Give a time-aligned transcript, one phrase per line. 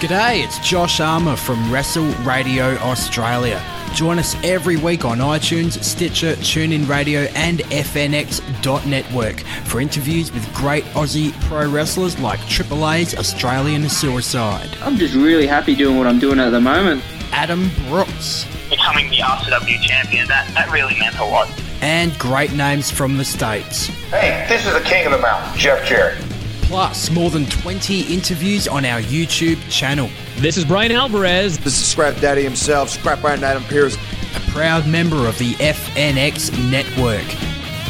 [0.00, 3.62] G'day, it's Josh Armour from Wrestle Radio Australia.
[3.94, 10.84] Join us every week on iTunes, Stitcher, TuneIn Radio, and FNX.network for interviews with great
[10.92, 16.18] Aussie pro wrestlers like Triple A's Australian Suicide, I'm just really happy doing what I'm
[16.18, 17.02] doing at the moment.
[17.32, 21.48] Adam Brooks, becoming the RCW champion, that, that really meant a lot.
[21.80, 23.86] and great names from the States.
[24.10, 26.18] Hey, this is the king of the mountain, Jeff Jarrett.
[26.66, 30.10] Plus, more than 20 interviews on our YouTube channel.
[30.38, 31.58] This is Brian Alvarez.
[31.58, 33.96] This is Scrap Daddy himself, Scrap Iron Adam Pierce.
[34.34, 37.24] a proud member of the FNX network.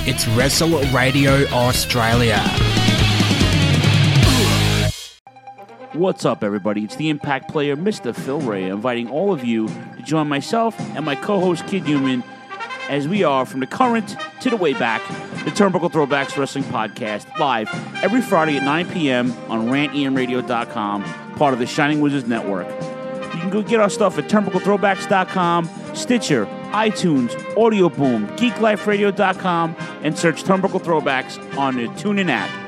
[0.06, 2.42] It's Wrestle Radio Australia.
[5.94, 6.84] What's up, everybody?
[6.84, 8.14] It's the Impact player, Mr.
[8.14, 12.22] Phil Ray, inviting all of you to join myself and my co host, Kid Human,
[12.88, 15.06] as we are from the current to the way back,
[15.44, 17.68] the Turnbuckle Throwbacks Wrestling Podcast, live
[18.02, 19.32] every Friday at 9 p.m.
[19.48, 21.04] on rantemradio.com,
[21.34, 22.66] part of the Shining Wizards Network.
[23.34, 30.44] You can go get our stuff at turnbucklethrowbacks.com, Stitcher, iTunes, Audio Boom, GeekLifeRadio.com, and search
[30.44, 32.65] Turnbuckle Throwbacks on the TuneIn app.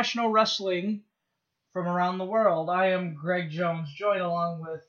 [0.00, 1.02] International wrestling
[1.74, 2.70] from around the world.
[2.70, 4.80] I am Greg Jones, joined along with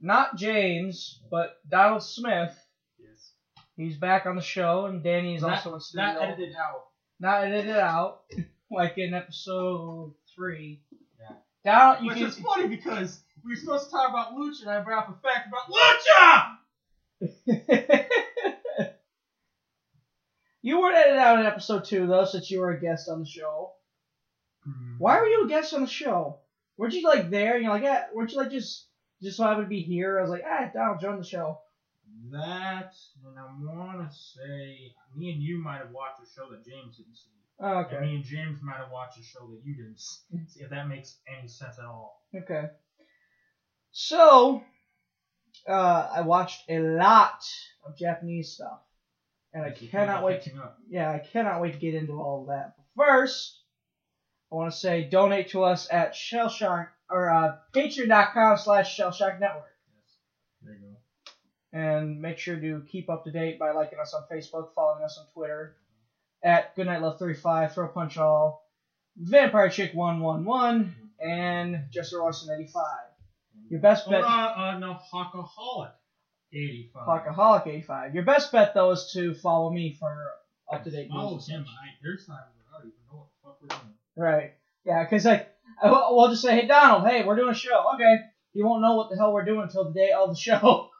[0.00, 2.52] not James, but Donald Smith.
[2.98, 3.30] Yes.
[3.76, 6.06] He's back on the show, and Danny is Not- also in studio.
[6.06, 6.84] Not edited out.
[7.20, 8.22] Not edited out,
[8.72, 10.82] like in episode three.
[11.20, 11.36] Yeah.
[11.64, 12.26] Donald, you Which can.
[12.26, 15.20] is funny because we were supposed to talk about Lucha and I brought up a
[15.22, 15.70] fact about
[17.46, 18.08] Lucha!
[20.62, 23.26] you weren't edited out in episode two, though, since you were a guest on the
[23.26, 23.70] show.
[24.98, 26.38] Why were you a guest on the show?
[26.76, 27.54] Weren't you like there?
[27.54, 28.04] And you're like, yeah.
[28.14, 28.86] Weren't you like just
[29.22, 30.18] just so I would be here?
[30.18, 31.58] I was like, ah, Donald, join the show.
[32.30, 36.64] That, and I want to say, me and you might have watched a show that
[36.64, 37.30] James didn't see.
[37.60, 38.00] Oh, And okay.
[38.00, 41.16] me and James might have watched a show that you didn't see, if that makes
[41.28, 42.22] any sense at all.
[42.34, 42.68] Okay.
[43.92, 44.62] So,
[45.68, 47.44] uh, I watched a lot
[47.86, 48.80] of Japanese stuff,
[49.52, 50.42] and I cannot wait.
[50.42, 50.50] To,
[50.88, 52.74] yeah, I cannot wait to get into all of that.
[52.96, 53.60] But first,
[54.54, 59.64] I want to say donate to us at Shellshock or uh, Patreon.com slash Shellshock Network.
[60.62, 61.78] There you go.
[61.78, 65.18] and make sure to keep up to date by liking us on Facebook, following us
[65.18, 65.74] on Twitter
[66.44, 68.64] at Goodnight Love 35, Throw Punch All,
[69.16, 72.84] Vampire Chick 111, and Jester Larson 85.
[73.70, 75.90] Your best Oh, bet, uh, uh, no, Hawkaholic.
[76.52, 77.08] 85.
[77.08, 78.14] Hawkaholic 85.
[78.14, 80.16] Your best bet though is to follow me for
[80.72, 81.48] up to date Oh, news.
[81.48, 81.64] him.
[81.68, 83.93] I, there's where I don't even know what the fuck we're doing.
[84.16, 84.52] Right.
[84.84, 85.46] Yeah, because like
[85.82, 87.84] we'll just say, hey Donald, hey, we're doing a show.
[87.94, 88.16] Okay.
[88.52, 90.88] You won't know what the hell we're doing until the day of the show.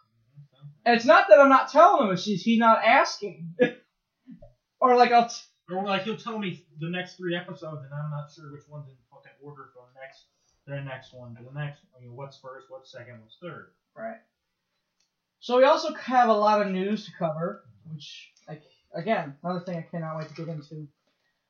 [0.86, 3.54] And it's not that I'm not telling him; it's just he's not asking.
[4.80, 5.26] or like I'll.
[5.28, 5.34] T-
[5.70, 8.86] Or like he'll tell me the next three episodes, and I'm not sure which one's
[8.88, 10.26] in fucking order from the next,
[10.66, 11.80] the next one to the next.
[11.96, 13.70] I mean, what's first, what's second, what's third.
[13.96, 14.18] Right.
[15.40, 18.62] So we also have a lot of news to cover, which, like,
[18.94, 20.86] again, another thing I cannot wait to get into.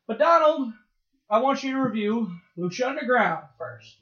[0.06, 0.72] But Donald,
[1.34, 3.96] I want you to review Lucha Underground first.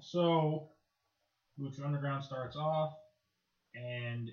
[0.00, 0.70] So,
[1.60, 2.94] Lucha Underground starts off,
[3.74, 4.30] and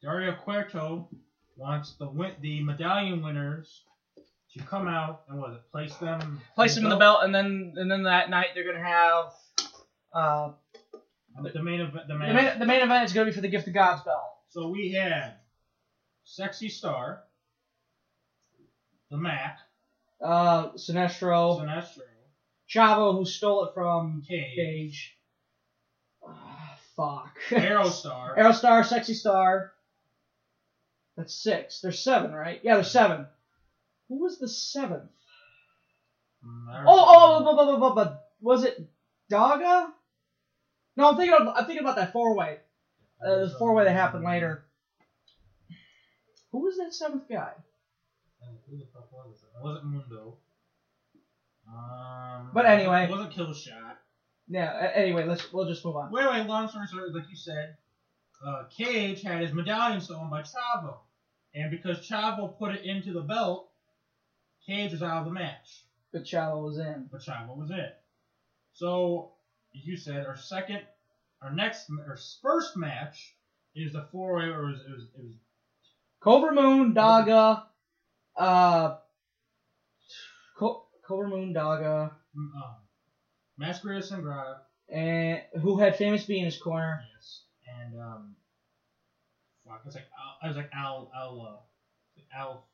[0.00, 1.10] Dario Cueto
[1.58, 3.82] wants the win- the medallion winners
[4.54, 7.34] to come out and what is it, place them Place them in the belt, and
[7.34, 9.34] then and then that night they're gonna have
[10.14, 10.52] uh,
[11.52, 12.08] The main event.
[12.08, 12.34] The the main.
[12.34, 14.32] main the main event is gonna be for the Gift of God's belt.
[14.48, 15.34] So we had
[16.24, 17.24] Sexy Star,
[19.10, 19.58] the Mack,
[20.22, 22.02] Uh, Sinestro, Sinestro,
[22.68, 25.16] Chavo, who stole it from Cage, Cage.
[26.26, 27.36] Ah, fuck.
[27.50, 29.72] Aerostar, Aerostar, Sexy Star.
[31.16, 31.80] That's six.
[31.80, 32.60] There's seven, right?
[32.62, 33.26] Yeah, there's seven.
[34.08, 35.10] Who was the seventh?
[36.44, 38.78] Mm, Oh, oh, oh, oh, oh, oh, oh, was it
[39.30, 39.90] Daga?
[40.96, 41.34] No, I'm thinking.
[41.34, 42.58] Of, I'm thinking about that four way.
[43.24, 44.64] Uh, the four way that happened later.
[46.52, 47.52] Who was that seventh guy?
[48.68, 49.56] Who the fuck was it?
[49.56, 50.38] It wasn't Mundo.
[51.68, 53.04] Um, But anyway.
[53.04, 53.96] it wasn't Killshot.
[54.48, 54.72] Yeah.
[54.72, 56.10] a- Anyway, let's we'll just move on.
[56.12, 56.46] Wait, wait.
[56.46, 57.76] Long story short, like you said,
[58.44, 60.98] uh, Cage had his medallion stolen by Chavo,
[61.54, 63.68] and because Chavo put it into the belt,
[64.66, 65.84] Cage was out of the match.
[66.12, 67.08] But Chavo was in.
[67.10, 67.90] but Chavo was in.
[68.72, 69.32] So,
[69.72, 70.80] you said, our second,
[71.42, 73.34] our next, our first match
[73.74, 75.34] is the four way, or it was, it was, it was
[76.20, 77.64] Cobra Moon, Daga,
[78.36, 78.96] uh,
[80.58, 82.76] Co- Cobra Moon, Daga, um,
[83.58, 87.02] Masquerade Sangrada, and who had Famous B in his corner.
[87.14, 88.34] yes, and um,
[89.66, 92.66] fuck, it was like Al, it was like Al, Al, uh, Al.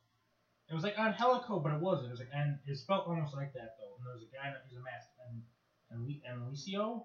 [0.68, 2.08] It was like on Helico, but it wasn't.
[2.08, 3.94] It was like, and it felt almost like that though.
[3.96, 5.42] And there was a guy that he's a mask, and
[5.90, 7.04] and Le- and Alicio.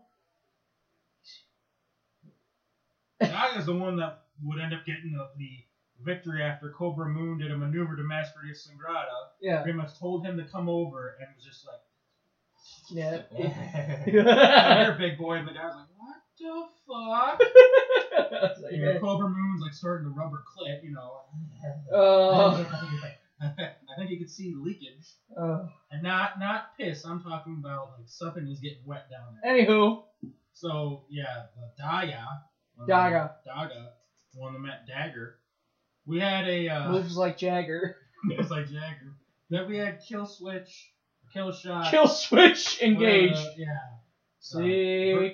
[3.21, 5.65] Daga's the one that would end up getting the, the
[6.03, 9.29] victory after Cobra Moon did a maneuver to Masquerade Sangrada.
[9.41, 9.61] Yeah.
[9.63, 11.81] Pretty much told him to come over and was just like,
[12.89, 13.21] "Yeah,
[14.07, 14.21] you're
[14.95, 17.39] a big boy," and the guy's like, "What the fuck?"
[18.61, 21.21] Like, You know, Cobra Moon's like starting to rubber clit, you know.
[21.93, 22.63] uh,
[23.39, 27.05] I think you could see the leakage, uh, and not not piss.
[27.05, 29.65] I'm talking about like something is getting wet down there.
[29.65, 30.03] anywho,
[30.53, 32.25] So yeah, the Daya,
[32.87, 33.31] Daga.
[33.47, 33.89] Daga,
[34.35, 35.35] won the Met Dagger.
[36.07, 37.97] We had a uh, moves like Jagger.
[38.29, 39.13] it's like Jagger.
[39.49, 40.91] Then we had Kill Switch,
[41.33, 43.35] Kill Shot, Kill switch, engage.
[43.35, 43.65] uh, yeah.
[44.55, 44.59] Uh,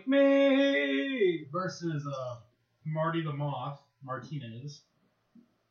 [0.08, 1.46] me.
[1.52, 2.36] versus uh,
[2.86, 4.82] Marty the Moth Martinez,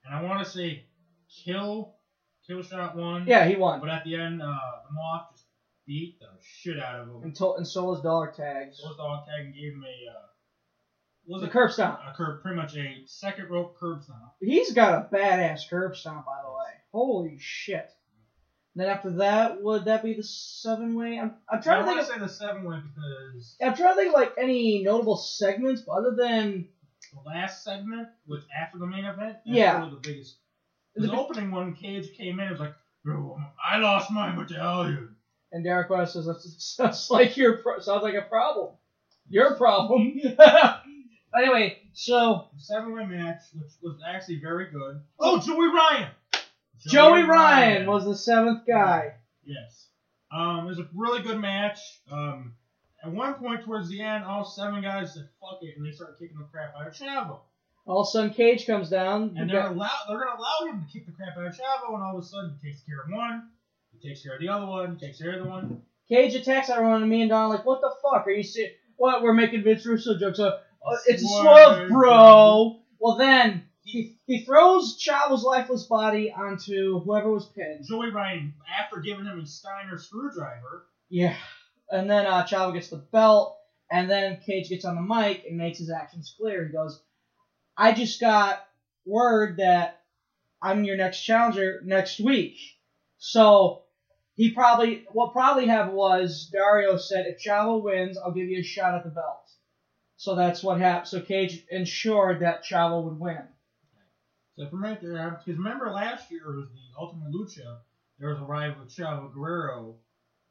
[0.04, 0.84] and I want to say
[1.44, 1.94] Kill
[2.46, 3.26] Kill Shot won.
[3.26, 3.80] Yeah, he won.
[3.80, 4.46] But at the end, uh,
[4.88, 5.46] the Moth just
[5.86, 7.22] beat the shit out of him.
[7.24, 7.66] And, to- and
[8.02, 8.78] dollar tags.
[8.80, 10.26] So his dog tag and gave him a uh,
[11.26, 12.00] was a curb stomp.
[12.06, 14.32] A curb, pretty much a second rope curb stomp.
[14.40, 16.72] He's got a badass curb stomp, by the way.
[16.92, 17.90] Holy shit.
[18.74, 21.18] Then after that, would that be the seven way?
[21.18, 22.30] I'm, I'm I trying to want think to of.
[22.30, 25.92] say the seven way because I'm trying to think of like any notable segments, but
[25.92, 26.68] other than
[27.12, 29.36] the last segment was after the main event.
[29.44, 29.78] Yeah.
[29.80, 30.36] really the biggest.
[30.96, 32.46] The, The opening one, Cage came in.
[32.48, 32.74] It was like,
[33.08, 35.16] "Oh, I lost my medallion.
[35.52, 38.74] and Derek West says that sounds like your pro- sounds like a problem.
[39.28, 40.18] Your problem.
[41.36, 45.00] anyway, so Seven way match, which was actually very good.
[45.18, 46.10] Oh, Joey Ryan.
[46.86, 49.14] Joey Ryan was the seventh guy.
[49.44, 49.86] Yes.
[50.32, 51.78] Um, it was a really good match.
[52.10, 52.54] Um,
[53.04, 56.18] at one point towards the end, all seven guys said "fuck it" and they started
[56.18, 57.40] kicking the crap out of Chavo.
[57.84, 59.34] All of a sudden, Cage comes down.
[59.36, 62.02] And they're allow they're gonna allow him to kick the crap out of Chavo, and
[62.02, 63.48] all of a sudden he takes care of one,
[63.92, 65.82] he takes care of the other one, he takes care of the one.
[66.08, 68.26] Cage attacks everyone, and me and Don are like, what the fuck?
[68.26, 68.74] Are you serious?
[68.96, 69.22] What?
[69.22, 70.38] We're making Vince Russo jokes.
[71.06, 72.80] It's a Swerve, bro.
[72.98, 77.84] Well, then he, he throws Chavo's lifeless body onto whoever was pinned.
[77.88, 81.36] Joey Ryan, after giving him a Steiner screwdriver, Yeah.
[81.90, 83.58] And then uh, Chavo gets the belt,
[83.90, 86.64] and then Cage gets on the mic and makes his actions clear.
[86.64, 87.02] He goes,
[87.76, 88.64] I just got
[89.04, 90.00] word that
[90.62, 92.56] I'm your next challenger next week.
[93.18, 93.82] So
[94.36, 98.64] he probably, what probably happened was Dario said, if Chavo wins, I'll give you a
[98.64, 99.41] shot at the belt.
[100.16, 101.08] So that's what happened.
[101.08, 103.42] So Cage ensured that Chavo would win.
[104.56, 107.78] So from right there, because remember last year was the Ultimate Lucha.
[108.18, 109.96] There was a rival with Chavo Guerrero.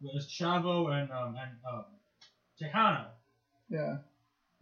[0.02, 1.86] It was Chavo and um and um
[2.60, 3.06] Tejano.
[3.70, 3.98] Yeah.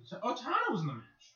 [0.04, 1.34] So, oh, Tejano was in the match.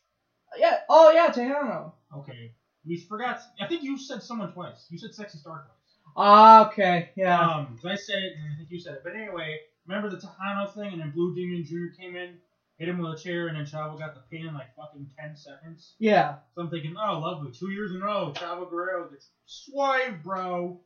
[0.57, 0.77] Yeah.
[0.89, 1.93] Oh yeah, Tejano.
[2.15, 2.51] Okay,
[2.85, 3.39] we forgot.
[3.59, 4.85] I think you said someone twice.
[4.89, 6.13] You said Sexy Star twice.
[6.15, 7.09] Ah, okay.
[7.15, 7.39] Yeah.
[7.39, 9.01] Um, 'cause I said it, and I think you said it.
[9.03, 11.95] But anyway, remember the Tejano thing, and then Blue Demon Jr.
[11.99, 12.37] came in,
[12.77, 15.35] hit him with a chair, and then Chavo got the pin in like fucking ten
[15.35, 15.93] seconds.
[15.99, 16.35] yeah.
[16.55, 20.79] So I'm thinking, oh, lovely, two years in a row, Chavo Guerrero gets swipe, bro.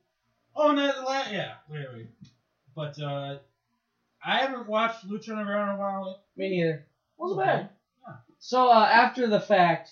[0.56, 1.54] Oh, that, la- yeah.
[2.76, 3.38] But uh,
[4.24, 6.24] I haven't watched Lucha Underground in a while.
[6.36, 6.86] Me neither.
[7.18, 7.50] Wasn't Okay.
[7.52, 7.70] bad.
[8.40, 9.92] So uh, after the fact,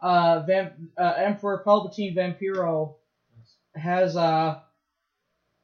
[0.00, 2.94] uh, Vamp- uh, Emperor Palpatine Vampiro
[3.74, 4.60] has uh,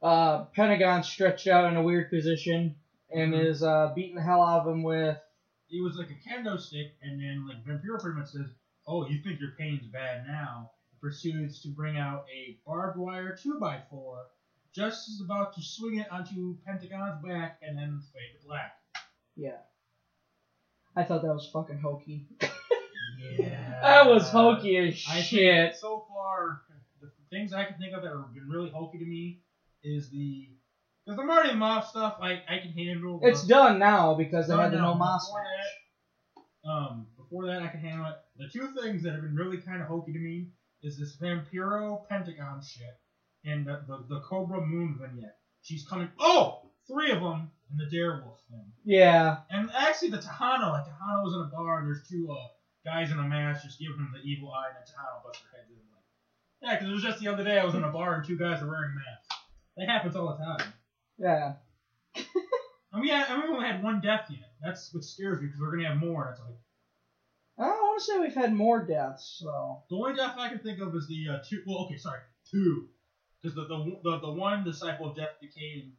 [0.01, 2.75] uh, Pentagon stretched out in a weird position
[3.13, 3.45] and Mhm.
[3.45, 5.17] is uh, beating the hell out of him with.
[5.73, 8.45] It was like a kendo stick, and then like Vampiro pretty much says,
[8.85, 13.35] "Oh, you think your pain's bad now?" And Proceeds to bring out a barbed wire
[13.35, 14.27] two by four,
[14.71, 18.75] just is about to swing it onto Pentagon's back, and then fade to black.
[19.35, 19.57] Yeah.
[20.95, 22.27] I thought that was fucking hokey.
[23.39, 25.75] Yeah, That was hokey as I shit.
[25.75, 26.61] so far,
[27.01, 29.41] the things I can think of that have been really hokey to me
[29.83, 30.49] is the
[31.05, 33.19] because the Marty Moth stuff I, I can handle.
[33.23, 36.45] It's but- done now because they had the no, Moss match.
[36.65, 38.15] Um, before that I can handle it.
[38.37, 40.47] The two things that have been really kind of hokey to me
[40.81, 42.99] is this Vampiro Pentagon shit
[43.45, 45.37] and the, the, the Cobra Moon vignette.
[45.61, 46.09] She's coming.
[46.19, 48.71] Oh, three of them in the Darewolf thing.
[48.83, 49.37] Yeah.
[49.49, 52.47] And actually, the Tahano, like Tahano was in a bar, and there's two uh,
[52.85, 55.59] guys in a mask just giving him the evil eye, and then Tahano busts their
[55.59, 55.77] heads in.
[55.91, 56.03] Like,
[56.61, 58.37] yeah, because it was just the other day I was in a bar and two
[58.37, 59.43] guys were wearing masks.
[59.77, 60.73] That happens all the time.
[61.17, 61.53] Yeah.
[62.15, 64.51] And we had, and we only had one death yet.
[64.63, 66.25] That's what scares me because we're gonna have more.
[66.25, 66.55] And it's like
[67.57, 69.81] I don't want to say we've had more deaths, so.
[69.89, 71.61] the only death I can think of is the uh, two.
[71.67, 72.87] Well, okay, sorry, two.
[73.41, 75.91] Because the, the the the one disciple of death decayed,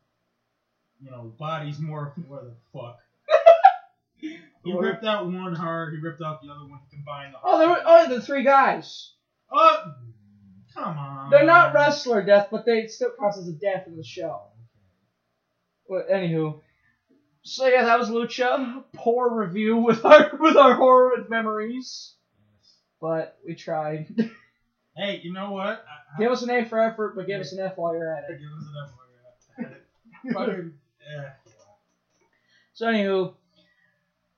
[1.01, 2.99] you know, bodies more where the fuck.
[4.65, 5.93] He Or- ripped out one heart.
[5.93, 6.81] He ripped out the other one.
[6.89, 9.13] He combined the Oh, there were, oh, the three guys.
[9.53, 9.93] Oh,
[10.73, 11.29] come on.
[11.31, 14.41] They're not wrestler death, but they still counts as a death in the show.
[15.89, 16.61] Well, anywho,
[17.43, 18.85] so yeah, that was Lucha.
[18.95, 22.15] Poor review with our with our horror memories,
[23.01, 24.31] but we tried.
[24.97, 25.85] Hey, you know what?
[25.89, 28.31] I, give us an A for effort, but give us an F while you're at
[28.31, 28.39] it.
[28.39, 30.75] give us an F while you're at it.
[31.05, 31.29] Eh.
[32.73, 33.35] So anywho,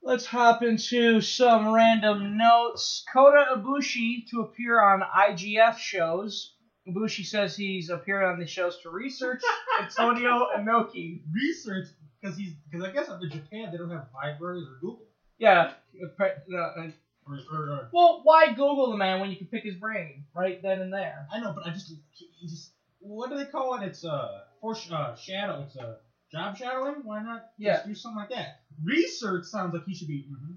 [0.02, 3.04] let's hop into some random notes.
[3.12, 6.55] Kota Ibushi to appear on IGF shows.
[6.88, 9.42] Ibushi says he's appearing on the shows to research
[9.82, 11.20] Antonio Inoki.
[11.32, 11.86] research
[12.20, 15.02] because he's because I guess up in Japan they don't have libraries or Google
[15.38, 15.72] Yeah.
[16.20, 16.88] uh, uh,
[17.28, 20.62] or, or, or Well, why Google the man when you can pick his brain right
[20.62, 21.26] then and there?
[21.32, 23.84] I know, but I just he, he just what do they call it?
[23.86, 25.64] It's uh for uh, shadow.
[25.66, 25.96] It's uh,
[26.32, 27.02] job shadowing.
[27.04, 27.50] Why not?
[27.58, 27.74] Yeah.
[27.74, 28.60] Just do something like that.
[28.82, 30.26] Research sounds like he should be.
[30.30, 30.56] mhm.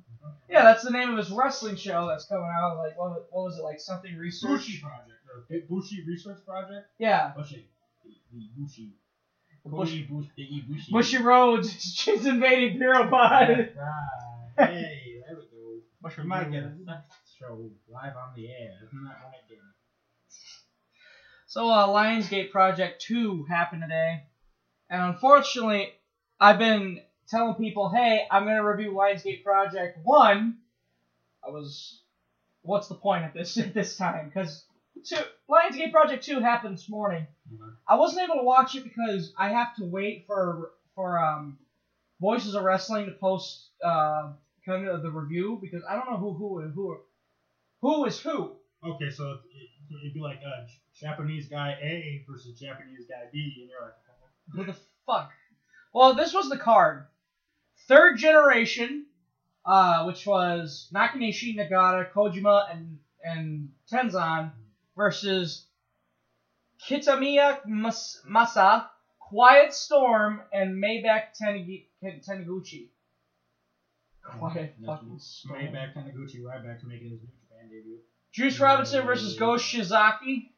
[0.50, 2.78] Yeah, that's the name of his wrestling show that's coming out.
[2.80, 3.64] Like, what, what was it?
[3.64, 4.50] Like something research?
[4.50, 6.88] Bushi project B- Bushi research project.
[6.98, 7.32] Yeah.
[7.36, 7.68] Bushi.
[8.04, 8.94] The the Bushi.
[9.66, 10.92] Bush- Cody Bush, the Ibushi.
[10.92, 11.72] Bushy Roads.
[11.96, 13.50] She's invading Bureau Pod.
[13.50, 13.70] Right.
[14.58, 15.82] Hey, there we go.
[16.02, 17.02] Bushi We might get a sex
[17.38, 18.72] show live on the air.
[18.88, 19.62] Isn't that right, Danny?
[21.46, 24.24] So, uh, Lionsgate Project 2 happened today.
[24.90, 25.94] And unfortunately,
[26.40, 30.58] I've been telling people, hey, I'm going to review Lionsgate Project 1.
[31.46, 32.02] I was.
[32.62, 34.30] What's the point at this at this time?
[34.30, 34.64] Because
[35.50, 37.26] Lionsgate Project 2 happened this morning.
[37.52, 37.76] Mhm.
[37.88, 41.58] I wasn't able to watch it because I have to wait for for um,
[42.20, 44.34] Voices of Wrestling to post uh,
[44.66, 46.98] kind of the review because I don't know who who who
[47.82, 48.56] who is who.
[48.84, 49.70] Okay, so it,
[50.04, 53.96] it'd be like uh, Japanese guy A versus Japanese guy B, and you're like,
[54.54, 55.32] Who the fuck?
[55.94, 57.06] Well, this was the card.
[57.88, 59.06] Third generation,
[59.66, 64.52] uh, which was Nakanishi, Nagata, Kojima, and and Tenzan
[65.00, 65.66] versus
[66.86, 68.88] Kitamiya Mas- Masa,
[69.18, 72.90] Quiet Storm, and Maybach Taniguchi.
[74.22, 75.60] Quiet fucking Storm.
[75.62, 78.00] Maybach Taniguchi right back to making his New Japan debut.
[78.34, 80.50] Juice Robinson versus Go Shiozaki.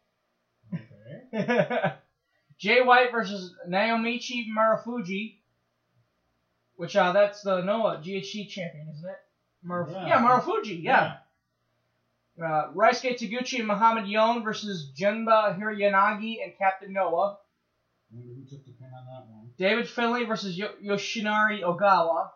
[0.74, 1.93] Okay.
[2.57, 5.36] Jay White versus Naomichi Marufuji.
[6.77, 9.15] Which uh that's the Noah GHC champion, isn't it?
[9.63, 10.07] Maruf- yeah.
[10.07, 10.21] Yeah.
[10.24, 11.17] Marufuji, yeah.
[12.41, 17.38] Uh, Ryusuke Taguchi and Mohammed Yone versus Genba Hirayanagi and Captain Noah.
[18.12, 19.50] Who took the pin on that one.
[19.57, 22.29] David Finlay versus Yo- Yoshinari Ogawa.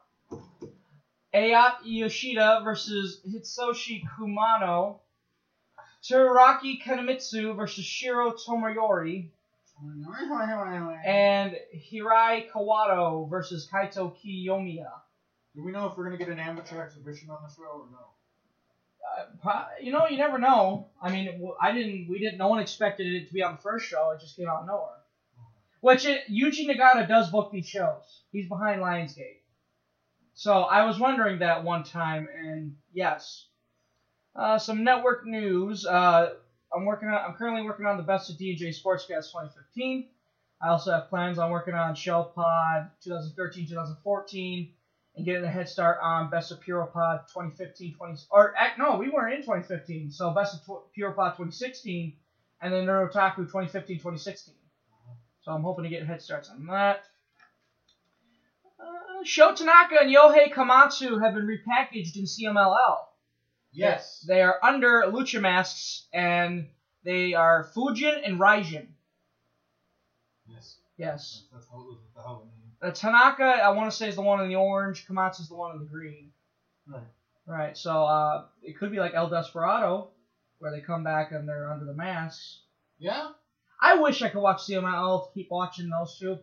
[1.33, 4.99] Ayat Yoshida versus Hitoshi Kumano.
[6.03, 9.29] Teruaki Kanemitsu versus Shiro Tomoyori.
[11.05, 14.89] And Hirai Kawato versus Kaito Kiyomiya.
[15.55, 18.14] Do we know if we're gonna get an amateur exhibition on the show or no?
[19.81, 20.87] You know, you never know.
[21.01, 22.07] I mean, I didn't.
[22.09, 22.37] We didn't.
[22.37, 24.11] No one expected it to be on the first show.
[24.11, 25.01] It just came out of nowhere.
[25.81, 28.21] Which it, Yuji Nagata does book these shows.
[28.31, 29.41] He's behind Lionsgate.
[30.33, 33.45] So I was wondering that one time, and yes.
[34.35, 35.85] Uh, some network news.
[35.85, 36.33] Uh,
[36.75, 37.15] I'm working on.
[37.15, 40.09] I'm currently working on the Best of DJ Sportscast 2015.
[40.61, 44.73] I also have plans on working on Shell Pod 2013, 2014
[45.15, 49.09] and getting a head start on Best of Pure Pod 2015, 20 or no, we
[49.09, 50.11] weren't in 2015.
[50.11, 52.13] So Best of tw- Pure Pod 2016,
[52.61, 54.53] and then Neurotaku 2015, 2016.
[55.41, 57.03] So I'm hoping to get head starts on that.
[58.79, 62.97] Uh, Sho Tanaka and Yohei Komatsu have been repackaged in CMLL.
[63.71, 64.25] Yes.
[64.27, 66.67] They are under Lucha masks, and
[67.03, 68.87] they are Fujin and Raijin.
[70.47, 70.77] Yes.
[70.97, 71.43] Yes.
[71.53, 72.54] That's how it was with the.
[72.85, 75.07] Uh, Tanaka, I want to say, is the one in the orange.
[75.07, 76.31] Komatsu's the one in the green.
[76.87, 77.01] Right.
[77.47, 77.77] Right.
[77.77, 80.09] So uh, it could be like El Desperado,
[80.59, 82.61] where they come back and they're under the masks.
[82.99, 83.29] Yeah.
[83.81, 86.37] I wish I could watch CMLL to keep watching those two,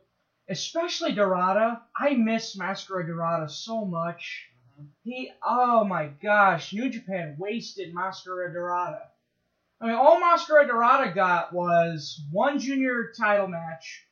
[0.48, 1.82] especially Dorada.
[1.96, 4.48] I miss Mascara Dorada so much.
[5.04, 9.02] He, oh my gosh, New Japan wasted Mascara Dorada.
[9.80, 14.06] I mean, all Mascara Dorada got was one junior title match.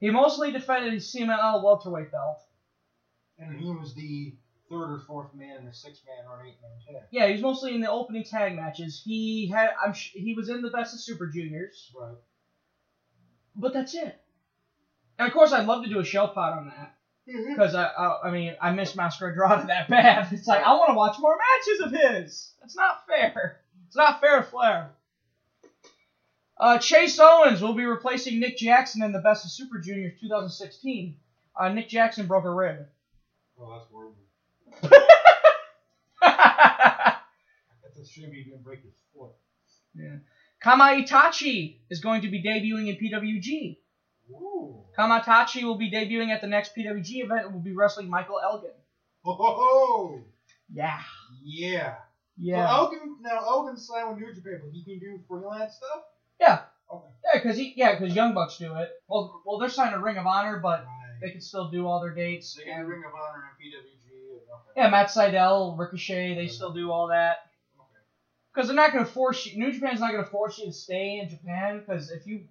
[0.00, 2.40] He mostly defended his CMLL welterweight belt.
[3.38, 4.34] And he was the
[4.70, 7.08] third or fourth man in a six man or an eight man tag.
[7.10, 9.02] Yeah, he was mostly in the opening tag matches.
[9.04, 12.16] He had, I'm, sh- he was in the best of Super Juniors, Right.
[13.56, 14.20] but that's it.
[15.18, 16.94] And of course, I'd love to do a show pod on that
[17.28, 17.54] mm-hmm.
[17.54, 18.96] because I, I, I mean, I miss
[19.34, 20.32] Dorada that bad.
[20.32, 22.52] It's like I want to watch more matches of his.
[22.60, 23.60] That's not fair.
[23.86, 24.90] It's not fair, to Flair.
[26.56, 31.16] Uh, Chase Owens will be replacing Nick Jackson in the Best of Super Juniors 2016.
[31.58, 32.86] Uh, Nick Jackson broke a rib.
[33.60, 34.16] Oh, that's horrible.
[37.84, 39.30] That's a shame he didn't break his foot.
[40.64, 43.76] Kamaitachi is going to be debuting in PWG.
[44.30, 44.80] Ooh.
[44.98, 48.70] Kamaitachi will be debuting at the next PWG event and will be wrestling Michael Elgin.
[49.26, 50.20] Oh, ho ho!
[50.72, 51.00] Yeah.
[51.42, 51.96] Yeah.
[52.38, 52.66] Yeah.
[52.66, 56.04] So Elgin, now Elgin's signed with New Japan, but he can do freelance stuff?
[56.40, 56.62] Yeah.
[56.92, 57.06] Okay.
[57.24, 58.90] Yeah, because he yeah, because Young Bucks do it.
[59.08, 61.20] Well, well, they're signed to Ring of Honor, but Right.
[61.22, 62.54] they can still do all their dates.
[62.54, 64.36] They got Ring of Honor and PWG.
[64.36, 64.72] Okay.
[64.76, 67.50] yeah, Matt Sydal, Ricochet, they still do all that.
[67.78, 67.86] Okay.
[68.52, 69.58] Because they're not going to force you.
[69.58, 71.80] New Japan's not going to force you to stay in Japan.
[71.80, 72.44] Because if you,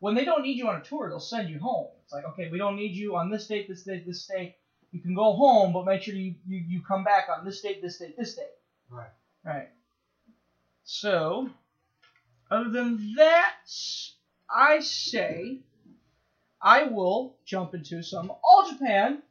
[0.00, 1.88] when they don't need you on a tour, they'll send you home.
[2.04, 4.56] It's like, okay, we don't need you on this date, this date, this date.
[4.92, 7.82] You can go home, but make sure you you, you come back on this date,
[7.82, 8.44] this date, this date.
[8.88, 9.10] Right.
[9.44, 9.68] Right.
[10.84, 11.50] So,
[12.50, 13.56] other than that,
[14.50, 15.58] I say
[16.60, 19.22] I will jump into some All Japan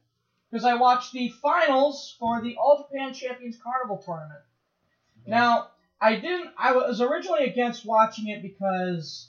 [0.50, 4.42] because I watched the finals for the All Japan Champions Carnival tournament.
[5.26, 5.70] Now,
[6.00, 6.50] I didn't.
[6.56, 9.28] I was originally against watching it because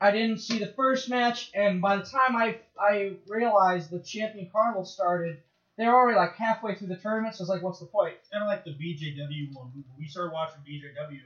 [0.00, 4.50] I didn't see the first match, and by the time I I realized the Champion
[4.50, 5.38] Carnival started,
[5.76, 7.36] they were already like halfway through the tournament.
[7.36, 8.16] So I was like, what's the point?
[8.30, 9.70] Kind of like the BJW one.
[9.72, 11.22] When we started watching BJW,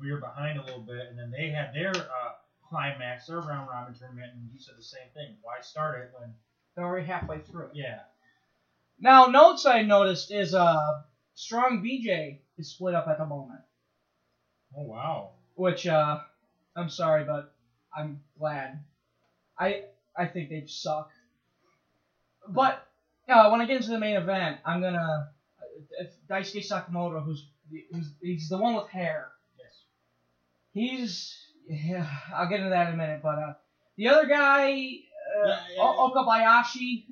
[0.00, 2.32] we were behind a little bit, and then they had their uh,
[2.68, 5.36] climax, their round robin tournament, and you said the same thing.
[5.42, 6.34] Why start it when?
[6.74, 7.70] They're already halfway through it.
[7.74, 8.00] Yeah.
[9.00, 11.02] Now, notes I noticed is uh,
[11.34, 13.60] Strong BJ is split up at the moment,
[14.76, 15.30] Oh wow.
[15.54, 16.20] which uh,
[16.74, 17.52] I'm sorry, but
[17.94, 18.80] I'm glad.
[19.58, 19.84] I
[20.16, 21.10] I think they suck.
[22.48, 22.86] But
[23.28, 25.28] uh, when I get into the main event, I'm gonna
[25.98, 27.46] if Daisuke Sakamoto, who's,
[27.92, 29.28] who's he's the one with hair.
[30.76, 31.34] He's
[31.66, 33.54] yeah, I'll get into that in a minute, but uh,
[33.96, 37.04] the other guy, uh, Yeah, yeah, O- Okabayashi.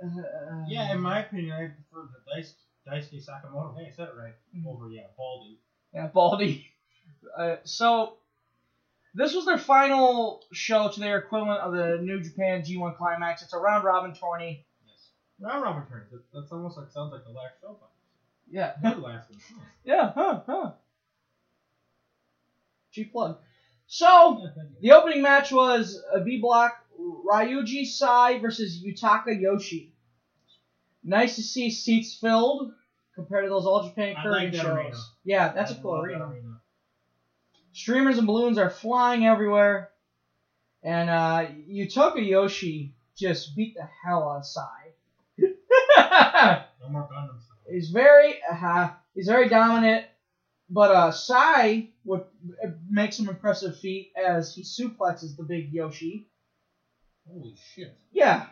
[0.00, 3.76] Uh, uh, Yeah, in my opinion, I prefer the Daisuke Sakamoto.
[3.76, 4.34] Hey, I said it right.
[4.56, 4.66] Mhm.
[4.68, 5.58] Over, yeah, Baldy.
[5.92, 6.70] Yeah, Baldy.
[7.36, 8.18] Uh, so,
[9.14, 13.42] this was their final show to their equivalent of the New Japan G1 Climax.
[13.42, 14.64] It's a round robin tourney.
[14.86, 15.08] Yes.
[15.40, 15.82] Round robin.
[16.12, 17.76] That, that's almost like sounds like the last show.
[18.48, 18.74] Yeah.
[18.80, 19.40] The last one.
[19.84, 20.70] Yeah, huh, huh.
[22.94, 23.38] G plug.
[23.86, 24.46] So,
[24.80, 29.92] the opening match was a B block Ryuji Sai versus Yutaka Yoshi.
[31.02, 32.72] Nice to see seats filled
[33.14, 34.66] compared to those All Japan Korean like shows.
[34.66, 34.96] arena.
[35.24, 36.24] Yeah, that's a I cool love arena.
[36.26, 36.60] arena.
[37.72, 39.90] Streamers and balloons are flying everywhere.
[40.82, 44.68] And uh, Yutaka Yoshi just beat the hell out of Sai.
[45.38, 47.38] No more Gundam
[47.70, 50.04] he's very uh, he's very dominant,
[50.70, 52.24] but uh, Sai would
[52.62, 56.26] uh, make some impressive feat as he suplexes the big Yoshi.
[57.28, 57.96] Holy shit.
[58.12, 58.46] Yeah,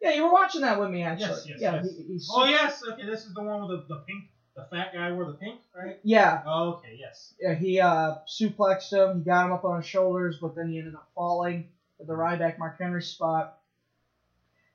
[0.00, 1.26] yeah, you were watching that with me actually.
[1.28, 1.96] Yes, yes, yeah, yes.
[1.96, 4.24] He, Oh yes, okay, this is the one with the, the pink,
[4.56, 5.98] the fat guy wore the pink, right?
[6.02, 7.34] yeah, Oh, okay, yes.
[7.40, 7.54] yeah.
[7.54, 9.18] He uh, suplexed him.
[9.18, 11.68] He got him up on his shoulders, but then he ended up falling
[12.00, 13.56] at the Ryback Mark Henry spot.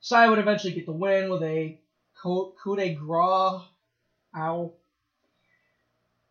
[0.00, 1.78] Sai would eventually get the win with a
[2.22, 3.62] coup coup de grace.
[4.36, 4.72] Ow.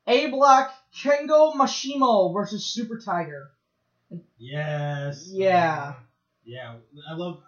[0.10, 3.52] A block Kengo Mashimo versus Super Tiger.
[4.38, 5.30] Yes.
[5.32, 5.93] Yeah.
[6.43, 7.43] Yeah, I love.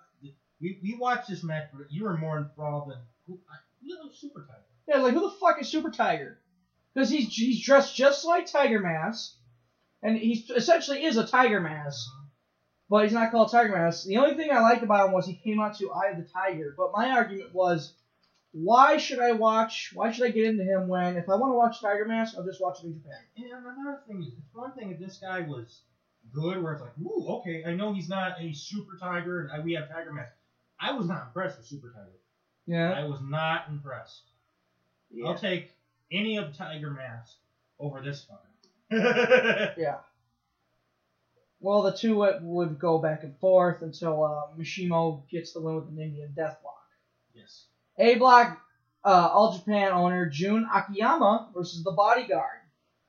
[0.61, 3.39] We, we watched this match, but you were more involved than who?
[3.83, 4.61] Who Super Tiger?
[4.87, 6.37] Yeah, like who the fuck is Super Tiger?
[6.93, 9.33] Because he's he's dressed just like Tiger Mask,
[10.03, 12.25] and he essentially is a Tiger Mask, uh-huh.
[12.91, 14.05] but he's not called Tiger Mask.
[14.05, 16.29] The only thing I liked about him was he came out to Eye of the
[16.31, 16.75] Tiger.
[16.77, 17.93] But my argument was,
[18.51, 19.91] why should I watch?
[19.93, 22.45] Why should I get into him when if I want to watch Tiger Mask, I'll
[22.45, 23.19] just watch it in Japan.
[23.37, 25.81] And another thing is, it's one thing if this guy was
[26.33, 29.73] good, where it's like, ooh, okay, I know he's not a Super Tiger, and we
[29.73, 30.33] have Tiger Mask.
[30.79, 32.17] I was not impressed with Super Tiger.
[32.65, 32.91] Yeah.
[32.91, 34.23] I was not impressed.
[35.11, 35.27] Yeah.
[35.27, 35.71] I'll take
[36.11, 37.35] any of Tiger Mask
[37.79, 39.73] over this fucker.
[39.77, 39.97] Yeah.
[41.59, 45.75] Well, the two would, would go back and forth until uh, Mishimo gets the win
[45.75, 46.89] with an Indian Deathlock.
[47.35, 47.65] yes.
[48.01, 48.57] A Block
[49.05, 52.59] uh, All Japan owner Jun Akiyama versus the Bodyguard.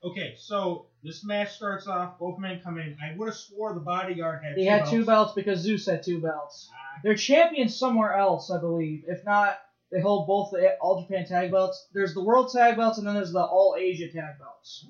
[0.04, 2.18] Okay, so This match starts off.
[2.18, 2.96] Both men come in.
[3.02, 4.56] I would have swore the bodyguard had.
[4.56, 4.90] He two had belts.
[4.90, 6.68] two belts because Zeus had two belts.
[6.72, 9.04] Ah, They're champions somewhere else, I believe.
[9.06, 9.58] If not,
[9.92, 11.88] they hold both the All Japan tag belts.
[11.92, 14.86] There's the World Tag belts, and then there's the All Asia tag belts.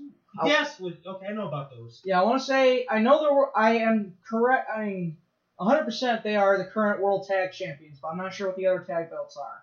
[0.46, 0.80] Yes.
[0.80, 2.00] With, okay, I know about those.
[2.04, 3.50] Yeah, I want to say I know there were.
[3.56, 4.70] I am correct.
[4.74, 5.16] I mean,
[5.60, 8.80] 100% they are the current World Tag Champions, but I'm not sure what the other
[8.80, 9.61] tag belts are.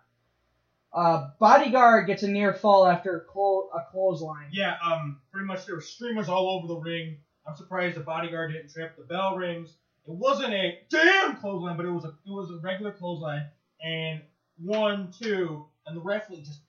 [0.92, 4.48] Uh, Bodyguard gets a near fall after a, clo- a clothesline.
[4.52, 4.76] Yeah.
[4.84, 5.20] Um.
[5.32, 7.18] Pretty much there were streamers all over the ring.
[7.48, 8.96] I'm surprised the bodyguard didn't trip.
[8.98, 9.70] The bell rings.
[10.08, 13.46] It wasn't a damn clothesline, but it was a it was a regular clothesline.
[13.82, 14.22] And
[14.58, 16.62] one, two, and the referee just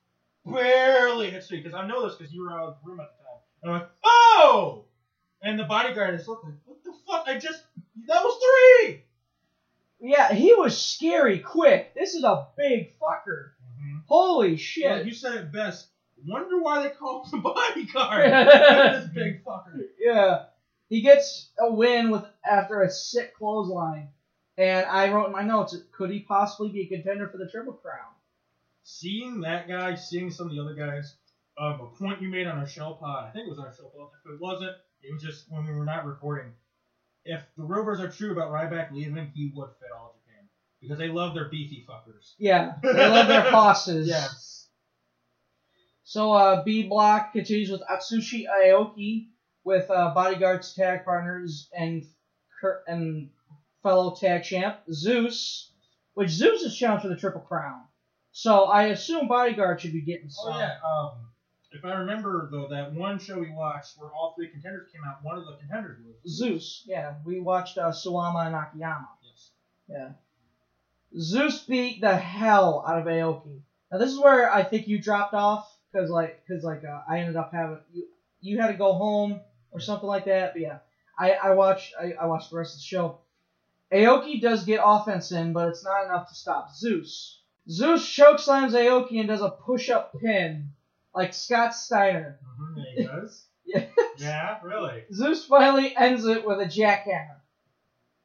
[0.44, 3.08] barely hits me because I know this because you were out of the room at
[3.16, 3.40] the time.
[3.62, 4.84] And I'm like, oh!
[5.42, 7.24] And the bodyguard is looking, what the fuck?
[7.26, 7.62] I just
[8.06, 8.38] that was
[8.82, 9.04] three.
[10.00, 11.94] Yeah, he was scary quick.
[11.94, 13.50] This is a big fucker.
[14.10, 14.84] Holy shit.
[14.84, 15.86] Yeah, you said it best.
[16.26, 18.32] Wonder why they call him the bodyguard.
[19.04, 19.86] this big fucker.
[19.98, 20.46] Yeah.
[20.88, 24.08] He gets a win with after a sick clothesline.
[24.58, 27.74] And I wrote in my notes, could he possibly be a contender for the Triple
[27.74, 28.10] Crown?
[28.82, 31.14] Seeing that guy, seeing some of the other guys,
[31.56, 33.28] um, a point you made on our show pod.
[33.28, 34.08] I think it was on our show pod.
[34.24, 36.52] If it wasn't, it was just when we were not recording.
[37.24, 40.19] If the rumors are true about Ryback leaving, him, he would fit all
[40.80, 42.34] because they love their beefy fuckers.
[42.38, 44.08] Yeah, they love their bosses.
[44.08, 44.68] Yes.
[46.04, 49.28] So uh, B Block continues with Atsushi Aoki
[49.64, 52.04] with uh, Bodyguard's tag partners and
[52.86, 53.30] and
[53.82, 55.70] fellow tag champ Zeus,
[56.14, 57.82] which Zeus is challenged for the Triple Crown.
[58.32, 60.52] So I assume Bodyguard should be getting some.
[60.54, 60.76] Oh yeah.
[60.84, 61.26] Um,
[61.72, 65.18] if I remember though, that one show we watched where all three contenders came out,
[65.22, 66.82] one of the contenders was Zeus.
[66.86, 69.08] Yeah, we watched uh, Suwama and Akiyama.
[69.22, 69.50] Yes.
[69.88, 70.08] Yeah.
[71.18, 73.60] Zeus beat the hell out of Aoki.
[73.90, 77.18] Now this is where I think you dropped off because like because like uh, I
[77.18, 78.06] ended up having you
[78.40, 79.40] you had to go home
[79.72, 80.52] or something like that.
[80.54, 80.78] But yeah,
[81.18, 83.18] I I watched I, I watched the rest of the show.
[83.92, 87.40] Aoki does get offense in, but it's not enough to stop Zeus.
[87.68, 90.70] Zeus chokeslams Aoki and does a push-up pin
[91.14, 92.38] like Scott Steiner.
[92.60, 93.46] Mhm, yeah, he does.
[93.66, 93.86] Yeah.
[94.16, 95.04] yeah, really.
[95.12, 97.36] Zeus finally ends it with a jackhammer.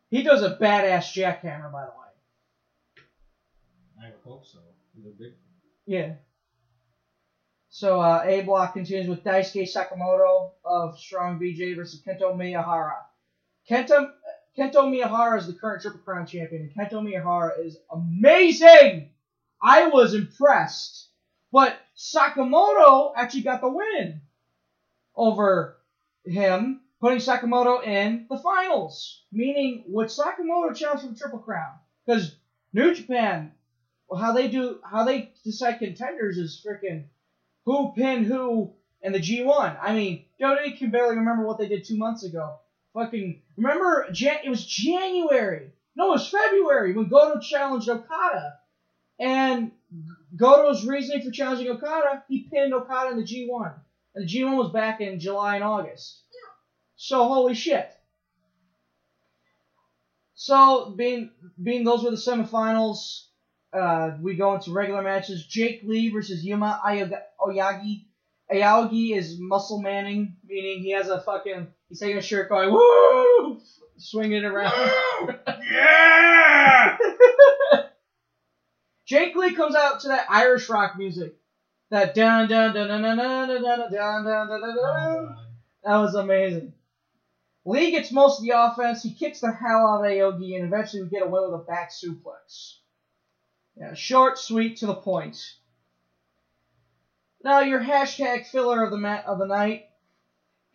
[0.09, 2.04] He does a badass jackhammer, by the way.
[4.25, 4.57] Hope so.
[5.19, 5.33] Big.
[5.85, 6.13] Yeah.
[7.69, 12.95] So uh, A Block continues with Daisuke Sakamoto of Strong BJ versus Kento Miyahara.
[13.69, 14.11] Kento
[14.57, 19.11] Kento Miyahara is the current Triple Crown champion, and Kento Miyahara is amazing.
[19.61, 21.09] I was impressed,
[21.51, 24.21] but Sakamoto actually got the win
[25.15, 25.77] over
[26.25, 29.21] him, putting Sakamoto in the finals.
[29.31, 31.73] Meaning, would Sakamoto challenge for the Triple Crown?
[32.05, 32.35] Because
[32.73, 33.51] New Japan
[34.07, 37.05] well, how they do how they decide contenders is freaking
[37.65, 39.77] who pinned who in the G1.
[39.81, 42.55] I mean, WWE can barely remember what they did two months ago.
[42.93, 45.71] Fucking remember, Jan- it was January.
[45.95, 48.53] No, it was February when Goto challenged Okada,
[49.19, 49.71] and
[50.35, 53.73] Goto's reasoning for challenging Okada, he pinned Okada in the G1,
[54.13, 56.21] and the G1 was back in July and August.
[56.95, 57.89] So holy shit.
[60.35, 61.29] So being
[61.61, 63.23] being those were the semifinals,
[63.75, 65.45] uh, we go into regular matches.
[65.45, 66.81] Jake Lee versus Yuma
[67.39, 68.05] Oyagi.
[68.51, 73.59] Aoyagi is muscle manning, meaning he has a fucking he's taking a shirt going woo,
[73.97, 74.71] swinging it around.
[75.71, 76.97] yeah!
[79.05, 81.35] Jake Lee comes out to that Irish rock music,
[81.89, 84.75] that dun dun dun dun dun dun dun dun dun dun dun dun.
[84.75, 85.37] dun.
[85.83, 86.73] That was amazing.
[87.65, 89.01] Lee gets most of the offense.
[89.01, 91.91] He kicks the hell out of Aogi, and eventually we get away with a back
[91.91, 92.75] suplex.
[93.77, 95.37] Yeah, short, sweet, to the point.
[97.43, 99.83] Now your hashtag filler of the ma- of the night: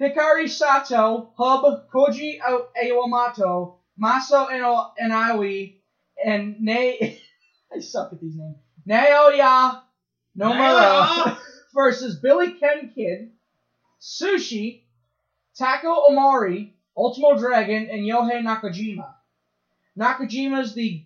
[0.01, 1.63] Hikaru Sato, Hub,
[1.95, 2.65] Koji A-
[3.99, 4.91] Maso Ino-
[6.25, 6.99] and Ne.
[7.75, 8.57] I suck at these names.
[8.89, 9.79] Naoya
[10.39, 11.35] Nomura
[11.75, 13.29] versus Billy Ken Kid,
[14.01, 14.81] Sushi,
[15.59, 19.15] Takao Omori, Ultimo Dragon, and Yohei Nakajima.
[19.99, 21.03] Nakajima is the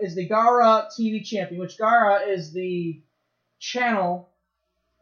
[0.00, 3.02] is the Gaora TV champion, which Gaora is the
[3.58, 4.30] channel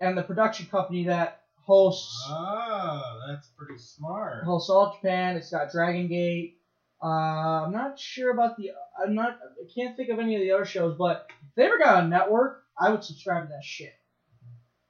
[0.00, 4.44] and the production company that hosts Oh, that's pretty smart.
[4.44, 5.36] hosts all Japan.
[5.36, 6.58] It's got Dragon Gate.
[7.02, 8.70] Uh, I'm not sure about the.
[9.02, 9.38] I'm not.
[9.42, 12.08] I can't think of any of the other shows, but if they ever got a
[12.08, 13.92] network, I would subscribe to that shit.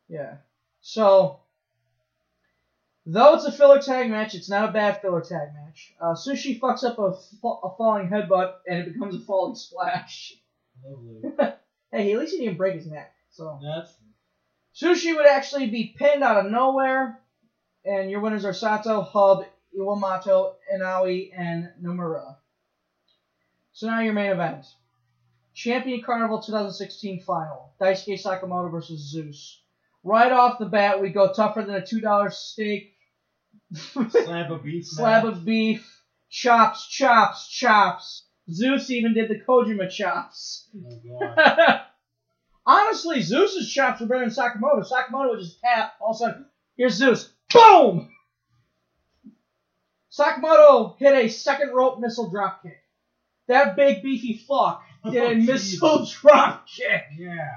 [0.09, 0.37] Yeah.
[0.83, 1.41] So,
[3.07, 5.95] though it's a filler tag match, it's not a bad filler tag match.
[6.01, 10.35] Uh, Sushi fucks up a, fa- a falling headbutt, and it becomes a falling splash.
[10.85, 11.53] Lovely.
[11.93, 13.13] Hey, at least he didn't break his neck.
[13.31, 13.95] So That's
[14.75, 17.21] Sushi would actually be pinned out of nowhere,
[17.85, 19.45] And your winners are Sato, Hub,
[19.79, 22.37] Iwamoto, Inaui, and Nomura.
[23.73, 24.67] So now your main event.
[25.55, 27.73] Champion Carnival 2016 final.
[27.81, 29.63] Daisuke Sakamoto versus Zeus.
[30.03, 32.96] Right off the bat, we go tougher than a $2 steak.
[33.75, 34.87] Slab of beef.
[34.87, 35.33] Slab match.
[35.35, 36.03] of beef.
[36.31, 38.25] Chops, chops, chops.
[38.51, 40.69] Zeus even did the Kojima chops.
[40.77, 41.81] Oh god.
[42.67, 44.85] Honestly, Zeus's chops were better than Sakamoto.
[44.89, 47.33] Sakamoto would just tap, all of a sudden, here's Zeus.
[47.53, 48.11] Boom!
[50.11, 52.79] Sakamoto hit a second rope missile drop kick.
[53.49, 57.03] That big beefy fuck did Oh, a missile drop kick.
[57.17, 57.51] Yeah.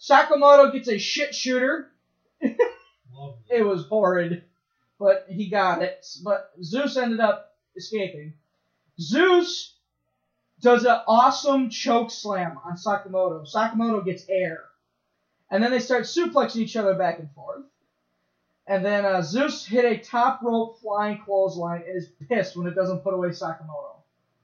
[0.00, 1.90] Sakamoto gets a shit shooter.
[3.50, 4.44] It was horrid,
[5.00, 6.06] but he got it.
[6.22, 8.34] But Zeus ended up escaping.
[9.00, 9.74] Zeus
[10.60, 13.50] does an awesome choke slam on Sakamoto.
[13.50, 14.64] Sakamoto gets air.
[15.50, 17.64] And then they start suplexing each other back and forth.
[18.66, 22.74] And then uh, Zeus hit a top rope flying clothesline and is pissed when it
[22.74, 23.96] doesn't put away Sakamoto.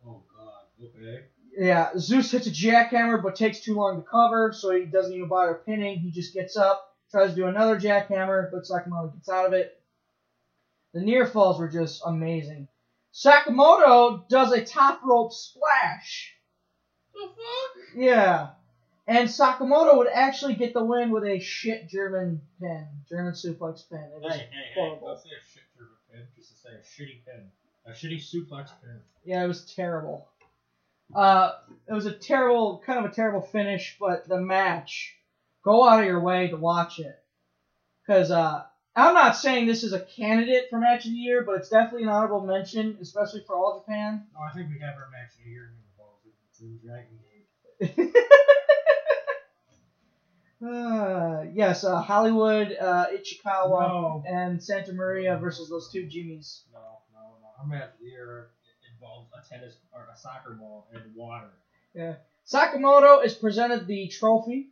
[0.05, 0.65] Oh god.
[0.83, 1.25] Okay.
[1.57, 5.29] Yeah, Zeus hits a jackhammer but takes too long to cover, so he doesn't even
[5.29, 5.99] bother pinning.
[5.99, 9.81] He just gets up, tries to do another jackhammer, but Sakamoto gets out of it.
[10.97, 12.69] The near falls were just amazing.
[13.13, 16.35] Sakamoto does a top rope splash.
[17.13, 17.87] The fuck?
[17.95, 18.49] Yeah.
[19.07, 23.99] And Sakamoto would actually get the win with a shit German pin, German suplex pin.
[24.17, 24.71] It was Hey, hey, hey.
[24.75, 25.09] horrible.
[25.09, 26.23] Don't say a shit turbo pin.
[26.35, 27.51] Just to say a shitty pin.
[27.85, 28.99] A shitty suplex pin.
[29.23, 30.27] Yeah, it was terrible.
[31.15, 31.53] Uh,
[31.87, 35.15] it was a terrible, kind of a terrible finish, but the match,
[35.63, 37.23] go out of your way to watch it.
[38.01, 38.63] Because uh,
[38.99, 42.05] I'm not saying this is a candidate for match of the year, but it's definitely
[42.05, 44.25] an honorable mention, especially for All Japan.
[44.35, 46.21] Oh, I think we have our match of the year in the balls.
[46.49, 48.15] It's in Dragon Gate.
[50.67, 54.23] uh, yes, uh, Hollywood, uh, Ichikawa, No.
[54.27, 56.63] and Santa Maria versus those two Jimmies.
[56.73, 56.81] No,
[57.13, 57.49] no, no.
[57.61, 58.49] Our match of the year
[58.95, 61.51] involves a tennis or a soccer ball and water.
[61.95, 62.15] Yeah.
[62.47, 64.71] Sakamoto is presented the trophy.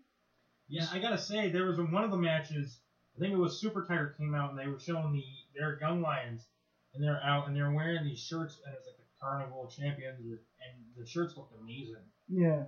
[0.66, 2.78] Yeah, I gotta say, there was one of the matches.
[3.16, 5.24] I think it was Super Tiger came out and they were showing the
[5.54, 6.46] their gun lions,
[6.92, 10.84] and they're out and they're wearing these shirts and it's like the Carnival Champions, and
[10.96, 12.02] the shirts looked amazing.
[12.28, 12.64] Yeah.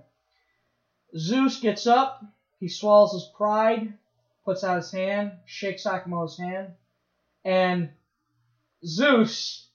[1.15, 2.23] Zeus gets up,
[2.59, 3.93] he swallows his pride,
[4.45, 6.73] puts out his hand, shakes Sakamoto's hand,
[7.43, 7.89] and
[8.85, 9.69] Zeus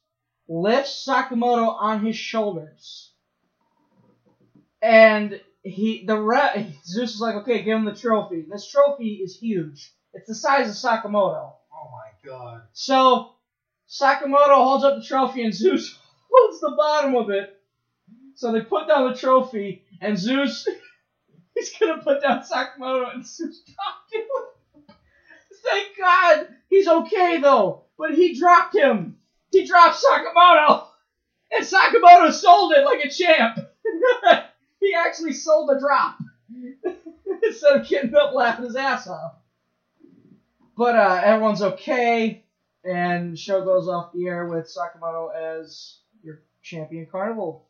[0.49, 3.13] lifts Sakamoto on his shoulders.
[4.81, 8.47] And he the re- Zeus is like, okay, give him the trophy.
[8.49, 9.93] This trophy is huge.
[10.14, 11.53] It's the size of Sakamoto.
[11.72, 12.62] Oh my god.
[12.72, 13.33] So
[13.88, 15.98] Sakamoto holds up the trophy and Zeus
[16.31, 17.59] holds the bottom of it.
[18.35, 20.68] So they put down the trophy and Zeus
[21.55, 24.87] he's gonna put down Sakamoto and Zeus dropped him.
[25.64, 27.85] Thank God he's okay though.
[27.98, 29.16] But he dropped him.
[29.51, 30.87] He dropped Sakamoto.
[31.53, 33.59] And Sakamoto sold it like a champ.
[34.81, 36.18] he actually sold the drop.
[37.44, 39.35] Instead of getting up laughing his ass off.
[40.77, 42.45] But uh, everyone's okay,
[42.85, 47.67] and the show goes off the air with Sakamoto as your champion carnival.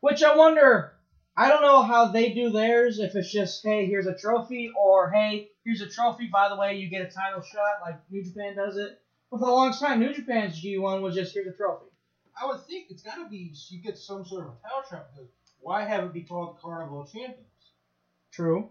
[0.00, 0.94] Which I wonder,
[1.36, 5.10] I don't know how they do theirs, if it's just, hey, here's a trophy, or
[5.10, 8.56] hey, here's a trophy, by the way, you get a title shot, like New Japan
[8.56, 9.00] does it.
[9.30, 11.86] But for the longest time, New Japan's G1 was just, here's a trophy.
[12.40, 15.08] I would think it's got to be you get some sort of a title shot
[15.12, 15.28] because
[15.60, 17.44] why have it be called Carnival Champions?
[18.30, 18.70] True.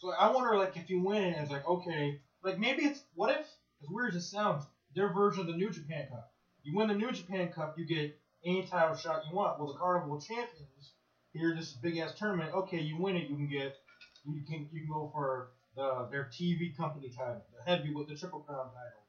[0.00, 3.30] So I wonder, like, if you win it, it's like okay, like maybe it's what
[3.30, 3.46] if,
[3.82, 6.32] as weird as it sounds, their version of the New Japan Cup.
[6.62, 9.58] You win the New Japan Cup, you get any title shot you want.
[9.58, 10.92] Well, the Carnival Champions,
[11.32, 12.54] here this big ass tournament.
[12.54, 13.76] Okay, you win it, you can get,
[14.24, 18.14] you can you can go for the their TV company title, the Heavy heavyweight, the
[18.14, 19.02] Triple Crown title.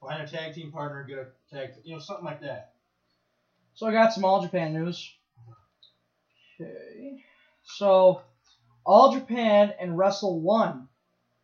[0.00, 2.72] Find a tag team partner, get a tag, you know, something like that.
[3.74, 5.12] So I got some All Japan news.
[6.60, 7.22] Okay.
[7.62, 8.22] So,
[8.84, 10.88] All Japan and Wrestle One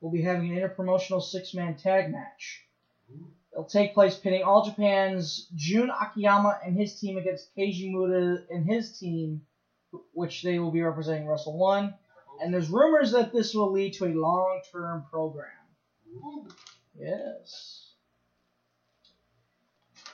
[0.01, 2.65] will be having an interpromotional six-man tag match.
[3.11, 3.25] Hmm.
[3.53, 8.65] It'll take place pitting All Japan's Jun Akiyama and his team against Keiji Mutoh and
[8.65, 9.43] his team,
[10.13, 11.95] which they will be representing Wrestle One.
[12.41, 15.49] And there's rumors that this will lead to a long-term program.
[16.97, 17.95] Yes.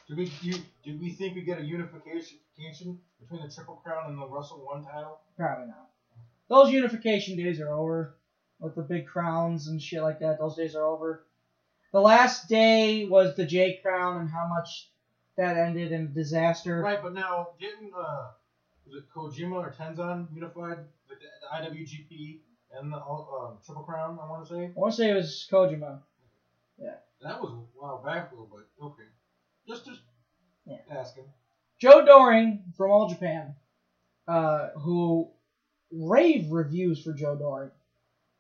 [0.09, 2.38] Do we you, do we think we get a unification
[3.20, 5.20] between the Triple Crown and the Wrestle One title?
[5.37, 5.90] Probably not.
[6.49, 8.16] Those unification days are over.
[8.60, 11.24] With the big crowns and shit like that, those days are over.
[11.92, 14.88] The last day was the J Crown and how much
[15.36, 16.80] that ended in disaster.
[16.80, 18.28] Right, but now didn't uh
[18.86, 22.38] was it Kojima or Tenzan unified the, the IWGP
[22.76, 24.18] and the um, Triple Crown?
[24.20, 24.64] I want to say.
[24.64, 26.00] I want to say it was Kojima.
[26.78, 26.94] Yeah.
[27.22, 29.04] That was a while back though, but okay.
[29.66, 30.00] Just just
[30.66, 30.78] Yeah.
[30.90, 31.24] asking.
[31.78, 33.54] Joe Doering from All Japan,
[34.28, 35.30] uh, who
[35.92, 37.70] rave reviews for Joe Doering.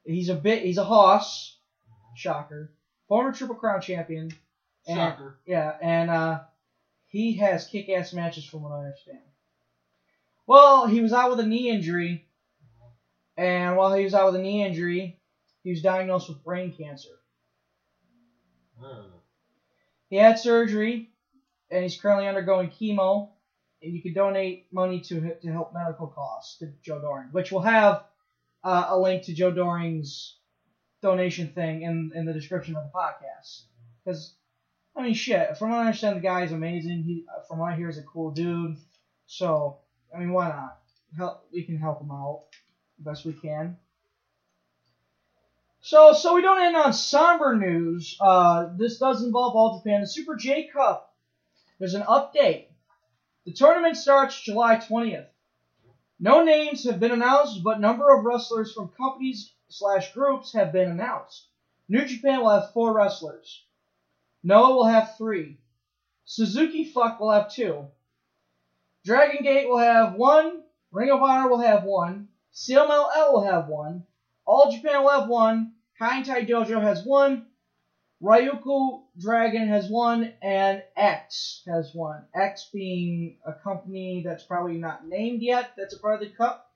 [0.04, 1.56] He's a bit, he's a hoss,
[2.14, 2.72] shocker,
[3.08, 4.30] former Triple Crown champion.
[4.86, 5.38] And, Shocker.
[5.46, 6.40] Yeah, and uh,
[7.06, 9.20] he has kick-ass matches from what I understand.
[10.46, 12.26] Well, he was out with a knee injury,
[13.36, 15.18] and while he was out with a knee injury,
[15.62, 17.08] he was diagnosed with brain cancer.
[18.84, 19.04] Uh,
[20.10, 21.10] He had surgery,
[21.70, 23.30] and he's currently undergoing chemo.
[23.82, 27.60] And you can donate money to to help medical costs to Joe Doering, which will
[27.60, 28.04] have
[28.64, 30.38] uh, a link to Joe Doering's
[31.02, 33.62] donation thing in in the description of the podcast.
[34.04, 34.34] Because
[34.96, 35.56] I mean, shit.
[35.58, 37.02] From what I understand, the guy is amazing.
[37.02, 38.76] He, from what I hear, is a cool dude.
[39.26, 39.78] So
[40.14, 40.78] I mean, why not?
[41.16, 41.46] Help.
[41.52, 42.44] We can help him out
[42.98, 43.76] best we can.
[45.80, 48.16] So, so we don't end on somber news.
[48.18, 50.00] Uh, this does involve All Japan.
[50.00, 51.14] The Super J Cup.
[51.78, 52.66] There's an update.
[53.44, 55.26] The tournament starts July 20th.
[56.24, 60.90] No names have been announced, but number of wrestlers from companies slash groups have been
[60.90, 61.48] announced.
[61.86, 63.66] New Japan will have four wrestlers.
[64.42, 65.58] Noah will have three.
[66.24, 67.88] Suzuki Fuck will have two.
[69.04, 70.62] Dragon Gate will have one.
[70.92, 72.28] Ring of Honor will have one.
[72.54, 74.06] CMLL will have one.
[74.46, 75.74] All Japan will have one.
[76.00, 77.44] Kaientai Dojo has one.
[78.24, 82.24] Ryukyu Dragon has one, and X has one.
[82.34, 85.72] X being a company that's probably not named yet.
[85.76, 86.72] That's a part of the cup.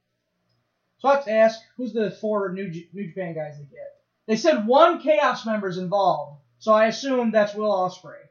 [0.99, 3.97] So I have to ask, who's the four New, J- New Japan guys they get?
[4.27, 8.29] They said one Chaos member's involved, so I assume that's Will Ospreay.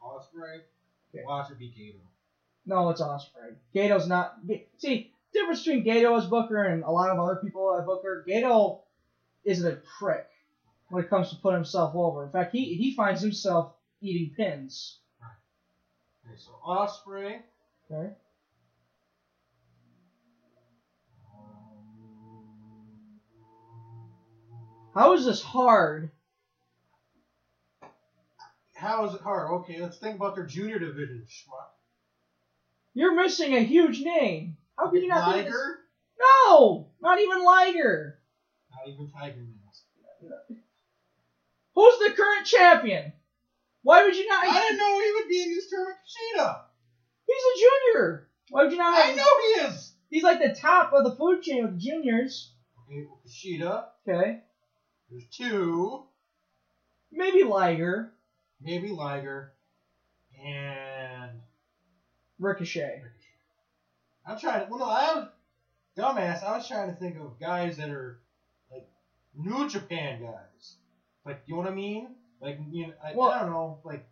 [0.00, 0.60] Ospreay.
[1.12, 1.24] Okay.
[1.24, 1.98] It be Gedo.
[2.66, 3.56] No, it's Ospreay.
[3.74, 4.36] Gedo's not.
[4.76, 8.24] See, difference between Gedo as Booker and a lot of other people at Booker.
[8.28, 8.82] Gedo
[9.44, 10.28] isn't a prick
[10.90, 12.24] when it comes to putting himself over.
[12.24, 14.98] In fact, he he finds himself eating pins.
[16.26, 17.40] Okay, so Ospreay.
[17.90, 18.12] Okay.
[24.94, 26.10] How is this hard?
[28.74, 29.50] How is it hard?
[29.60, 31.24] Okay, let's think about their junior division.
[31.28, 31.70] Schmuck.
[32.94, 34.56] You're missing a huge name.
[34.76, 35.36] How can you not?
[35.36, 35.78] Liger.
[36.18, 38.18] No, not even Liger.
[38.70, 39.57] Not even Tiger Mask.
[41.78, 43.12] Who's the current champion?
[43.82, 44.44] Why would you not?
[44.44, 45.96] I didn't know he would be in this tournament.
[46.02, 46.62] Kushida.
[47.24, 48.26] He's a junior.
[48.50, 48.98] Why would you not?
[48.98, 49.92] I know he is.
[50.10, 52.50] He's like the top of the food chain with juniors.
[52.84, 53.84] Okay, Kushida.
[54.08, 54.40] Okay.
[55.08, 56.02] There's two.
[57.12, 58.10] Maybe Liger.
[58.60, 59.52] Maybe Liger.
[60.44, 61.30] And
[62.40, 63.02] Ricochet.
[64.26, 64.66] I'm trying to.
[64.68, 65.28] Well, no, I was
[65.96, 66.42] dumbass.
[66.42, 68.18] I was trying to think of guys that are
[68.68, 68.88] like
[69.36, 70.47] New Japan guys.
[71.28, 72.08] Like, you know what I mean?
[72.40, 73.80] Like, you know, I, Well- I don't know.
[73.84, 74.08] Like,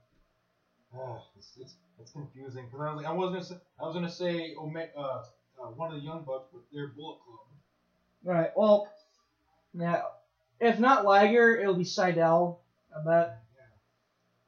[0.94, 3.94] uh, it's, it's it's confusing because I was like, I was gonna say, I was
[3.94, 7.38] gonna say, Ome- uh, uh, one of the young bucks with their Bullet Club.
[8.22, 8.50] Right.
[8.54, 8.86] Well,
[9.72, 10.02] yeah.
[10.60, 12.58] If not Liger, it'll be Sydal.
[12.94, 13.38] I bet.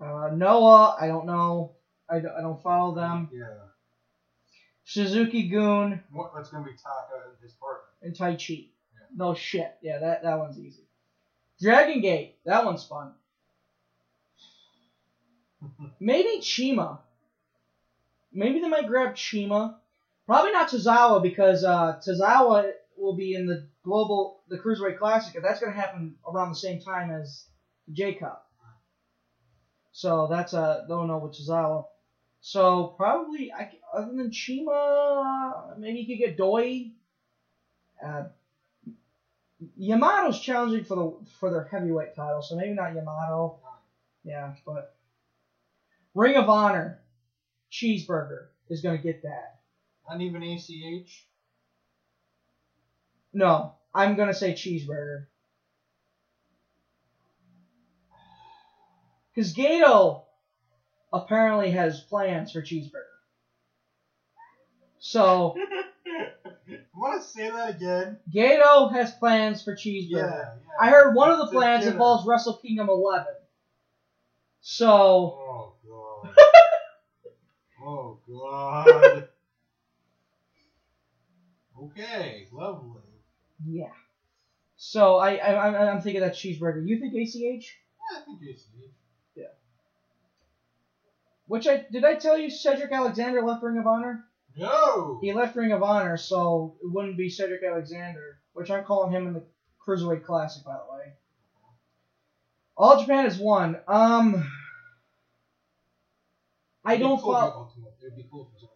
[0.01, 1.73] Uh, Noah, I don't know.
[2.09, 3.29] I don't, I don't follow them.
[3.33, 3.47] Yeah.
[4.85, 6.33] Suzuki-gun What?
[6.35, 7.85] That's gonna be Taka and his partner.
[8.03, 8.69] and Taichi.
[9.15, 9.75] No shit.
[9.83, 10.83] Yeah, that, that one's easy.
[11.61, 12.37] Dragon Gate.
[12.45, 13.13] That one's fun.
[16.01, 17.01] Maybe CIMA.
[18.33, 19.79] Maybe they might grab CIMA.
[20.27, 25.45] Probably not Tozawa because uh, Tozawa will be in the global the Cruiserweight Classic, and
[25.45, 27.47] that's going to happen around the same time as
[27.87, 28.47] the J Cup.
[29.93, 31.87] So that's a don't know with Tozawa.
[32.41, 36.93] So probably I, other than CIMA, maybe you could get Doi.
[38.05, 38.25] Uh,
[39.79, 43.57] Yamato's challenging for the for their heavyweight title, so maybe not Yamato.
[44.25, 44.95] Yeah, but
[46.15, 46.99] Ring of Honor,
[47.71, 49.57] Cheeseburger is gonna get that.
[50.09, 51.27] Not even ACH.
[53.33, 55.25] No, I'm gonna say Cheeseburger.
[59.35, 60.23] Because Gedo
[61.13, 63.03] apparently has plans for Cheeseburger.
[64.99, 65.55] So
[66.99, 68.19] Want to say that again?
[68.33, 70.11] Gedo has plans for Cheeseburger.
[70.11, 70.81] Yeah, yeah.
[70.81, 73.27] I heard one of the plans involves Wrestle Kingdom 11.
[74.61, 76.35] So Oh god.
[77.85, 79.29] oh god.
[81.85, 83.03] okay, lovely.
[83.65, 83.85] yeah.
[84.77, 86.85] So I, I I'm, thinking that cheeseburger.
[86.85, 87.35] You think ACH?
[87.35, 88.65] Yeah, I think ACH.
[91.47, 94.28] Which I did I tell you Cedric Alexander left Ring of Honor?
[94.59, 95.19] No.
[95.23, 99.27] He left Ring of Honor, so it wouldn't be Cedric Alexander, which I'm calling him
[99.27, 99.43] in the
[99.87, 101.13] Cruiserweight Classic, by the way.
[102.77, 103.77] All Japan is one.
[103.89, 104.51] Um,
[106.85, 107.51] I It'd don't cool follow.
[107.75, 108.71] he Ultimate- It'd be cool if it was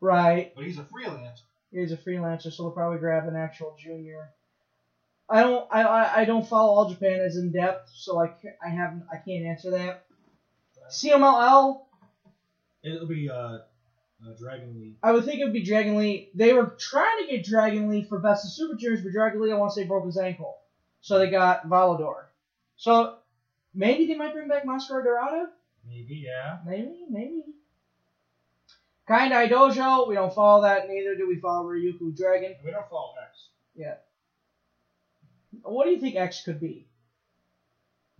[0.00, 0.52] Right.
[0.54, 1.40] But he's a freelancer.
[1.70, 4.30] He's a freelancer, so we'll probably grab an actual junior.
[5.28, 5.66] I don't.
[5.72, 9.02] I, I, I don't follow All Japan as in depth, so I ca- I have
[9.12, 10.04] I can't answer that.
[10.90, 11.80] CMLL,
[12.84, 13.58] It'll be uh,
[14.24, 14.96] uh Dragon Lee.
[15.02, 16.30] I would think it would be Dragon Lee.
[16.34, 19.52] They were trying to get Dragon Lee for Best of Super Juniors, but Dragon Lee
[19.52, 20.56] I want to say broke his ankle,
[21.00, 22.24] so they got Volador.
[22.76, 23.16] So
[23.74, 25.50] maybe they might bring back Mascara Dorada.
[25.86, 26.58] Maybe, yeah.
[26.66, 27.44] Maybe, maybe.
[29.08, 30.88] Kaientai Dojo, we don't follow that.
[30.88, 32.56] Neither do we follow Ryukyu Dragon.
[32.64, 33.48] We don't follow X.
[33.76, 33.94] Yeah.
[35.62, 36.86] What do you think X could be?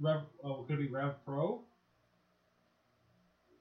[0.01, 1.63] Rev, oh, it could be Rev Pro.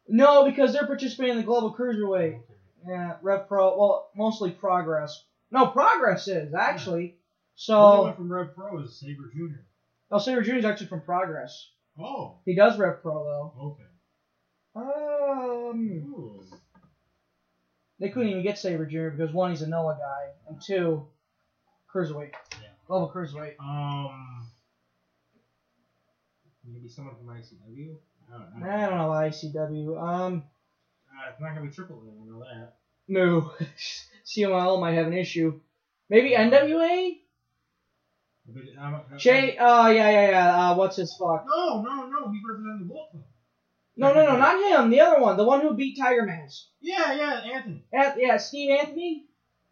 [0.07, 2.39] No, because they're participating in the Global Cruiserweight.
[2.87, 3.77] Yeah, Rev Pro.
[3.77, 5.23] Well, mostly Progress.
[5.51, 7.17] No, Progress is actually.
[7.67, 9.65] The only So, one from Rev Pro is Sabre Junior.
[10.11, 10.55] oh, Sabre Jr.
[10.55, 11.69] is actually from Progress.
[11.99, 13.53] Oh, He does Rev Pro though.
[13.71, 13.83] okay.
[14.75, 15.79] Um,
[16.13, 16.43] Ooh.
[17.99, 19.09] they couldn't even get Sabre Jr.
[19.15, 21.07] because one, he's a Noah guy, and two,
[21.93, 22.33] Cruiserweight.
[22.61, 22.67] Yeah.
[22.85, 23.55] Global Cruiserweight.
[23.59, 24.45] Um,
[26.65, 27.95] maybe someone from ICW.
[28.33, 28.69] I don't know.
[28.69, 30.01] I don't know ICW.
[30.01, 30.43] Um,
[31.09, 32.09] Uh, it's not gonna be Triple A.
[32.09, 32.75] I know that.
[33.07, 33.51] no.
[34.25, 35.59] CML might have an issue.
[36.09, 37.19] Maybe NWA?
[39.17, 40.69] Jay, oh, yeah, yeah, yeah.
[40.71, 41.45] Uh, what's his fuck?
[41.47, 42.31] No, no, no.
[42.31, 43.23] He's representing the Bullet Club.
[43.97, 44.89] No, no, no, not him.
[44.89, 45.37] The other one.
[45.37, 46.65] The one who beat Tiger Mask.
[46.81, 47.85] Yeah, yeah, Anthony.
[47.93, 49.25] At, yeah, Steve Anthony?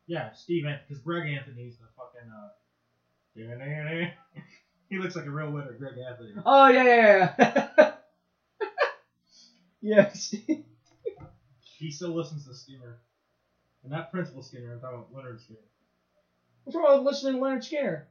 [0.07, 0.83] Yeah, Steve Anthony.
[0.87, 2.29] Because Greg Anthony's the fucking.
[2.31, 2.49] uh...
[4.89, 6.33] he looks like a real winner, Greg Anthony.
[6.45, 7.91] Oh, yeah, yeah, yeah.
[10.13, 10.63] Steve.
[11.59, 12.99] He still listens to Skinner.
[13.83, 15.67] And not Principal Skinner, I'm talking about Lynyrd Skynyrd.
[16.63, 18.03] What's wrong with listening to Lynyrd Skynyrd?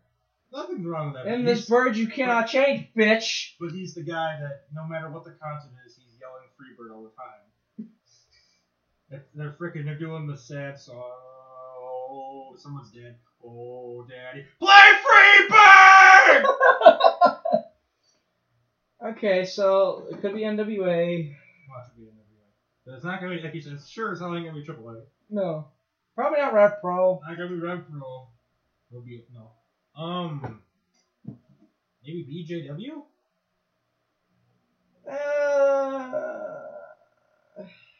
[0.53, 1.33] Nothing's wrong with that.
[1.33, 3.55] And this bird you cannot change, bitch.
[3.59, 7.05] But he's the guy that no matter what the content is, he's yelling Freebird all
[7.05, 7.89] the time.
[9.09, 10.97] They're, they're freaking, they're doing the sad song.
[10.97, 13.17] Oh, someone's dead.
[13.43, 14.45] Oh, daddy.
[14.61, 14.93] Play
[15.49, 16.45] Freebird!
[19.05, 21.35] Okay, so it could be NWA.
[21.69, 22.47] Watch it be NWA.
[22.85, 25.03] But it's not gonna be, like you said, sure hell ain't gonna be Triple A.
[25.31, 25.69] No.
[26.15, 27.21] Probably not Rev Pro.
[27.27, 28.29] Not gonna be Rev Pro.
[28.91, 29.51] It'll be, no.
[30.01, 30.61] Um,
[32.05, 33.03] maybe BJW?
[35.11, 36.33] Uh,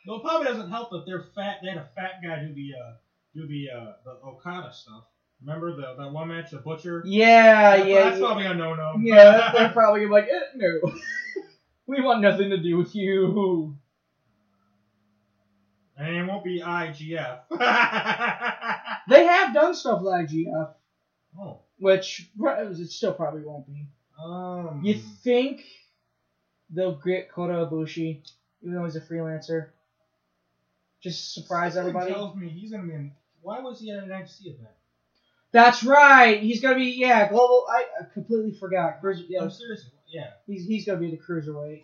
[0.07, 1.59] No, it probably doesn't help that they're fat.
[1.63, 2.93] They had a fat guy do the uh,
[3.35, 5.05] do the uh, the Okada stuff.
[5.45, 7.03] Remember the that one match, the Butcher?
[7.07, 8.05] yeah, yeah.
[8.05, 8.27] That's yeah.
[8.27, 8.95] probably a no no.
[9.01, 10.81] Yeah, they're probably like, eh, no.
[11.87, 13.77] we want nothing to do with you.
[15.97, 17.41] and it won't be IGF.
[19.09, 20.75] They have done stuff like IGF.
[21.41, 21.59] oh.
[21.79, 23.87] which it still probably won't be.
[24.23, 24.81] Um.
[24.85, 25.65] You think
[26.71, 28.23] they'll get Kota Ibushi,
[28.63, 29.71] even though he's a freelancer?
[31.03, 32.13] Just surprise something everybody.
[32.13, 32.95] Tells me he's gonna be.
[32.95, 34.69] In, why was he at an NXT event?
[35.51, 36.41] That's right.
[36.41, 37.67] He's gonna be yeah global.
[37.69, 39.01] I, I completely forgot.
[39.01, 39.91] Cruiser, yeah, I'm serious.
[40.13, 40.31] Yeah.
[40.47, 41.83] he's he's gonna be the cruiserweight.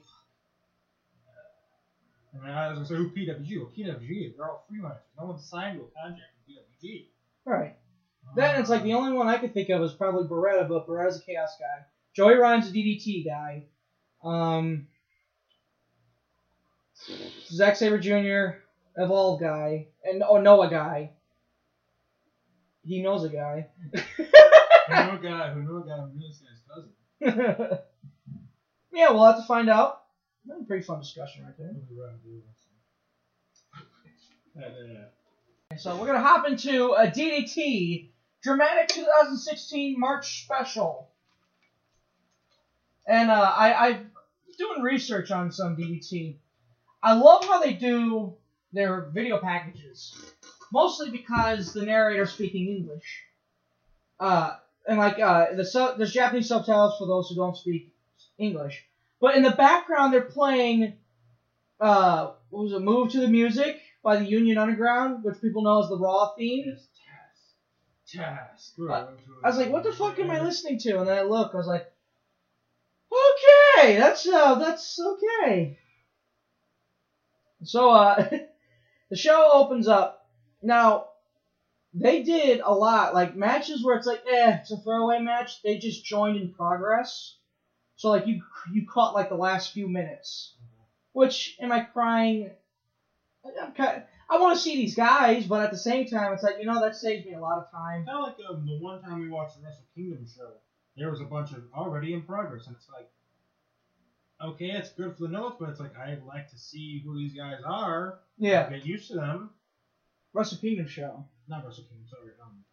[2.35, 3.59] I mean, I was gonna say who PWG?
[3.59, 4.37] Well, PWG.
[4.37, 4.99] They're all freelancers.
[5.19, 7.07] No one's signed to a contract with PWG.
[7.45, 7.77] Right.
[8.37, 11.19] Then it's like the only one I could think of is probably Beretta, but Beretta's
[11.19, 11.87] a chaos guy.
[12.15, 13.65] Joey Ryan's a DDT guy.
[14.23, 14.87] Um,
[17.47, 18.59] Zack Sabre Jr.
[19.01, 21.13] Evolve guy, and oh Noah guy.
[22.85, 23.69] He knows a guy.
[23.93, 25.53] Who knew a guy?
[25.53, 27.79] Who knew a guy who knew this guy's cousin?
[28.93, 30.03] yeah, we'll have to find out.
[30.49, 31.75] A pretty fun discussion right there.
[35.77, 38.09] So we're gonna hop into a DDT
[38.43, 41.11] dramatic 2016 March special,
[43.07, 43.89] and uh, I I
[44.47, 46.37] was doing research on some DDT.
[47.03, 48.35] I love how they do
[48.73, 50.17] their video packages,
[50.73, 53.25] mostly because the narrator's speaking English.
[54.19, 54.57] Uh,
[54.89, 57.93] and like uh, the there's Japanese subtitles for those who don't speak
[58.39, 58.85] English,
[59.21, 60.95] but in the background they're playing
[61.81, 62.81] uh, what was it?
[62.81, 66.77] Move to the Music by the Union Underground, which people know as the Raw theme.
[68.07, 68.75] Task.
[69.45, 70.99] I was like, what the fuck am I listening to?
[70.99, 71.93] And then I look, I was like,
[73.13, 75.79] okay, that's uh, that's okay.
[77.65, 78.29] So uh,
[79.11, 80.27] the show opens up.
[80.63, 81.09] Now,
[81.93, 85.63] they did a lot, like matches where it's like, eh, it's a throwaway match.
[85.63, 87.38] They just joined in progress.
[87.99, 88.43] So like you
[88.73, 90.55] you caught like the last few minutes.
[91.13, 92.51] Which am I crying?
[93.61, 96.57] I'm kind I want to see these guys, but at the same time, it's like
[96.61, 98.07] you know that saves me a lot of time.
[98.07, 100.53] Kind of like um, the one time we watched the Wrestle Kingdom show.
[100.97, 103.11] There was a bunch of already in progress, and it's like,
[104.45, 107.35] okay, it's good for the notes, but it's like I'd like to see who these
[107.35, 108.21] guys are.
[108.39, 108.71] Yeah.
[108.71, 109.51] Get used to them.
[110.33, 111.25] Wrestle Kingdom show.
[111.49, 112.33] Not Wrestle Kingdom, sorry.
[112.41, 112.65] Um,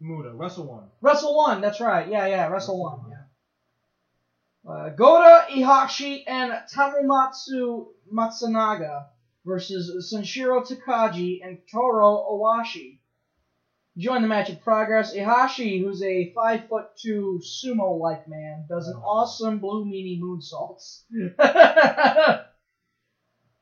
[0.00, 0.88] Mutoh, Wrestle One.
[1.02, 2.08] Wrestle One, that's right.
[2.08, 3.05] Yeah, yeah, Wrestle One.
[4.66, 9.06] Uh, Gota Ihashi and Tomomitsu Matsunaga
[9.44, 12.98] versus Sanshiro Takagi and Toru Owashi.
[13.96, 15.14] Join the match in progress.
[15.14, 21.02] Ihashi, who's a five foot two sumo like man, does an awesome blue meanie moonsaults.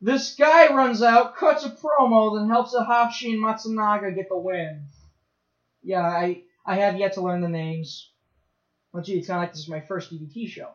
[0.01, 4.87] this guy runs out, cuts a promo, then helps Ihashi and Matsunaga get the win.
[5.83, 8.11] Yeah, I I have yet to learn the names.
[8.91, 10.71] Well, gee, it's kind of like this is my first DDT show.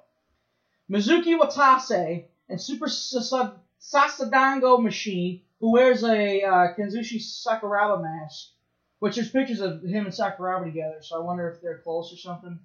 [0.89, 8.47] Mizuki Watase and Super Sasadango Machine, who wears a uh, Kazushi Sakuraba mask,
[8.97, 12.17] which there's pictures of him and Sakuraba together, so I wonder if they're close or
[12.17, 12.59] something.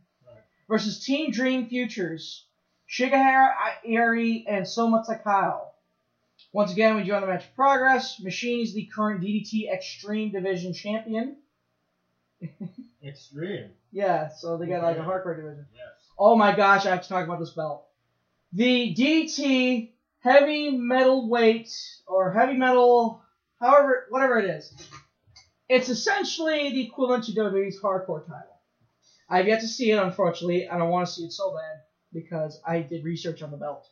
[0.68, 2.46] Versus Team Dream Futures,
[2.88, 3.50] Shigehiro
[3.86, 5.66] Irie and Soma Takao.
[6.52, 8.18] Once again, we join the match progress.
[8.20, 11.36] Machine is the current DDT Extreme Division champion.
[13.04, 13.70] Extreme.
[13.92, 15.66] Yeah, so they got like a hardcore division.
[15.72, 15.84] Yes.
[16.18, 17.86] Oh my gosh, I have to talk about this belt.
[18.56, 19.90] The DT
[20.20, 21.68] heavy metal weight
[22.06, 23.20] or heavy metal,
[23.58, 24.72] however, whatever it is.
[25.68, 28.60] It's essentially the equivalent to WWE's hardcore title.
[29.28, 30.66] I've yet to see it, unfortunately.
[30.66, 31.80] and I want to see it so bad
[32.12, 33.88] because I did research on the belt.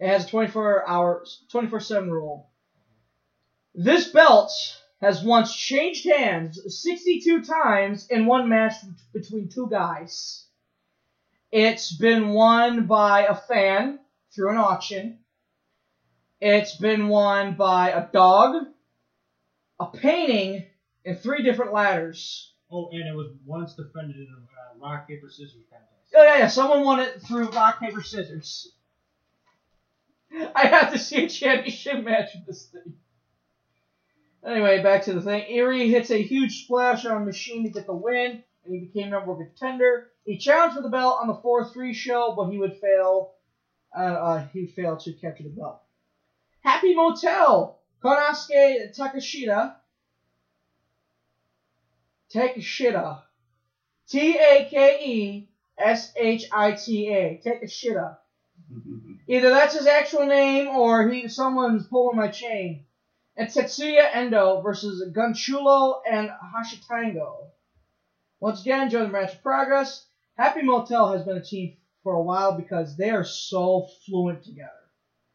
[0.00, 2.50] It has a 24 hour, 24 7 rule.
[3.74, 4.52] This belt
[5.00, 8.74] has once changed hands 62 times in one match
[9.14, 10.43] between two guys.
[11.54, 14.00] It's been won by a fan
[14.34, 15.20] through an auction.
[16.40, 18.66] It's been won by a dog,
[19.78, 20.64] a painting,
[21.04, 22.52] and three different ladders.
[22.72, 26.12] Oh, and it was once defended in a uh, rock paper scissors contest.
[26.16, 26.48] Oh yeah, yeah.
[26.48, 28.72] Someone won it through rock paper scissors.
[30.56, 32.94] I have to see a championship match with this thing.
[34.44, 35.44] Anyway, back to the thing.
[35.52, 39.32] Irie hits a huge splash on Machine to get the win, and he became number
[39.32, 40.10] one contender.
[40.24, 43.34] He challenged for the belt on the 4-3 show, but he would fail.
[43.96, 45.80] Uh, uh, he would fail to capture the belt.
[46.60, 49.76] Happy Motel, Konosuke Takeshita.
[52.32, 53.22] Takeshita.
[54.08, 55.48] T A K E
[55.78, 57.40] S H I T A.
[57.44, 58.16] Takeshita.
[59.28, 62.84] Either that's his actual name or he someone's pulling my chain.
[63.36, 67.48] And Tetsuya Endo versus Guanchulo and Hoshitango.
[68.38, 70.06] Once again, join the match progress.
[70.36, 74.70] Happy Motel has been a team for a while because they are so fluent together.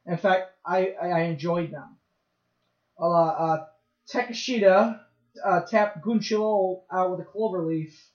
[0.06, 1.95] In fact, I, I, I enjoyed them.
[3.00, 3.66] Uh, uh,
[4.12, 5.00] Takeshita
[5.43, 8.12] uh, tapped Guanchulo out with a clover leaf.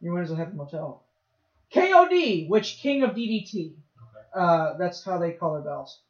[0.00, 1.02] He wins a Happy Motel.
[1.72, 3.72] KOD, which King of DDT.
[3.72, 3.74] Okay.
[4.34, 6.00] Uh, that's how they call their bells.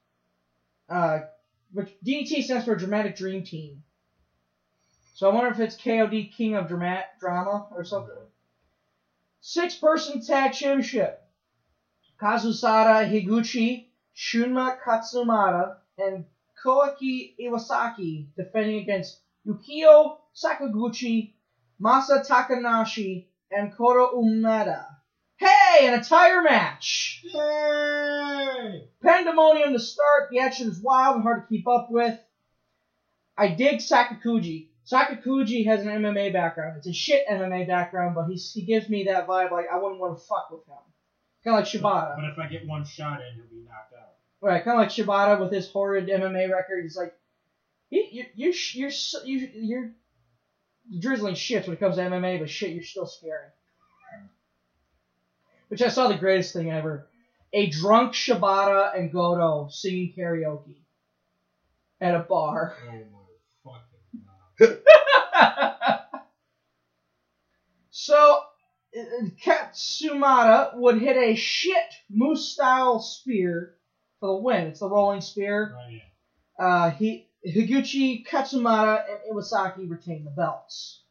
[0.88, 1.20] Uh,
[1.72, 3.82] which DDT stands for Dramatic Dream Team.
[5.14, 8.12] So I wonder if it's KOD King of Drama, drama or something.
[8.12, 8.25] Six
[9.80, 11.22] person tag championship.
[12.20, 16.24] Kazusada Higuchi, Shunma Katsumata, and
[16.64, 21.32] Kouki Iwasaki defending against Yukio Sakaguchi,
[21.80, 24.84] Masa Takanashi, and Koro Umeda.
[25.36, 27.22] Hey, an entire match!
[27.24, 28.88] Yay!
[29.02, 30.30] Pandemonium to start.
[30.30, 32.18] The action is wild and hard to keep up with.
[33.36, 34.68] I dig Sakaguchi.
[34.90, 36.76] Sakaguchi has an MMA background.
[36.78, 40.00] It's a shit MMA background, but he's, he gives me that vibe like I wouldn't
[40.00, 40.76] want to fuck with him.
[41.44, 42.16] Kind of like Shibata.
[42.16, 44.14] But if I get one shot in, he'll be knocked out.
[44.40, 46.82] Right, kind of like Shibata with his horrid MMA record.
[46.84, 47.14] He's like,
[47.90, 48.90] you, you, you're,
[49.24, 49.92] you're, you're
[51.00, 53.48] drizzling shit when it comes to MMA, but shit, you're still scary.
[55.68, 57.08] Which I saw the greatest thing ever.
[57.52, 60.76] A drunk Shibata and Goto singing karaoke
[62.00, 62.76] at a bar.
[62.88, 63.15] Oh
[67.98, 68.40] So,
[68.94, 69.02] uh,
[69.42, 73.74] Katsumata would hit a shit moose style spear
[74.20, 74.66] for the win.
[74.66, 75.74] It's the rolling spear.
[75.74, 76.64] Oh, yeah.
[76.64, 81.02] Uh, he, Higuchi, Katsumata, and Iwasaki retain the belts.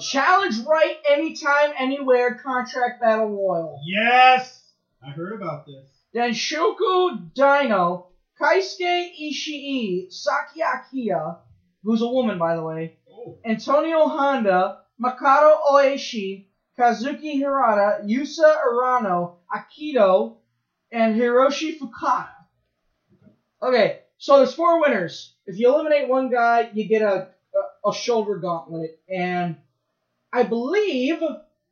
[0.00, 3.80] Challenge right anytime, anywhere, contract battle royal.
[3.86, 4.62] Yes!
[5.04, 5.88] I heard about this.
[6.14, 8.08] Danshoku Dino,
[8.40, 11.38] Keisuke Ishii, Saki Akai,
[11.84, 13.38] who's a woman by the way, Oh.
[13.44, 16.42] Antonio Honda, Makoto Oishi,
[16.78, 20.32] Kazuki Hirata, Yasu Urano, Akito,
[20.92, 22.28] and Hiroshi Fukada.
[23.62, 25.32] Okay, so there's four winners.
[25.46, 27.28] If you eliminate one guy, you get a
[27.84, 29.56] a, a shoulder gauntlet, and
[30.32, 31.22] I believe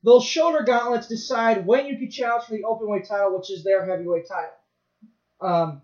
[0.05, 3.85] those shoulder gauntlets decide when you can challenge for the openweight title, which is their
[3.85, 4.55] heavyweight title.
[5.41, 5.83] Um,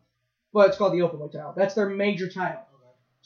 [0.53, 1.53] but it's called the openweight title.
[1.57, 2.63] That's their major title.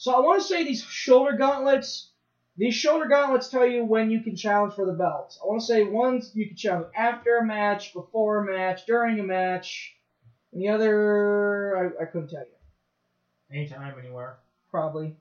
[0.03, 2.09] So I want to say these shoulder gauntlets.
[2.57, 5.39] These shoulder gauntlets tell you when you can challenge for the belts.
[5.41, 9.21] I want to say one's you can challenge after a match, before a match, during
[9.21, 9.95] a match.
[10.51, 13.57] And the other, I, I couldn't tell you.
[13.57, 14.39] Anytime, anywhere.
[14.69, 15.15] Probably.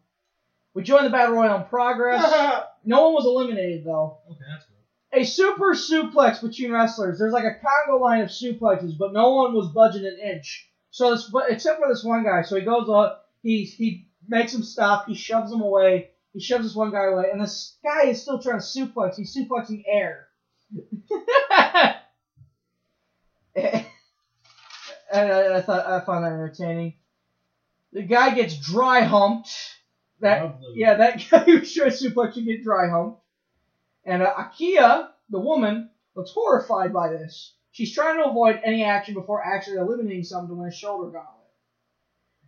[0.75, 2.21] We joined the Battle royal in progress.
[2.85, 4.19] no one was eliminated, though.
[4.29, 5.21] Okay, that's good.
[5.21, 7.21] A super suplex between wrestlers.
[7.21, 10.69] There's like a Congo line of suplexes, but no one was budging an inch.
[10.91, 12.43] So this, but except for this one guy.
[12.43, 16.65] So he goes up, he he makes him stop, he shoves him away, he shoves
[16.65, 19.17] this one guy away, and this guy is still trying to suplex.
[19.17, 20.27] He's suplexing air.
[23.55, 23.85] and
[25.13, 26.95] I, I thought I found that entertaining.
[27.93, 29.51] The guy gets dry humped.
[30.21, 30.73] That Lovely.
[30.77, 33.21] yeah, that guy who trying to suplex you get dry humped.
[34.05, 37.55] And uh, Akai, the woman, looks horrified by this.
[37.73, 41.42] She's trying to avoid any action before actually eliminating someone to win a shoulder gauntlet.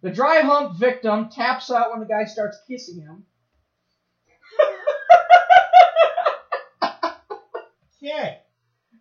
[0.04, 3.24] The dry hump victim taps out when the guy starts kissing him.
[8.00, 8.34] Yeah.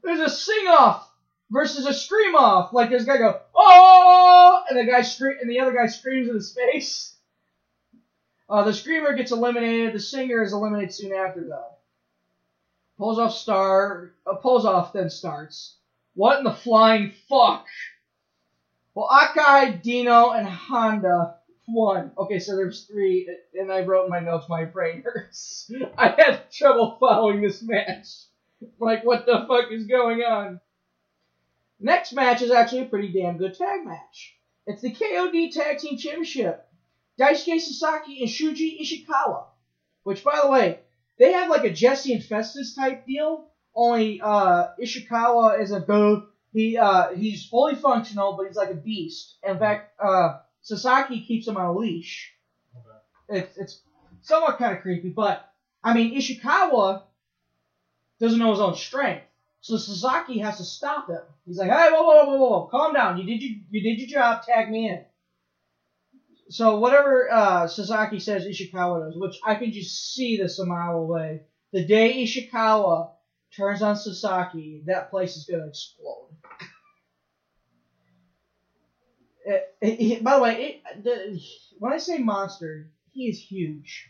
[0.01, 1.12] There's a sing off
[1.51, 2.72] versus a scream off.
[2.72, 6.36] Like this guy go, oh, and the guy scream, and the other guy screams in
[6.36, 7.18] his face.
[8.49, 9.93] Uh, the screamer gets eliminated.
[9.93, 11.76] The singer is eliminated soon after, though.
[12.97, 15.76] Pulls off star, uh, pulls off then starts.
[16.14, 17.66] What in the flying fuck?
[18.96, 21.36] Well, Akai, Dino, and Honda
[21.68, 22.12] won.
[22.18, 23.28] Okay, so there's three,
[23.60, 25.72] and I wrote in my notes my brain hurts.
[25.98, 28.08] I had trouble following this match.
[28.80, 30.60] Like, what the fuck is going on?
[31.80, 34.38] Next match is actually a pretty damn good tag match.
[34.66, 36.66] It's the KOD Tag Team Championship.
[37.20, 39.46] Daisuke Sasaki and Shuji Ishikawa.
[40.04, 40.80] Which, by the way,
[41.20, 43.50] they have like a Jesse and Festus type deal.
[43.76, 46.28] Only uh, Ishikawa is a go.
[46.54, 49.38] He uh, he's fully functional, but he's like a beast.
[49.43, 52.32] In fact, uh, Sasaki keeps him on a leash.
[53.28, 53.82] It's it's
[54.22, 55.43] somewhat kind of creepy, but
[55.84, 57.01] I mean Ishikawa
[58.20, 59.26] doesn't know his own strength,
[59.62, 61.22] so Sasaki has to stop him.
[61.45, 63.18] He's like, "Hey, whoa, whoa, whoa, whoa, whoa, calm down.
[63.18, 64.43] You did you you did your job.
[64.43, 65.04] Tag me in."
[66.49, 70.97] So whatever uh, Sasaki says Ishikawa does, which I can just see this a mile
[70.97, 71.41] away.
[71.72, 73.10] The day Ishikawa
[73.56, 76.30] turns on Sasaki, that place is gonna explode.
[79.45, 81.41] It- it- it- by the way, it, the,
[81.80, 84.10] when I say monster, he is huge.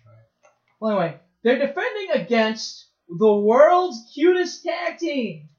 [0.79, 5.49] Well, anyway, they're defending against the world's cutest tag team,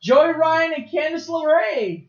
[0.00, 2.08] Joey Ryan and Candice LeRae.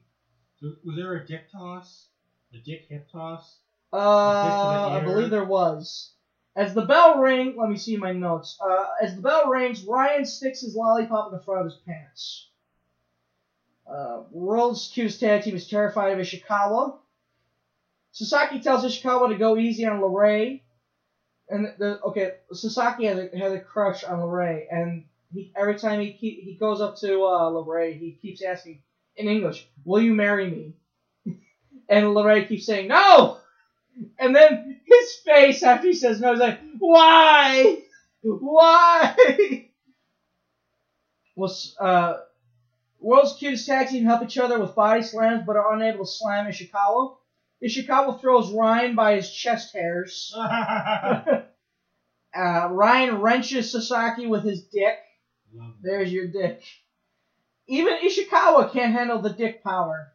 [0.62, 2.08] Was there a dick toss?
[2.54, 3.60] A dick hip toss?
[3.92, 6.14] Uh, the I believe there was.
[6.60, 8.60] As the bell ring, let me see my notes.
[8.60, 12.50] Uh, as the bell rings, Ryan sticks his lollipop in the front of his pants.
[13.90, 16.98] Uh, World's cutest tag team is terrified of Ishikawa.
[18.12, 20.60] Sasaki tells Ishikawa to go easy on LeRae.
[21.48, 26.02] And the okay, Sasaki has a, has a crush on LeRae, and he, every time
[26.02, 28.82] he keep, he goes up to uh, he keeps asking
[29.16, 30.74] in English, "Will you marry me?"
[31.90, 33.39] and LeRae keeps saying no.
[34.18, 37.78] And then his face after he says no, he's like, "Why?
[38.22, 39.16] Why?"
[41.36, 42.14] well, uh,
[43.00, 46.46] world's cutest tag team help each other with body slams, but are unable to slam
[46.46, 47.16] Ishikawa.
[47.64, 50.34] Ishikawa throws Ryan by his chest hairs.
[50.38, 51.44] uh,
[52.34, 54.96] Ryan wrenches Sasaki with his dick.
[55.82, 56.62] There's your dick.
[57.68, 60.08] Even Ishikawa can't handle the dick power.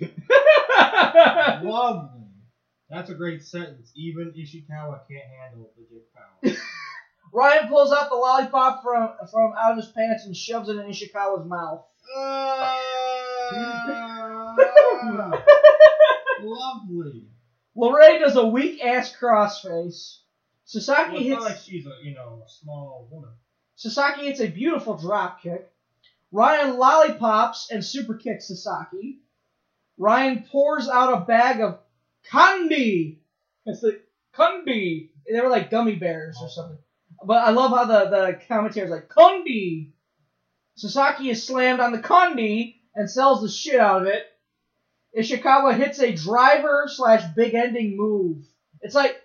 [1.64, 2.20] Lovely.
[2.90, 3.90] That's a great sentence.
[3.96, 6.56] Even Ishikawa can't handle the dick power.
[7.32, 10.86] Ryan pulls out the lollipop from from out of his pants and shoves it in
[10.86, 11.84] Ishikawa's mouth.
[16.42, 17.24] Lovely.
[17.74, 19.64] Lorraine does a weak ass crossface.
[19.64, 19.90] Well,
[20.64, 23.30] Sasaki it's hits not like she's a you know a small woman.
[23.74, 25.68] Sasaki hits a beautiful drop kick.
[26.30, 29.23] Ryan lollipops and super kicks Sasaki.
[29.98, 31.78] Ryan pours out a bag of
[32.30, 33.20] candy.
[33.66, 34.02] It's like
[34.34, 35.10] candy.
[35.30, 36.48] They were like gummy bears or oh.
[36.48, 36.78] something.
[37.24, 39.92] But I love how the, the commentator's like candy.
[40.76, 44.24] Sasaki is slammed on the candy and sells the shit out of it.
[45.16, 48.44] Ishikawa hits a driver slash big ending move.
[48.80, 49.22] It's like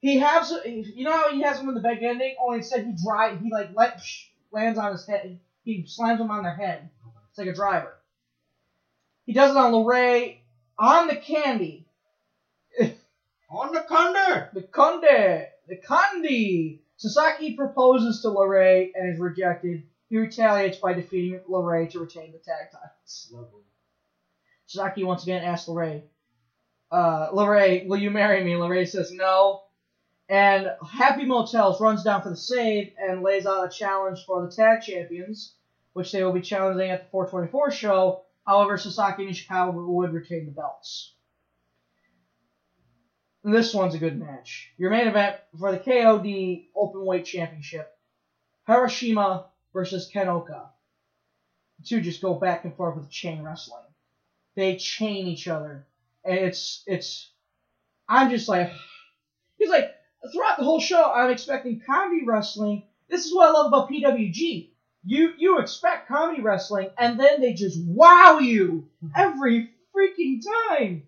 [0.00, 2.34] he has, you know how he has him in the big ending.
[2.40, 4.02] Only instead he drive, he like let
[4.50, 5.38] lands on his head.
[5.62, 6.90] He slams them on their head.
[7.30, 7.97] It's like a driver.
[9.28, 10.38] He does it on LeRae
[10.78, 11.86] on the candy.
[13.50, 14.48] On the conde.
[14.54, 16.80] The conde, the candy.
[16.96, 19.82] Sasaki proposes to LeRae and is rejected.
[20.08, 23.28] he retaliates by defeating LeRae to retain the tag titles.
[23.30, 23.64] Lovely.
[24.64, 26.04] Sasaki once again asks LeRae,
[26.90, 28.52] uh, will you marry me?
[28.52, 29.60] LeRae says no.
[30.30, 34.50] And Happy Motels runs down for the save and lays out a challenge for the
[34.50, 35.54] tag champions,
[35.92, 38.22] which they will be challenging at the 424 show.
[38.48, 41.12] However, Sasaki and Ishikawa would retain the belts.
[43.44, 44.72] This one's a good match.
[44.78, 47.94] Your main event for the KOD Openweight Championship.
[48.66, 49.44] HARASHIMA
[49.74, 50.70] versus Ken Ohka.
[51.78, 53.84] The two just go back and forth with chain wrestling.
[54.56, 55.86] They chain each other.
[56.24, 57.30] And it's it's
[58.08, 58.72] I'm just like
[59.58, 59.94] he's like
[60.32, 62.84] throughout the whole show I'm expecting comedy wrestling.
[63.10, 64.67] This is what I love about PWG.
[65.04, 71.04] You you expect comedy wrestling and then they just wow you every freaking time.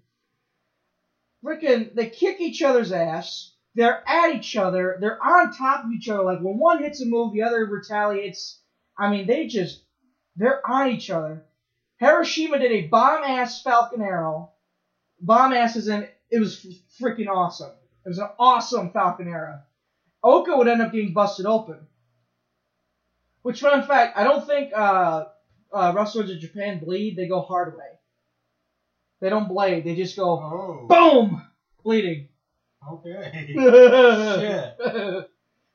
[1.45, 3.53] Freaking they kick each other's ass.
[3.75, 4.99] They're at each other.
[5.01, 6.23] They're on top of each other.
[6.23, 8.61] Like when one hits a move, the other retaliates.
[8.99, 9.83] I mean, they just
[10.37, 11.45] they're on each other.
[12.01, 14.53] HARASHIMA did a bomb ass Falcon Arrow.
[15.21, 16.09] Bomb ass is in.
[16.31, 16.65] It was
[17.01, 17.73] freaking awesome.
[18.05, 19.61] It was an awesome Falcon Arrow.
[20.25, 21.87] Ohka would end up getting busted open.
[23.43, 25.25] Which, fun fact, I don't think uh,
[25.73, 27.17] uh, wrestlers in Japan bleed.
[27.17, 27.85] They go hard way.
[29.21, 29.85] They don't blade.
[29.85, 30.87] They just go Oh.
[30.89, 31.43] boom,
[31.83, 32.29] bleeding.
[32.91, 33.47] Okay.
[33.55, 34.77] Shit.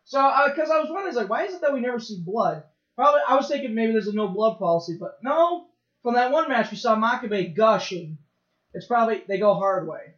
[0.04, 2.64] so, because I was wondering, like, why is it that we never see blood?
[2.96, 5.68] Probably, I was thinking maybe there's a no blood policy, but no.
[6.02, 8.18] From that one match, we saw Makabe gushing.
[8.74, 10.14] It's probably they go hard way.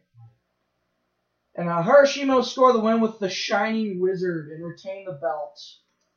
[1.54, 5.60] And uh, HARASHIMA will score the win with the Shining Wizard and retain the belt.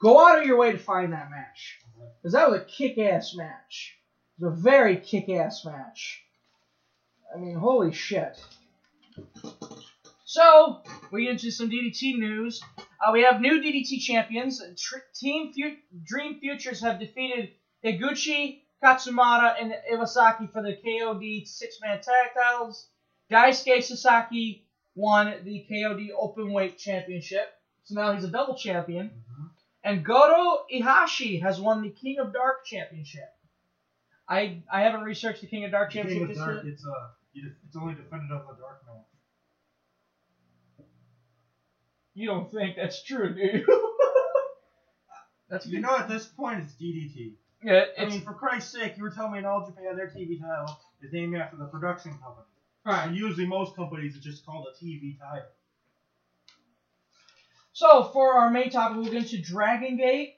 [0.02, 1.80] Go out of your way to find that match,
[2.22, 3.98] because that was a kick-ass match.
[4.40, 6.24] It was a very kick-ass match.
[7.34, 8.44] I mean, holy shit.
[10.26, 10.82] So,
[11.12, 12.62] we get into some DDT news.
[12.80, 14.62] Uh, we have new DDT champions.
[14.78, 17.52] Tr- Team Fu- Dream Futures have defeated
[17.86, 22.88] Higuchi, Katsumata, and Iwasaki for the KOD six-man tag titles.
[23.32, 29.12] Daisuke Sasaki won the KOD Openweight Championship, so now he's a double champion.
[29.84, 33.30] And Gota Ihashi has won the King of Dark Championship.
[34.28, 37.76] I I haven't researched the King of Dark King Championship of Dark, it's uh, it's
[37.76, 39.06] only defended of the Dark match.
[42.14, 43.66] You don't think that's true, do you?
[45.50, 47.34] that's You know, at this point, it's DDT.
[47.64, 50.40] Yeah, I mean, for Christ's sake, you were telling me in All Japan their TV
[50.40, 52.48] title is named after the production company.
[52.86, 53.08] Right.
[53.08, 55.48] And usually, most companies it's just called a TV title.
[57.74, 60.36] So for our main topic, we'll get into Dragon Gate.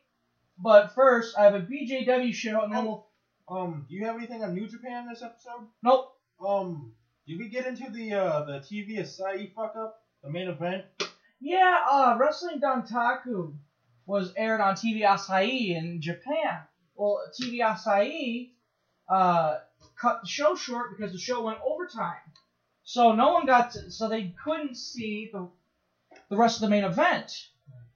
[0.57, 3.07] But first, I have a BJW show, and then we'll.
[3.49, 5.67] Um, do you have anything on New Japan this episode?
[5.81, 6.15] Nope.
[6.45, 6.93] Um,
[7.27, 10.01] did we get into the uh the TV Asahi fuck up?
[10.23, 10.85] The main event?
[11.41, 13.53] Yeah, uh, Wrestling Dontaku
[14.05, 16.61] was aired on TV Asahi in Japan.
[16.95, 18.51] Well, TV Asahi
[19.09, 19.57] uh,
[19.99, 22.21] cut the show short because the show went overtime.
[22.83, 25.49] So no one got to, so they couldn't see the
[26.33, 27.31] the rest of the main event.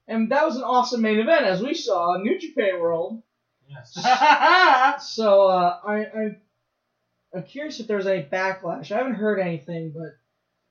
[0.08, 3.22] And that was an awesome main event, as we saw in New Japan World.
[3.68, 3.94] Yes.
[5.16, 6.38] so uh, I, I,
[7.36, 8.92] I'm curious if there's any backlash.
[8.92, 10.16] I haven't heard anything, but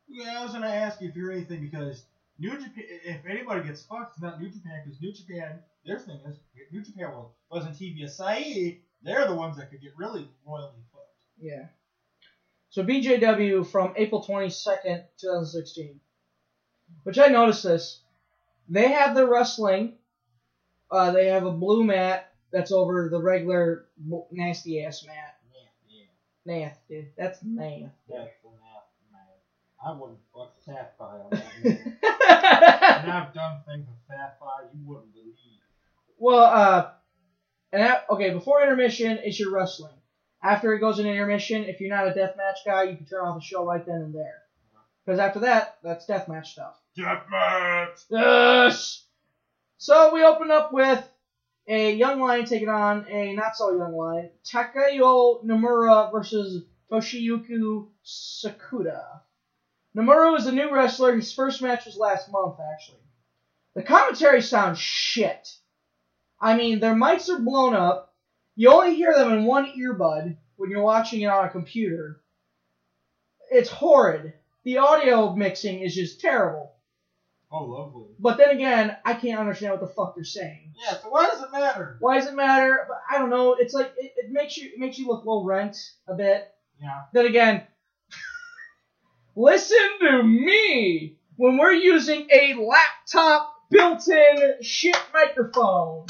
[0.08, 2.04] Yeah, I was gonna ask you if you heard anything because
[2.38, 6.20] New Japan, if anybody gets fucked, it's not New Japan because New Japan, their thing
[6.26, 6.36] is
[6.72, 8.78] New Japan well, wasn't TV Asahi.
[9.02, 11.12] They're the ones that could get really royally fucked.
[11.38, 11.66] yeah.
[12.70, 16.00] So BJW from April 22nd, 2016.
[17.06, 18.00] Which I noticed this.
[18.68, 19.92] They have their wrestling.
[20.90, 23.86] Uh, they have a blue mat that's over the regular
[24.32, 25.38] nasty ass mat.
[26.44, 27.06] Nasty.
[27.16, 27.90] That's nasty.
[28.08, 29.22] That's the math, man.
[29.86, 33.02] I wouldn't fuck Sapphire on that.
[33.04, 35.34] and I've done things with Sapphire you wouldn't believe.
[36.18, 36.90] Well, uh,
[37.70, 39.94] and that, okay, before intermission is your wrestling.
[40.42, 43.38] After it goes in intermission, if you're not a deathmatch guy, you can turn off
[43.38, 44.42] the show right then and there.
[45.04, 46.74] Because after that, that's deathmatch stuff.
[46.96, 48.06] Deathmatch!
[48.08, 49.04] Yes!
[49.76, 51.06] So we open up with
[51.68, 54.30] a young lion taking on a not so young lion.
[54.44, 59.20] Takuya Nomura versus Toshiyuki Sakuda.
[59.94, 61.14] Nomura is a new wrestler.
[61.14, 63.00] His first match was last month, actually.
[63.74, 65.54] The commentary sounds shit.
[66.40, 68.14] I mean, their mics are blown up.
[68.54, 72.22] You only hear them in one earbud when you're watching it on a computer.
[73.50, 74.32] It's horrid.
[74.64, 76.75] The audio mixing is just terrible.
[77.58, 78.04] Oh, lovely.
[78.18, 80.74] But then again, I can't understand what the fuck they're saying.
[80.84, 81.96] Yeah, so why does it matter?
[82.00, 82.86] Why does it matter?
[82.86, 83.54] But I don't know.
[83.54, 85.76] It's like it, it makes you it makes you look low rent
[86.06, 86.48] a bit.
[86.80, 87.04] Yeah.
[87.14, 87.66] Then again,
[89.36, 96.06] listen to me when we're using a laptop built-in shit microphone.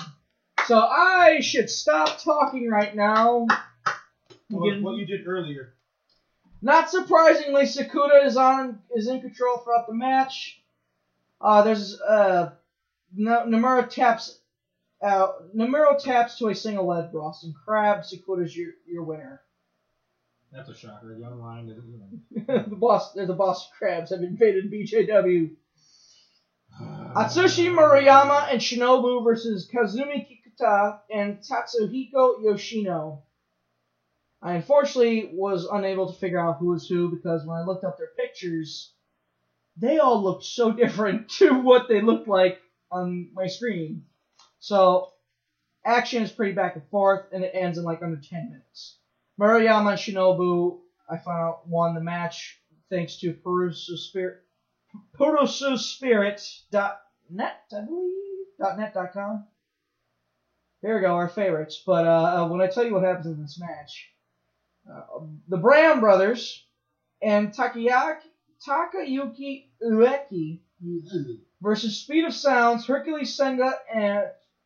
[0.66, 3.46] So I should stop talking right now.
[4.50, 5.74] What, what you did earlier.
[6.60, 10.60] Not surprisingly, Sakuda is on is in control throughout the match.
[11.40, 12.50] Uh, there's uh,
[13.18, 14.38] N- Nomura taps
[15.02, 15.54] out.
[15.54, 18.02] Nomura taps to a single leg Boston Crab.
[18.02, 19.40] Sakuda's your your winner.
[20.52, 21.14] That's a shocker.
[21.14, 21.94] Young Lion doesn't
[22.46, 22.64] even.
[22.70, 25.50] the boss, the Boston Crabs have invaded BJW.
[26.80, 33.22] Atsushi Murayama and Shinobu versus Kazumi Kikuta and Tatsuhiko Yoshino.
[34.42, 37.98] I unfortunately was unable to figure out who was who because when I looked up
[37.98, 38.92] their pictures,
[39.76, 42.58] they all looked so different to what they looked like
[42.90, 44.04] on my screen.
[44.58, 45.12] So,
[45.84, 48.98] action is pretty back and forth, and it ends in like under 10 minutes.
[49.40, 52.58] Murayama and Shinobu, I found out, won the match
[52.90, 54.42] thanks to Perusu Spirit,
[55.18, 59.44] PerusuSpirit.net, I believe, .net.com.
[60.82, 61.82] There we go, our favorites.
[61.84, 64.10] But uh, when I tell you what happens in this match,
[64.90, 66.64] uh, the Brown brothers
[67.22, 68.20] and Takayaki,
[68.66, 70.60] Takayuki Ueki
[71.60, 74.24] versus Speed of Sounds, Hercules Senga, and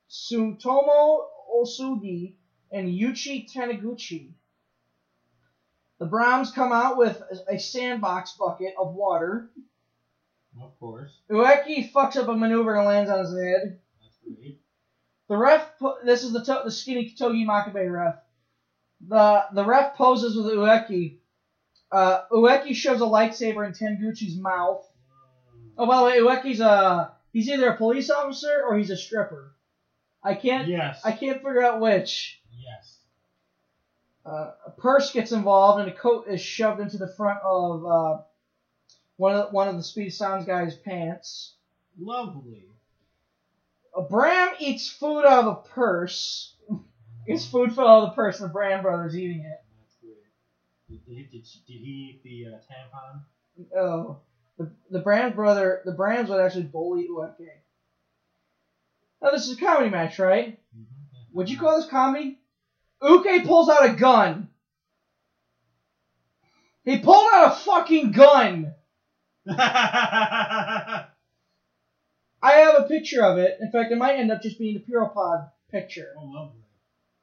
[0.09, 2.35] Tsutomu Osugi
[2.73, 4.33] and Yuichi Taniguchi.
[5.99, 9.51] The Browns come out with a sandbox bucket of water.
[10.61, 11.11] Of course.
[11.31, 13.79] Ueki fucks up a maneuver and lands on his head.
[14.01, 14.61] That's great.
[15.29, 15.71] The ref,
[16.05, 18.17] this is the to- the skinny Togi Makabe ref.
[19.07, 21.19] The the ref poses with Ueki.
[21.93, 24.90] Uh, Ueki shoves a lightsaber in Taniguchi's mouth.
[25.81, 29.55] Oh, by the way, Ueki's a he's either a police officer or he's a stripper.
[30.23, 31.01] I can't Yes.
[31.07, 32.39] I can't figure out which.
[32.55, 32.99] Yes.
[34.27, 38.19] Uh, a purse gets involved and a coat is shoved into the front of uh,
[39.17, 41.55] one of the, one of the Speed Sounds guys' pants.
[41.99, 42.67] Lovely.
[43.97, 46.57] A Bram eats food out of a purse.
[47.27, 49.61] His food fell out of the purse, and the Bram brothers eating it.
[49.79, 50.17] That's great.
[50.91, 53.23] Did, did, he- did, did he eat the uh, tampon?
[53.77, 54.19] Oh,
[54.61, 57.49] the the Bram brother, the Brams would actually bully Ueki.
[59.23, 60.59] Now this is a comedy match, right?
[60.77, 61.37] Mm-hmm.
[61.37, 62.39] Would you call this comedy?
[63.03, 64.49] Uke pulls out a gun.
[66.85, 68.75] He pulled out a fucking gun.
[69.49, 71.07] I
[72.43, 73.59] have a picture of it.
[73.61, 76.15] In fact, it might end up just being the Puropod picture.
[76.19, 76.61] Oh, lovely.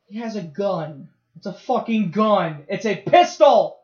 [0.07, 1.09] He has a gun.
[1.35, 2.65] It's a fucking gun.
[2.67, 3.79] It's a pistol.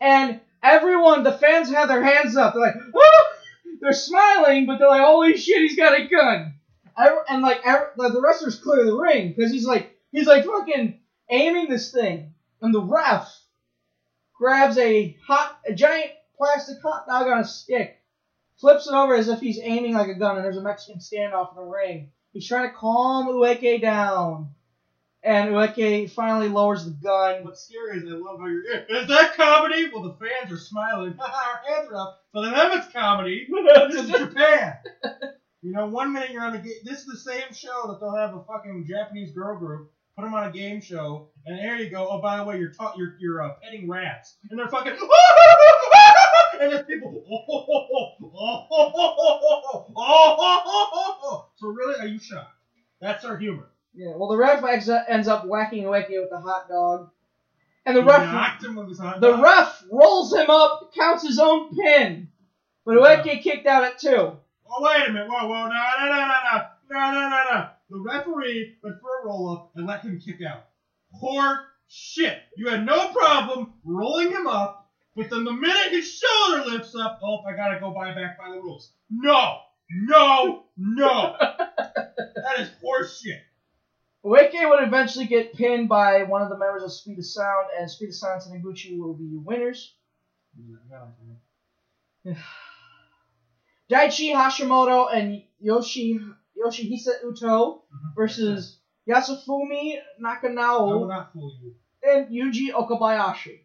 [0.00, 2.54] And everyone, the fans have their hands up.
[2.54, 3.02] They're like, Woo!
[3.80, 6.54] They're smiling, but they're like, holy shit, he's got a gun.
[6.96, 10.98] And like, like the wrestlers clear the ring because he's like, he's like fucking
[11.30, 13.26] aiming this thing, and the ref
[14.36, 17.98] grabs a hot, a giant plastic hot dog on a stick,
[18.58, 21.56] flips it over as if he's aiming like a gun, and there's a Mexican standoff
[21.56, 22.10] in the ring.
[22.34, 24.50] He's trying to calm Ueki down.
[25.22, 27.44] And Ueki finally lowers the gun.
[27.44, 28.64] What's scary is I love how you're.
[28.88, 29.90] Is that comedy?
[29.92, 31.14] Well, the fans are smiling.
[31.20, 32.22] Our hands are up.
[32.34, 33.46] So to them it's comedy.
[33.90, 34.74] this is Japan.
[35.62, 36.72] You know, one minute you're on a game.
[36.84, 39.90] This is the same show that they'll have a fucking Japanese girl group
[40.20, 42.08] put them on a game show, and there you go.
[42.10, 44.92] Oh, by the way, you're ta- you're you're uh, petting rats, and they're fucking.
[46.60, 47.24] and there's people.
[51.56, 52.54] So really, are you shocked?
[53.00, 53.70] That's our humor.
[53.94, 57.08] Yeah, well, the ref ex- ends up whacking Ueki with the hot dog.
[57.86, 59.42] And the He ref knocked him with his hot the dog.
[59.42, 62.28] ref rolls him up, counts his own pin.
[62.84, 64.36] But Ueki kicked out at two.
[64.70, 65.28] Oh, wait a minute.
[65.28, 66.60] Whoa, whoa, no, no, no, no, no.
[66.90, 67.64] No, no, no, no.
[67.90, 70.62] The referee went for a roll up and let him kick out.
[71.20, 72.36] Poor shit.
[72.56, 74.76] You had no problem rolling him up,
[75.16, 78.50] but then the minute his shoulder lifts up, oh, I gotta go by back by
[78.50, 78.90] the rules.
[79.10, 79.56] No,
[79.90, 81.32] no, no.
[81.38, 83.38] that is horse shit.
[84.24, 87.90] Ueki would eventually get pinned by one of the members of Speed of Sound, and
[87.90, 89.94] Speed of Sound and Taniguchi will be winners.
[93.90, 96.20] Daichi Hashimoto and Yoshi
[96.56, 97.80] Yoshihisa Uto
[98.14, 101.74] versus Yasufumi I Nakanao will not fool you.
[102.04, 103.60] and Yuji Okabayashi,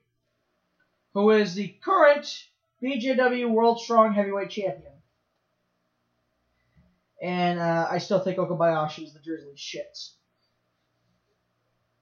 [1.14, 2.46] who is the current
[2.82, 4.94] BJW World Strong Heavyweight Champion.
[7.22, 10.14] And uh, I still think Okabayashi is the drizzly shits.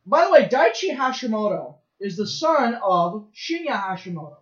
[0.06, 4.38] By the way, Daichi Hashimoto is the son of Shinya Hashimoto.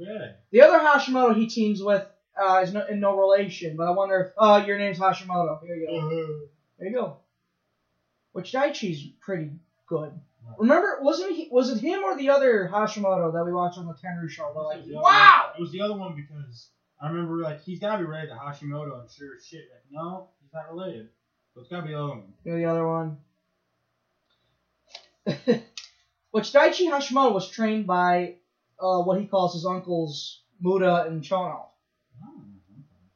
[0.00, 0.34] Okay.
[0.50, 2.04] The other Hashimoto he teams with
[2.40, 5.60] uh, is no, in no relation, but I wonder if, uh, your name's Hashimoto.
[5.64, 6.48] Here you go.
[6.78, 7.16] There you go.
[8.32, 9.50] Which Daichi's pretty
[9.86, 10.12] good.
[10.58, 11.48] Remember, wasn't he?
[11.50, 14.52] Was it him or the other Hashimoto that we watched on the Tenryu show?
[14.54, 15.00] We're like, wow.
[15.02, 16.68] one- It was the other one because
[17.00, 19.00] I remember like he's gotta be related to Hashimoto.
[19.00, 19.62] I'm sure as shit.
[19.72, 21.08] Like no, he's not related.
[21.54, 22.32] So it's gotta be the other one.
[22.44, 23.16] You know the other one.
[26.30, 28.34] which Daichi Hashimoto was trained by
[28.80, 31.66] uh, what he calls his uncles Mutoh and Chono.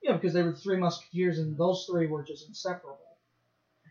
[0.03, 2.99] Yeah, because they were three musketeers, and those three were just inseparable.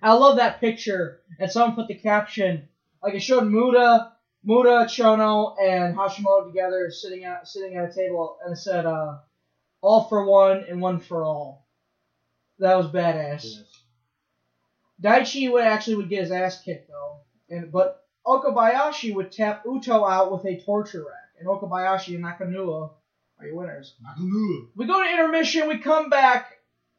[0.02, 2.68] I love that picture, and someone put the caption
[3.04, 4.08] like it showed Mutoh,
[4.48, 9.16] Mutoh, Chono, and Hashimoto together sitting at sitting at a table, and it said uh,
[9.82, 11.64] "All for one and one for all."
[12.60, 13.62] That was badass.
[15.02, 17.18] Daichi would actually would get his ass kicked though,
[17.50, 18.02] and but
[18.58, 22.92] Okabayashi would tap Uto out with a torture rack, and Okabayashi and Nakamura
[23.40, 23.96] are your winners.
[24.76, 25.68] We go to intermission.
[25.68, 26.54] We come back.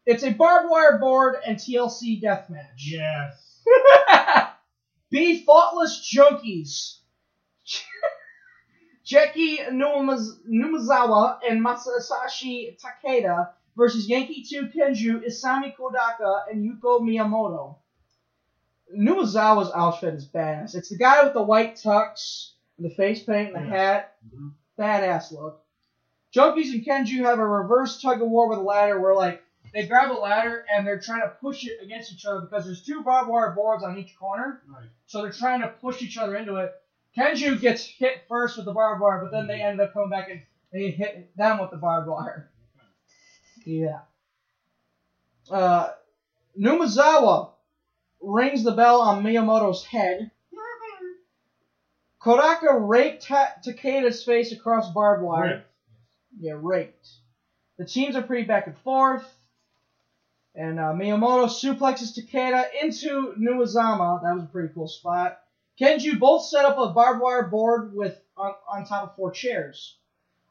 [0.07, 2.79] It's a barbed wire board and TLC deathmatch.
[2.79, 3.63] Yes.
[5.11, 6.99] Be thoughtless junkies.
[9.05, 17.77] Jackie Numaz- Numazawa and Masashi Takeda versus Yankee 2 Kenju, Isami Kodaka, and Yuko Miyamoto.
[18.97, 20.75] Numazawa's outfit is badass.
[20.75, 24.15] It's the guy with the white tux, the face paint, and the hat.
[24.79, 25.63] Badass look.
[26.35, 29.87] Junkies and Kenju have a reverse tug of war with a ladder where, like, they
[29.87, 33.03] grab a ladder and they're trying to push it against each other because there's two
[33.03, 34.63] barbed wire boards on each corner.
[34.69, 34.89] Right.
[35.07, 36.73] So they're trying to push each other into it.
[37.17, 40.31] Kenju gets hit first with the barbed wire, but then they end up coming back
[40.31, 42.51] and they hit them with the barbed wire.
[43.65, 44.01] Yeah.
[45.51, 45.91] Uh,
[46.59, 47.51] Numazawa
[48.21, 50.31] rings the bell on Miyamoto's head.
[52.21, 55.65] Kodaka raked Ta- Takeda's face across barbed wire.
[56.39, 57.09] Yeah, raked.
[57.79, 59.25] The teams are pretty back and forth.
[60.55, 64.23] And uh, Miyamoto suplexes Takeda into Numazawa.
[64.23, 65.39] That was a pretty cool spot.
[65.81, 69.97] Kenju both set up a barbed wire board with on, on top of four chairs.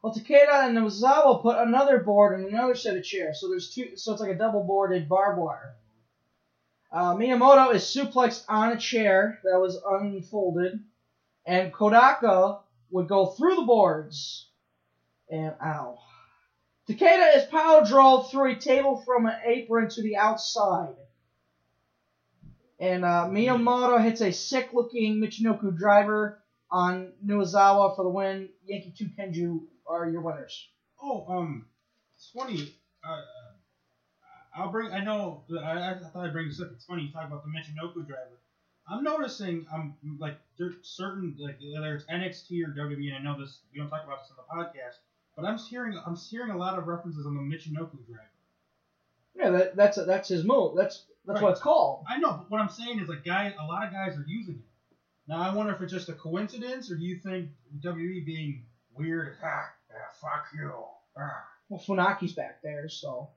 [0.02, 3.40] Well, Takeda and Numazawa put another board and another set of chairs.
[3.40, 3.96] So there's two.
[3.96, 5.74] So it's like a double boarded barbed wire.
[6.90, 10.80] Uh, Miyamoto is suplexed on a chair that was unfolded,
[11.44, 12.60] and Kodaka
[12.90, 14.48] would go through the boards.
[15.30, 15.98] And ow.
[16.88, 20.96] Takeda is power drove through a table from an apron to the outside.
[22.80, 26.38] And uh, Miyamoto hits a sick looking Michinoku driver
[26.70, 28.48] on Numazawa for the win.
[28.64, 30.68] Yankee 2 Kenju are your winners.
[31.02, 31.66] Oh, um,
[32.16, 32.72] it's funny.
[33.04, 33.20] Uh,
[34.58, 34.90] I'll bring.
[34.92, 35.42] I know.
[35.62, 36.68] I, I thought I'd bring this up.
[36.72, 38.40] It's funny you talk about the Michinoku driver.
[38.90, 39.66] I'm noticing.
[39.72, 43.14] I'm like there's certain like whether it's NXT or WWE.
[43.14, 43.58] And I know this.
[43.72, 44.96] We don't talk about this on the podcast,
[45.36, 46.00] but I'm hearing.
[46.06, 48.30] I'm hearing a lot of references on the Michinoku driver.
[49.36, 50.74] Yeah, that, that's that's his move.
[50.76, 51.42] That's that's Right.
[51.44, 52.04] what it's called.
[52.08, 53.54] I know, but what I'm saying is like guy.
[53.60, 54.60] A lot of guys are using it.
[55.28, 57.50] Now I wonder if it's just a coincidence, or do you think
[57.80, 59.36] WWE being weird?
[59.44, 60.72] Ah, yeah, fuck you.
[61.16, 61.44] Ah.
[61.68, 63.28] Well, Funaki's back there, so.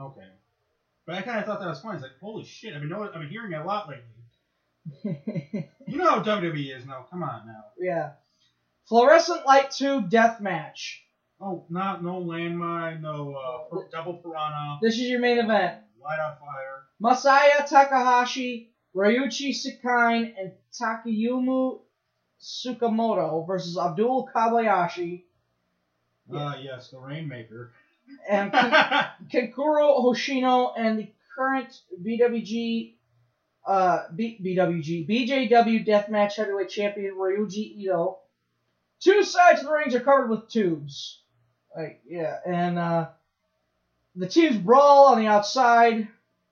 [0.00, 0.28] Okay.
[1.06, 1.94] But I kind of thought that was funny.
[1.96, 2.74] It's like, holy shit!
[2.74, 4.04] I've been I've been hearing it a lot lately.
[5.86, 7.06] You know how WWE is now.
[7.10, 7.64] Come on now.
[7.78, 8.10] yeah.
[8.88, 11.02] Fluorescent light tube death match.
[11.40, 15.78] Oh, not no landmine, no uh, per- double piranha, This is your main event.
[16.02, 16.84] light on fire.
[17.02, 21.78] Masaya Takahashi, Ryuichi Sekine, and Takumi
[22.40, 25.24] Tsukamoto versus Abdullah Kobayashi
[26.34, 27.72] Ah, yes, the Rainmaker.
[28.28, 28.52] And
[29.32, 32.94] Kankuro Hoshino and the current BWG
[33.66, 38.18] uh, B- BWG BJW Deathmatch Heavyweight Champion Ryuji Ito.
[39.00, 41.20] Two sides of the rings are covered with tubes.
[41.76, 43.08] Like yeah, and uh,
[44.16, 46.08] the teams brawl on the outside.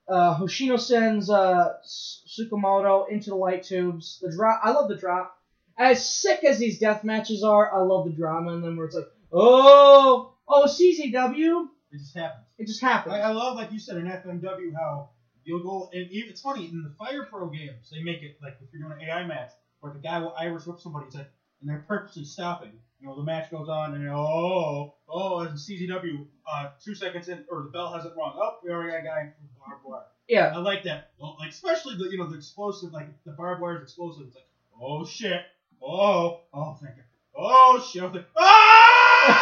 [0.09, 4.21] Uh, Hoshino sends uh, Tsukamoto into the light tubes.
[4.23, 5.37] The drop, I love the drop.
[5.77, 8.95] As sick as these death matches are, I love the drama in them where it's
[8.95, 11.69] like, oh, oh, CZW.
[11.93, 12.47] It just happens.
[12.59, 13.15] It just happens.
[13.15, 15.11] I, I love, like you said, in FMW, how
[15.47, 18.57] you'll go and even, it's funny in the Fire Pro games they make it like
[18.61, 21.31] if you're doing an AI match where the guy will Irish whip somebody, it's like
[21.61, 22.73] and they're purposely stopping.
[23.01, 27.29] You know, the match goes on and oh oh as in CZW, uh, two seconds
[27.29, 28.35] in or the bell hasn't rung.
[28.37, 30.03] Oh, we already got a guy from barbed wire.
[30.29, 30.53] Yeah.
[30.55, 31.11] I like that.
[31.19, 34.27] Well, like especially the you know the explosive like the barbed wire is explosive.
[34.27, 34.45] It's like
[34.81, 35.41] oh shit,
[35.83, 37.03] oh oh thank you,
[37.37, 39.17] oh shit, I was like ah.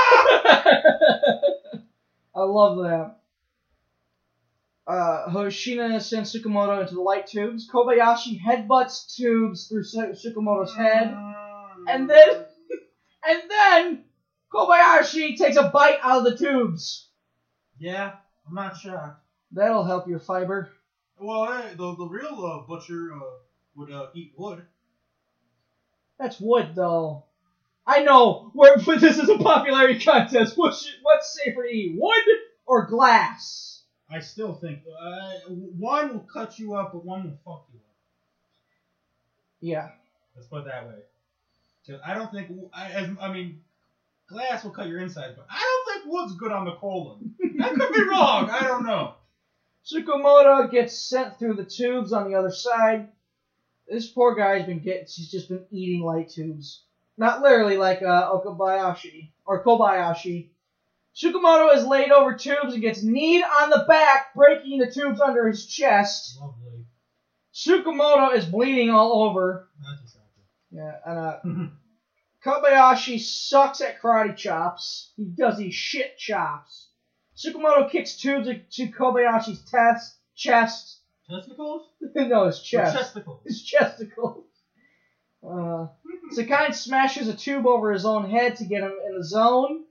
[2.37, 3.17] I love that.
[4.87, 7.69] Uh, Hoshino sends Tsukamoto into the light tubes.
[7.71, 11.17] Kobayashi headbutts tubes through Su- Tsukamoto's head,
[11.89, 12.29] and then,
[13.27, 14.05] and then
[14.53, 17.09] Kobayashi takes a bite out of the tubes.
[17.79, 18.13] Yeah,
[18.47, 19.23] I'm not shocked.
[19.53, 20.71] That'll help your fiber.
[21.19, 23.21] Well, hey, the the real uh, butcher uh,
[23.77, 24.67] would uh, eat wood.
[26.19, 27.25] That's wood, though.
[27.87, 28.51] I know.
[28.55, 30.57] We're, but this is a popularity contest.
[30.57, 33.83] What's what's safer to eat, wood or glass?
[34.11, 37.85] I still think uh, one will cut you up, but one will fuck you up.
[39.61, 39.89] Yeah.
[40.35, 40.95] Let's put it that way.
[41.87, 43.61] 'Cause I don't think I, as, I mean,
[44.27, 47.35] glass will cut your insides, but I don't think wood's good on the colon.
[47.63, 48.49] I could be wrong.
[48.51, 49.15] I don't know.
[49.85, 53.09] Tsukamoto gets sent through the tubes on the other side.
[53.87, 56.83] This poor guy's been getting, he's just been eating light tubes.
[57.17, 60.49] Not literally like uh, Okabayashi or Kobayashi.
[61.15, 65.47] Tsukamoto is laid over tubes and gets kneed on the back, breaking the tubes under
[65.47, 66.37] his chest.
[66.41, 66.87] Lovely.
[67.53, 69.69] Tsukamoto is bleeding all over.
[70.73, 71.37] Yeah, and uh,
[72.45, 75.13] Kobayashi sucks at karate chops.
[75.17, 76.89] He does these shit chops.
[77.37, 80.99] Tsukamoto kicks tubes to Kobayashi's test, chest.
[81.31, 81.89] Testicles?
[82.17, 82.95] no, his chest.
[82.95, 83.41] Or chesticles?
[83.45, 84.45] His chesticles.
[85.47, 85.89] Uh,
[86.31, 89.85] Sakai smashes a tube over his own head to get him in the zone.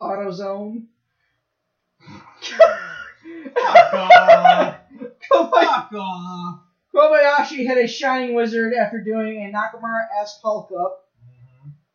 [0.00, 0.88] Auto zone.
[3.54, 4.76] Fuck off.
[5.28, 6.60] Fuck off.
[6.94, 11.04] Kobayashi hit a Shining Wizard after doing a Nakamura-esque Hulk up.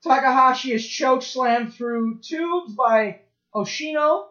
[0.04, 3.22] Takahashi is choke slammed through tubes by
[3.56, 4.26] Oshino.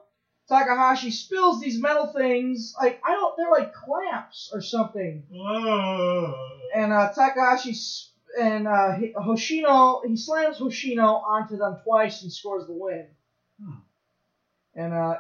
[0.49, 5.25] Takahashi spills these metal things, like I don't, they're like clamps or something.
[5.31, 6.35] Whoa.
[6.75, 7.75] And uh, Takahashi
[8.39, 13.07] and uh, Hi- Hoshino, he slams Hoshino onto them twice and scores the win.
[13.63, 13.75] Hmm.
[14.75, 15.17] And uh,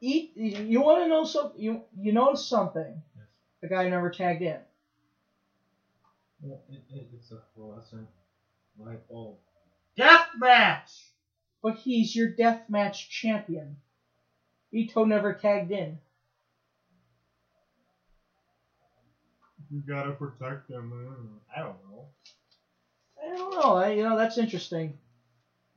[0.00, 0.30] eat.
[0.36, 1.60] You want to know something?
[1.60, 3.02] You you notice something?
[3.16, 3.26] Yes.
[3.62, 4.58] The guy never tagged in.
[6.40, 8.08] Well, it, it, it's a fluorescent
[8.78, 9.36] light bulb.
[9.96, 11.12] Death match!
[11.62, 13.76] But he's your death match champion.
[14.72, 15.98] Ito never tagged in.
[19.70, 20.92] You gotta protect them.
[21.54, 22.08] I don't know.
[23.22, 23.74] I don't know.
[23.74, 24.96] I, you know that's interesting.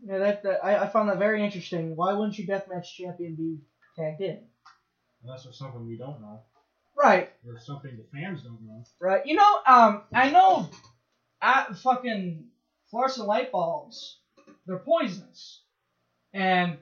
[0.04, 1.96] Yeah, that, that I, I found that very interesting.
[1.96, 3.58] Why wouldn't your deathmatch champion be
[3.96, 4.39] tagged in?
[5.24, 6.42] Unless there's something we don't know.
[6.96, 8.84] Right, Or something the fans don't know.
[9.00, 9.26] right.
[9.26, 10.70] You know, um, I know,
[11.42, 12.46] at fucking
[12.89, 14.18] fluorescent light bulbs,
[14.68, 15.62] they're poisonous,
[16.34, 16.78] and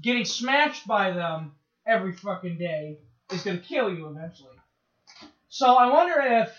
[0.00, 1.52] getting smashed by them
[1.86, 2.98] every fucking day
[3.32, 4.56] is gonna kill you eventually.
[5.58, 6.56] So I wonder if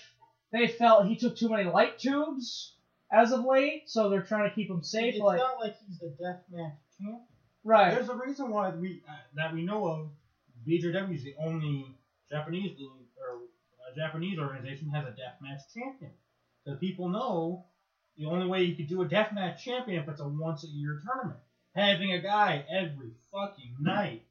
[0.52, 2.76] they felt he took too many light tubes
[3.10, 5.14] as of late, so they're trying to keep him safe.
[5.14, 7.22] It's like, not like he's the death match champion.
[7.64, 7.96] right.
[7.96, 10.10] There's a reason why we uh, that we know of.
[10.68, 11.96] BJW is the only
[12.30, 16.12] Japanese league or uh, Japanese organization has a deathmatch champion.
[16.66, 17.64] Because people know
[18.18, 21.02] the only way you could do a deathmatch champion if it's a once a year
[21.06, 21.40] tournament.
[21.74, 24.24] Having a guy every fucking night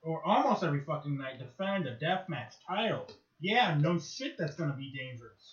[0.00, 3.08] or almost every fucking night defend a deathmatch title.
[3.42, 5.52] Yeah, no shit, that's gonna be dangerous.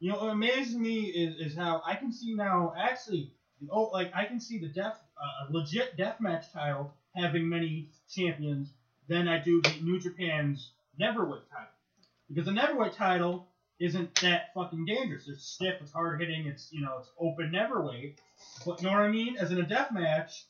[0.00, 3.32] You know, what amazes me is, is how I can see now actually
[3.70, 8.72] oh like I can see the death uh, legit deathmatch title having many champions
[9.08, 11.74] than I do the New Japan's Neverweight title.
[12.28, 13.46] Because the Neverweight title
[13.78, 15.28] isn't that fucking dangerous.
[15.28, 18.16] It's stiff, it's hard hitting, it's you know, it's open Neverweight.
[18.64, 19.36] But you know what I mean?
[19.36, 20.44] As in a deathmatch,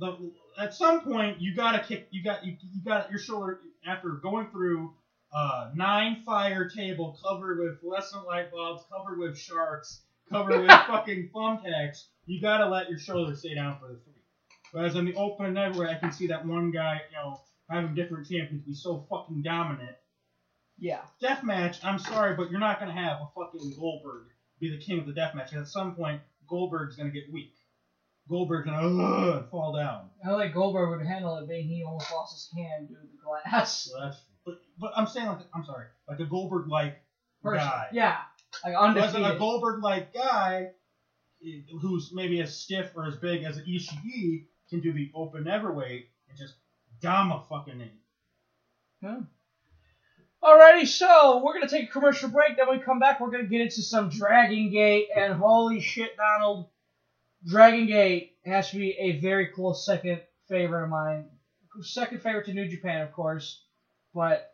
[0.00, 4.10] the at some point you gotta kick you got you, you got your shoulder after
[4.10, 4.92] going through
[5.32, 11.30] uh, nine fire table covered with fluorescent light bulbs, covered with sharks, covered with fucking
[11.34, 14.14] thumbtacks, you gotta let your shoulder stay down for the three.
[14.72, 18.28] Whereas in the open everywhere, I can see that one guy, you know, having different
[18.28, 19.96] champions be so fucking dominant.
[20.78, 21.02] Yeah.
[21.22, 24.26] Deathmatch, I'm sorry, but you're not gonna have a fucking Goldberg
[24.58, 25.54] be the king of the deathmatch.
[25.54, 27.54] At some point, Goldberg's gonna get weak.
[28.30, 30.08] Goldberg's gonna uh, fall down.
[30.24, 33.18] I like Goldberg would handle it, being he almost lost his hand due to the
[33.24, 33.88] glass.
[33.90, 37.02] So that's, but, but I'm saying like I'm sorry, like a Goldberg like
[37.44, 37.88] guy.
[37.92, 38.18] Yeah,
[38.64, 39.36] like undefeated.
[39.36, 40.68] a Goldberg like guy
[41.44, 45.48] eh, who's maybe as stiff or as big as an Ishii can do the open
[45.48, 46.54] Everweight and just
[47.02, 47.98] dom a fucking name.
[50.42, 52.56] Alrighty, so we're gonna take a commercial break.
[52.56, 56.16] Then when we come back, we're gonna get into some Dragon Gate, and holy shit,
[56.16, 56.68] Donald,
[57.46, 61.26] Dragon Gate has to be a very close second favorite of mine.
[61.82, 63.62] Second favorite to New Japan, of course,
[64.14, 64.52] but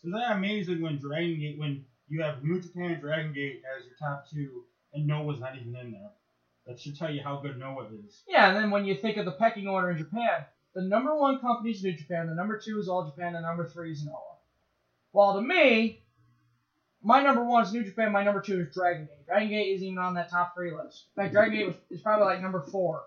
[0.00, 3.94] Isn't that amazing when Dragon Gate when you have New Japan Dragon Gate as your
[3.96, 4.64] top two
[4.94, 6.10] and Noah's not even in there?
[6.66, 8.22] That should tell you how good Noah is.
[8.28, 8.48] yeah.
[8.48, 10.44] And then when you think of the pecking order in Japan,
[10.74, 13.68] the number one company is New Japan, the number two is All Japan, the number
[13.68, 14.36] three is Noah.
[15.10, 16.01] While to me,
[17.02, 19.26] my number one is New Japan, my number two is Dragon Gate.
[19.26, 21.06] Dragon Gate isn't even on that top three list.
[21.16, 23.02] In fact, Dragon Gate was, is probably like number four.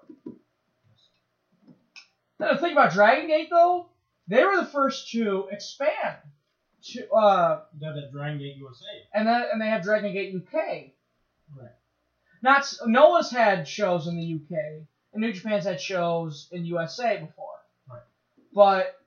[2.38, 3.88] The thing about Dragon Gate, though,
[4.28, 6.18] they were the first to expand
[6.92, 8.86] to, uh, got that Dragon Gate USA.
[9.14, 10.54] and then and they have Dragon Gate UK.
[11.58, 11.72] Right.
[12.42, 14.58] Not Noah's had shows in the UK,
[15.14, 17.60] and New Japan's had shows in USA before.
[17.90, 18.02] Right.
[18.54, 19.00] But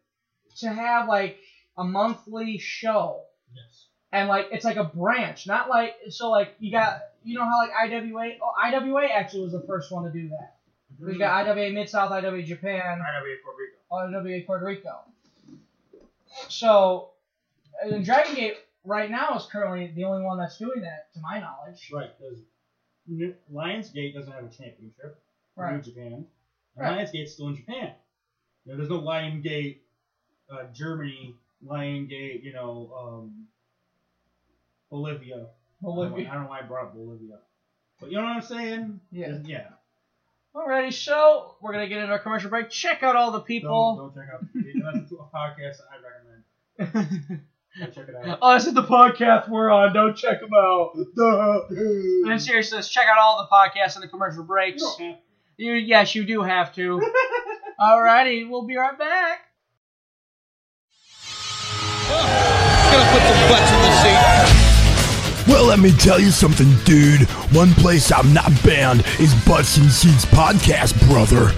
[0.60, 1.38] to have like
[1.76, 3.24] a monthly show
[3.54, 3.87] Yes.
[4.12, 7.58] And like it's like a branch, not like so like you got you know how
[7.58, 10.56] like IWA oh IWA actually was the first one to do that.
[11.00, 11.18] Mm-hmm.
[11.18, 14.18] Got IWA Mid South, IWA Japan, IWA Puerto Rico.
[14.18, 15.04] IWA Puerto Rico.
[16.48, 17.10] So,
[17.82, 21.40] and Dragon Gate right now is currently the only one that's doing that, to my
[21.40, 21.90] knowledge.
[21.92, 22.38] Right, because
[23.52, 25.18] Lionsgate doesn't have a championship.
[25.56, 25.76] Right.
[25.76, 26.12] New Japan.
[26.12, 26.26] And
[26.76, 27.06] Right.
[27.06, 27.92] Lionsgate's still in Japan.
[28.64, 29.78] You know, there's no Lionsgate,
[30.50, 33.46] uh, Germany, Lion Gate, you know, um,
[34.90, 35.46] Bolivia.
[35.80, 36.28] Bolivia.
[36.30, 37.38] I don't know why I brought up Bolivia.
[38.00, 39.00] But you know what I'm saying?
[39.10, 39.38] Yeah.
[39.44, 39.66] Yeah.
[40.54, 42.70] Alrighty, so we're gonna get into our commercial break.
[42.70, 43.96] Check out all the people.
[43.96, 44.94] Don't, don't check out.
[44.94, 45.96] That's a podcast I
[46.80, 47.42] recommend.
[47.78, 48.38] Go check it out.
[48.42, 49.92] Oh, this is the podcast we're on.
[49.92, 50.92] Don't check them out.
[50.96, 54.82] and then seriously, let's check out all the podcasts and the commercial breaks.
[54.98, 55.14] You
[55.58, 57.00] You, yes, you do have to.
[57.80, 59.40] Alrighty, we'll be right back.
[65.48, 67.22] Well, let me tell you something, dude.
[67.56, 71.52] One place I'm not banned is Butts and Seats Podcast, brother.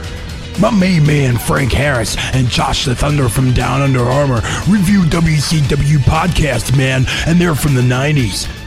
[0.60, 5.98] My main man, Frank Harris, and Josh the Thunder from Down Under Armour review WCW
[6.04, 8.59] podcast, man, and they're from the 90s.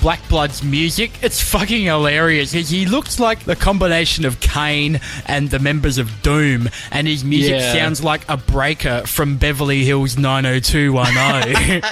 [0.00, 2.52] Black Blood's music, it's fucking hilarious.
[2.52, 7.24] He, he looks like the combination of Kane and the members of Doom, and his
[7.24, 7.72] music Yeah.
[7.72, 11.82] sounds like a breaker from Beverly Hills 90210.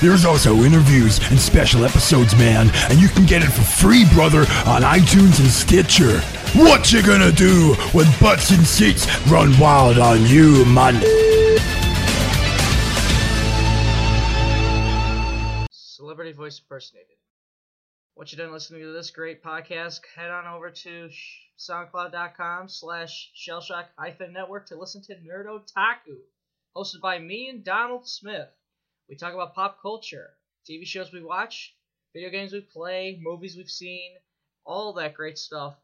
[0.00, 4.40] There's also interviews and special episodes, man, and you can get it for free, brother,
[4.66, 6.20] on iTunes and Stitcher.
[6.56, 10.94] What you gonna do when Butts and Seats run wild on you, man?
[15.70, 17.18] Celebrity voice impersonated.
[18.14, 21.10] Once you're done listening to this great podcast, head on over to
[21.58, 26.16] soundcloud.com slash shellshock hyphen network to listen to Nerd Otaku,
[26.74, 28.48] hosted by me and Donald Smith.
[29.10, 30.30] We talk about pop culture,
[30.66, 31.76] TV shows we watch,
[32.14, 34.12] video games we play, movies we've seen,
[34.64, 35.76] all that great stuff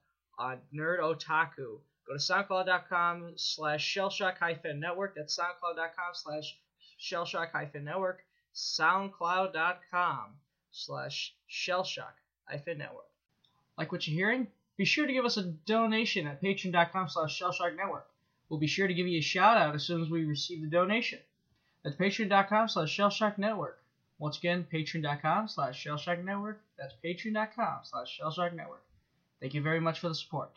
[0.43, 1.78] on Nerd Otaku.
[2.05, 5.14] Go to soundcloud.com slash shellshock hyphen network.
[5.14, 6.56] That's soundcloud.com slash
[7.01, 8.23] shellshock hyphen network.
[8.55, 10.35] Soundcloud.com
[10.73, 12.14] slash shellshock
[12.44, 13.06] hyphen network.
[13.78, 14.48] Like what you're hearing?
[14.77, 18.09] Be sure to give us a donation at patreon.com slash shellshock network.
[18.48, 20.69] We'll be sure to give you a shout out as soon as we receive the
[20.69, 21.20] donation.
[21.85, 23.78] That's patreon.com slash shellshock network.
[24.19, 26.60] Once again, patreon.com slash shellshock network.
[26.77, 28.82] That's patreon.com slash shellshock network.
[29.43, 30.52] Thank you very much for the support.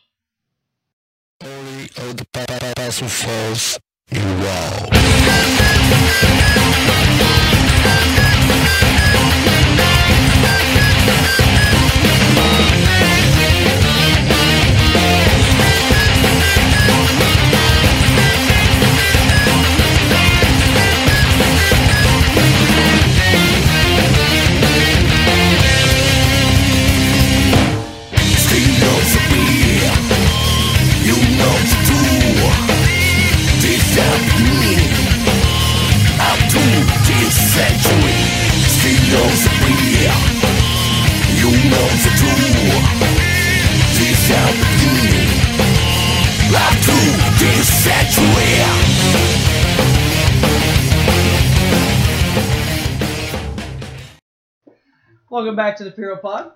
[55.36, 56.54] Welcome back to the Puro Pod.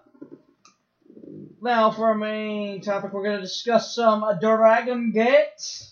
[1.61, 5.85] Now, for our main topic, we're going to discuss some uh, Dragon Gate.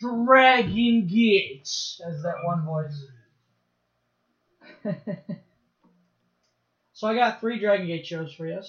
[0.00, 1.68] Dragon Gate!
[2.06, 3.04] As that one voice.
[6.94, 8.62] so I got three Dragon Gate shows for you.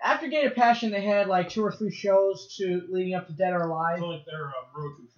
[0.00, 3.32] After Gate of Passion, they had like two or three shows to leading up to
[3.32, 4.00] Dead or Alive.
[4.02, 5.17] Like their uh, Road to shows.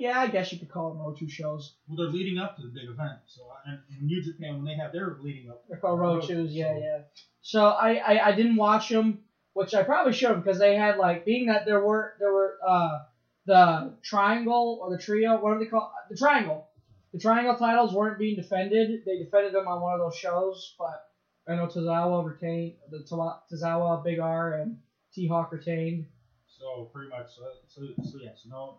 [0.00, 1.74] yeah, I guess you could call them Road 2 shows.
[1.86, 3.18] Well, they're leading up to the big event.
[3.26, 6.26] So and in New Japan, when they have their leading up, They're called Road Road
[6.28, 6.98] Twos, yeah, so- yeah.
[7.40, 9.20] So I, I, I didn't watch them,
[9.54, 12.58] which I probably should have because they had like being that there were there were
[12.66, 12.98] uh
[13.46, 16.66] the triangle or the trio, what do they call the triangle?
[17.14, 19.02] The triangle titles weren't being defended.
[19.06, 21.06] They defended them on one of those shows, but
[21.48, 24.76] I know Tozawa retained the Toza- Tozawa, Big R, and
[25.14, 26.04] T Hawk retained.
[26.46, 28.78] So pretty much, so so, so yes, no,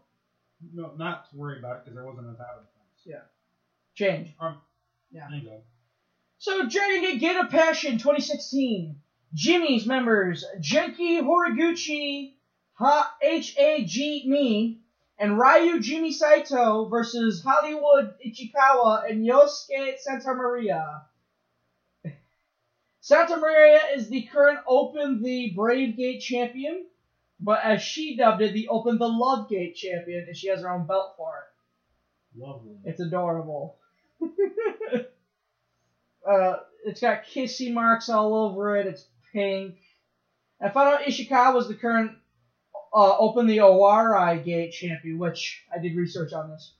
[0.73, 3.01] no, not to worry about it because there wasn't a title defense.
[3.05, 3.21] Yeah.
[3.95, 4.33] Change.
[4.39, 4.57] Um,
[5.11, 5.27] Yeah.
[5.29, 5.61] There you go.
[6.37, 8.95] So Dragon Gate Gate of Passion 2016.
[9.33, 12.33] Jimmy's members Genki Horiguchi,
[12.73, 14.23] ha- H.A.G.
[14.27, 14.79] Me,
[15.19, 21.03] and Ryu Jimmy Saito versus Hollywood Ichikawa and Yosuke Santa Maria.
[23.01, 26.85] Santa Maria is the current Open the Brave Gate champion.
[27.39, 30.69] But as she dubbed it, the Open the Love Gate champion, and she has her
[30.69, 32.39] own belt for it.
[32.41, 32.75] Lovely.
[32.83, 33.77] It's adorable.
[36.27, 38.87] uh, it's got kissy marks all over it.
[38.87, 39.75] It's pink.
[40.61, 42.11] I found out Ichikawa was the current
[42.93, 46.71] uh, Open the Owarai Gate champion, which I did research on this.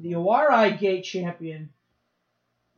[0.00, 1.70] The Owarai Gate champion,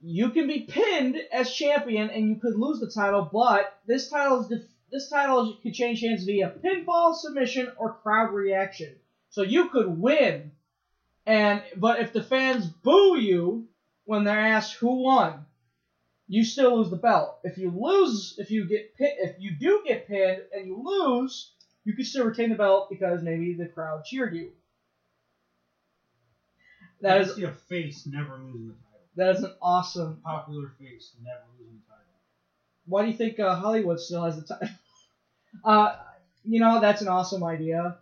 [0.03, 4.41] you can be pinned as champion and you could lose the title, but this title
[4.41, 8.95] is def- this title could change hands via pinfall, submission, or crowd reaction.
[9.31, 10.53] So you could win,
[11.27, 13.69] and but if the fans boo you
[14.05, 15.45] when they're asked who won,
[16.29, 17.39] you still lose the belt.
[17.45, 21.53] If you lose, if you get pin, if you do get pinned and you lose,
[21.85, 24.53] you can still retain the belt because maybe the crowd cheered you.
[27.01, 29.07] That I is see a face never losing the title.
[29.17, 30.21] that is an awesome.
[30.25, 31.88] Popular face never losing the title.
[32.89, 34.71] Why do you think uh, Hollywood still has the time?
[35.65, 35.95] uh,
[36.45, 37.97] you know that's an awesome idea.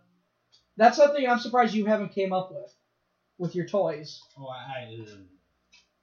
[0.77, 2.73] That's something I'm surprised you haven't came up with
[3.37, 4.21] with your toys.
[4.37, 4.81] Oh, I.
[4.81, 5.15] I uh,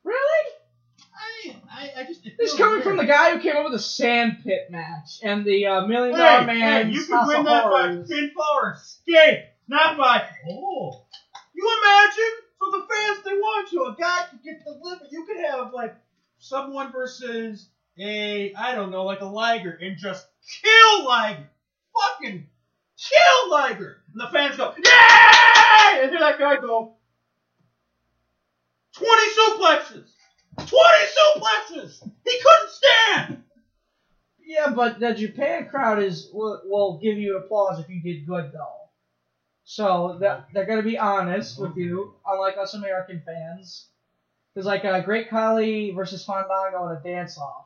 [0.05, 0.51] Really?
[1.16, 2.23] I, I, I just.
[2.39, 2.85] This is coming weird.
[2.85, 6.15] from the guy who came up with the sand pit match and the uh, million
[6.16, 6.86] Hey, man.
[6.86, 10.27] hey, you can win that by pinfall or escape, not by.
[10.51, 11.05] Oh.
[11.55, 12.35] You imagine?
[12.59, 13.86] So the fans, they want you.
[13.86, 15.09] A guy could get the limit.
[15.11, 15.94] You could have, like,
[16.39, 20.26] someone versus a, I don't know, like a Liger and just
[20.62, 21.48] kill Liger.
[21.94, 22.46] Fucking
[22.98, 24.02] kill Liger.
[24.12, 26.02] And the fans go, Yay!
[26.02, 26.94] And then that guy go,
[28.96, 30.10] 20 suplexes.
[30.56, 32.08] 20 suplexes.
[32.24, 33.42] He couldn't stand.
[34.46, 38.52] Yeah, but the Japan crowd is will, will give you applause if you did good
[38.52, 38.90] though.
[39.64, 43.86] So that they're gonna be honest with you, unlike us American fans.
[44.52, 47.63] There's like a Great Khali versus Fandango in a dance off.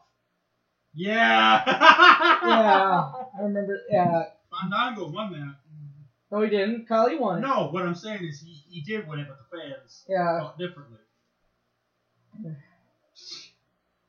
[0.95, 1.63] Yeah.
[1.67, 3.81] Yeah, I remember.
[3.91, 5.55] Yeah, Fandango won that.
[6.33, 6.87] no, he didn't.
[6.89, 7.41] Khali won it.
[7.43, 10.39] No, what I'm saying is he, he did win it, but the fans Yeah.
[10.41, 10.99] felt differently.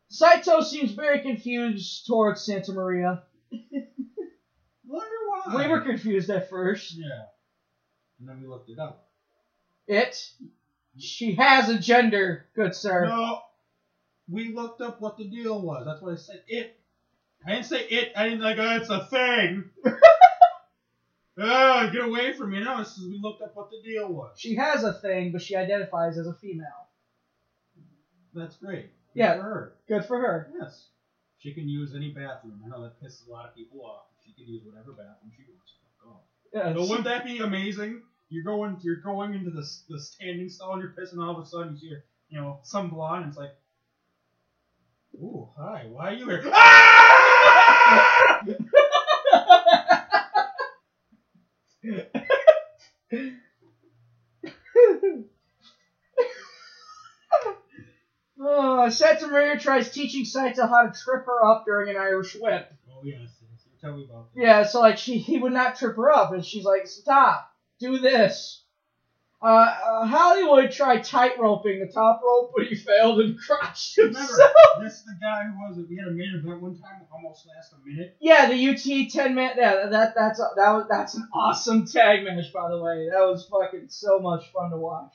[0.09, 3.23] Saito seems very confused towards Santa Maria.
[3.51, 5.15] Wonder
[5.45, 5.55] why.
[5.55, 6.93] We were confused at first.
[6.97, 7.05] Yeah.
[8.19, 9.07] And then we looked it up.
[9.87, 10.17] It.
[10.97, 13.05] She has a gender, good sir.
[13.05, 13.39] No.
[14.29, 15.83] We looked up what the deal was.
[15.85, 16.43] That's what I said.
[16.47, 16.79] It.
[17.45, 18.11] I didn't say it.
[18.15, 18.57] I didn't like.
[18.59, 19.69] Oh, it's a thing.
[21.37, 22.59] oh, get away from me!
[22.59, 24.31] No, this is, we looked up what the deal was.
[24.37, 26.87] She has a thing, but she identifies as a female.
[28.33, 28.91] That's great.
[29.13, 29.37] Good Yeah.
[29.37, 29.73] For her.
[29.87, 30.51] Good for her.
[30.59, 30.87] Yes.
[31.39, 32.61] She can use any bathroom.
[32.65, 34.03] I know that pisses a lot of people off.
[34.25, 35.73] She can use whatever bathroom she wants.
[36.03, 36.21] Fuck off.
[36.53, 38.01] Yeah, But she- wouldn't that be amazing?
[38.29, 41.17] You're going, you're going into the the standing stall and you're pissing.
[41.23, 41.95] All of a sudden, you see,
[42.29, 43.23] you know, some blonde.
[43.23, 43.55] And it's like,
[45.15, 46.43] ooh, hi, why are you here?
[46.53, 48.39] Ah!
[58.41, 62.71] Oh, Santa Maria tries teaching Saito how to trip her up during an Irish whip.
[62.89, 63.65] Oh yes, yes.
[63.81, 64.41] Tell me about that.
[64.41, 67.45] Yeah, so like she he would not trip her up, and she's like, "Stop,
[67.79, 68.61] do this."
[69.41, 73.37] Uh, uh, Hollywood tried tight roping the top rope, but he failed and
[73.97, 74.51] Remember, himself.
[74.81, 75.85] this is the guy who was it?
[75.89, 78.17] We had a main event one time, almost last a minute.
[78.19, 79.51] Yeah, the UT ten man.
[79.55, 83.07] Yeah, that that's that was that's an awesome tag match, by the way.
[83.09, 85.13] That was fucking so much fun to watch.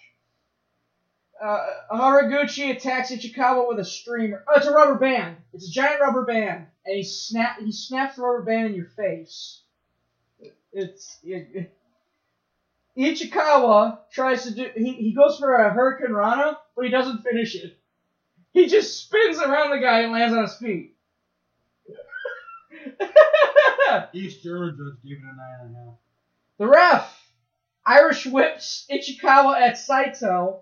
[1.42, 4.42] Uh, Haraguchi attacks Ichikawa with a streamer.
[4.48, 5.36] Oh, it's a rubber band.
[5.52, 8.86] It's a giant rubber band, and he snap he snaps the rubber band in your
[8.86, 9.60] face.
[10.72, 11.72] It's it,
[12.96, 14.70] Ichikawa tries to do.
[14.76, 17.76] He, he goes for a Hurricane Rana, but he doesn't finish it.
[18.52, 20.96] He just spins around the guy and lands on his feet.
[24.12, 25.94] East judge gave it a nine and a half.
[26.58, 27.20] The ref
[27.84, 30.60] Irish whips Ichikawa at Saito,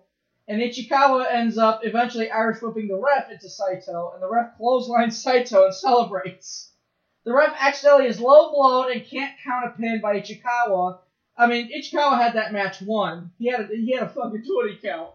[0.48, 5.22] and Ichikawa ends up eventually Irish whipping the ref into Saito, and the ref clotheslines
[5.22, 6.72] Saito and celebrates.
[7.24, 10.98] The ref accidentally is low blown and can't count a pin by Ichikawa.
[11.36, 13.30] I mean, Ichikawa had that match won.
[13.38, 15.10] He had a, he had a fucking twenty count.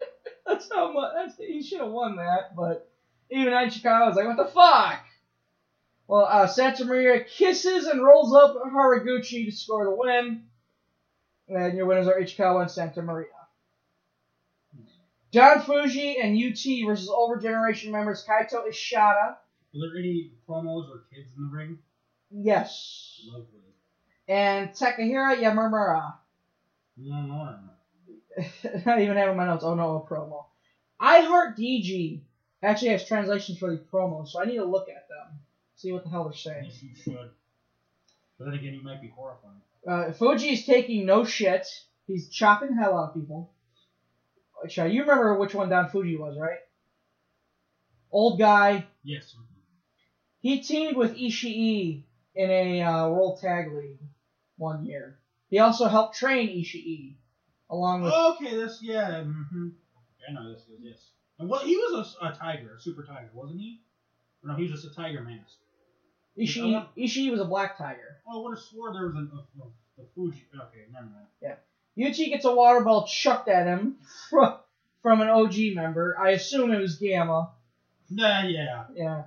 [0.46, 1.12] that's how much.
[1.14, 2.90] That's he should have won that, but
[3.30, 5.04] even Ichikawa was like, "What the fuck."
[6.08, 10.44] Well, uh, Santa Maria kisses and rolls up Haraguchi to score the win.
[11.48, 13.28] And your winners are Ichikawa and Santa Maria.
[15.32, 19.38] Don Fujii and UT versus older Generation members Kaito Ishida.
[19.74, 21.78] Were there any promos or kids in the ring?
[22.30, 23.22] Yes.
[23.26, 23.71] Lovely.
[24.32, 26.14] And Takahira Yamamura.
[26.96, 27.58] No, no,
[28.86, 29.62] I even having my notes.
[29.62, 30.46] Oh no, a promo.
[30.98, 32.22] I Heart DG
[32.62, 35.38] actually has translations for these promos, so I need to look at them,
[35.76, 36.64] see what the hell they're saying.
[36.64, 37.30] Yes, you should.
[38.38, 39.60] But then again, he might be horrifying.
[39.86, 41.66] Uh, is taking no shit.
[42.06, 43.52] He's chopping hell out of people.
[44.66, 46.60] Shaw, you remember which one Don Fujii was, right?
[48.10, 48.86] Old guy.
[49.04, 49.36] Yes.
[50.40, 52.04] He teamed with Ishii
[52.34, 53.98] in a uh, World Tag League
[54.62, 55.18] one year.
[55.50, 57.16] He also helped train Ishii,
[57.68, 58.12] along with.
[58.12, 59.24] Okay, this yeah.
[59.24, 59.68] Mm-hmm.
[60.28, 61.10] I know this is yes.
[61.38, 63.80] And what he was a, a tiger, a super tiger, wasn't he?
[64.42, 65.56] Or no, he was just a tiger mask.
[66.38, 68.20] Ishii, Ishii was a black tiger.
[68.26, 70.46] Oh, I would have swore there was a, a, a, a Fuji.
[70.54, 71.26] Okay, never mind.
[71.42, 71.56] Yeah.
[71.98, 73.98] Yuchi gets a water ball chucked at him
[74.30, 74.54] from,
[75.02, 76.16] from an OG member.
[76.18, 77.50] I assume it was Gamma.
[78.10, 78.84] Nah, yeah.
[78.94, 79.24] Yeah.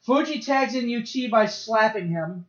[0.00, 2.46] Fuji tags in UT by slapping him.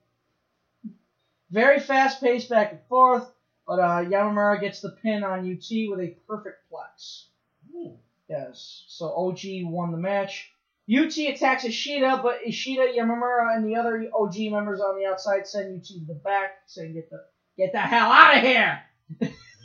[1.52, 3.28] Very fast paced back and forth,
[3.68, 7.26] but uh, Yamamura gets the pin on UT with a perfect plex.
[7.74, 7.98] Ooh.
[8.28, 8.86] Yes.
[8.88, 10.52] So OG won the match.
[10.90, 15.78] UT attacks Ishida, but Ishida, Yamamura, and the other OG members on the outside send
[15.78, 17.24] UT to the back, saying, "Get the
[17.58, 18.80] get the hell out of here!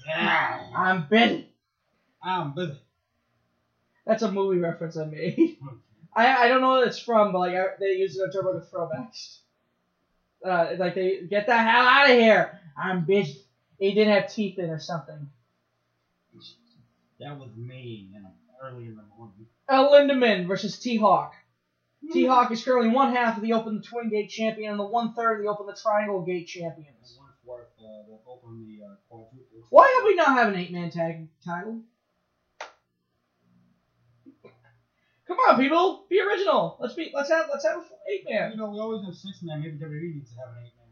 [0.06, 0.70] Yeah.
[0.77, 1.48] I'm busy."
[2.23, 2.78] I'm busy.
[4.06, 5.59] That's a movie reference I made.
[6.15, 8.59] I I don't know what it's from, but like I, they use it on Turbo
[8.59, 9.39] the throwbacks.
[10.45, 12.61] Uh, like they get the hell out of here!
[12.77, 13.41] I'm busy.
[13.79, 15.29] He didn't have teeth in or something.
[17.21, 18.11] That was me,
[18.62, 19.47] early in the morning.
[19.69, 21.33] El Lindemann versus T Hawk.
[22.12, 24.85] T Hawk is currently one half of the Open the Twin Gate champion and the
[24.85, 27.16] one third of the Open the Triangle Gate champions.
[27.19, 29.41] One fourth, uh, the open the uh, quadruple.
[29.71, 31.81] Why have we not have an eight man tag title?
[35.35, 36.77] Come on, people, be original.
[36.78, 38.52] Let's be let's have let's have an eight man.
[38.52, 39.62] You know, we always have six man.
[39.62, 40.86] Maybe WWE needs to have an eight man.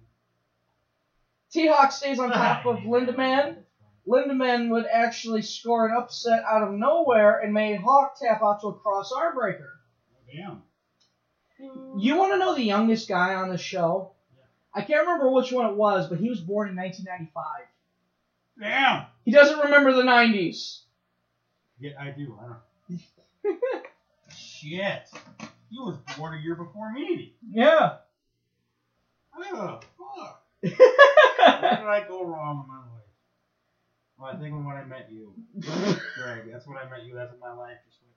[1.52, 3.58] T Hawk stays on top of Lindemann.
[4.08, 8.68] Lindemann would actually score an upset out of nowhere and made Hawk tap out to
[8.68, 9.78] a cross arm breaker.
[10.34, 10.62] Damn.
[11.96, 14.10] You want to know the youngest guy on the show?
[14.74, 17.68] I can't remember which one it was, but he was born in 1995.
[18.58, 19.06] Damn.
[19.24, 20.80] He doesn't remember the 90s.
[21.78, 22.36] Yeah, I do.
[22.42, 23.82] I don't.
[24.62, 25.08] Shit.
[25.70, 27.34] He was born a year before me.
[27.50, 27.96] Yeah.
[29.36, 30.42] Oh, fuck.
[30.62, 30.72] Where
[31.76, 33.02] did I go wrong in my life?
[34.18, 36.48] Well, I think when I met you, Greg.
[36.52, 37.14] That's when I met you.
[37.16, 38.12] That's when my life just went.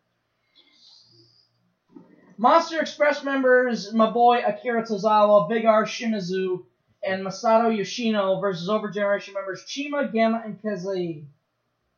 [2.38, 6.62] Monster Express members, my boy Akira Tozawa, Big R Shimizu,
[7.02, 11.26] and Masato Yoshino versus Over Generation members CIMA, Gamma, and Kazi.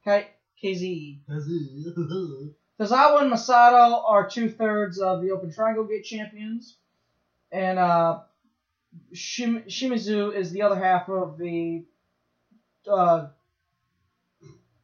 [0.06, 0.22] Ka-
[0.64, 1.18] KZ.
[2.80, 6.76] Tozawa and Masato are two thirds of the Open Triangle Gate champions,
[7.52, 8.20] and uh,
[9.14, 11.84] Shim- Shimizu is the other half of the
[12.90, 13.28] uh,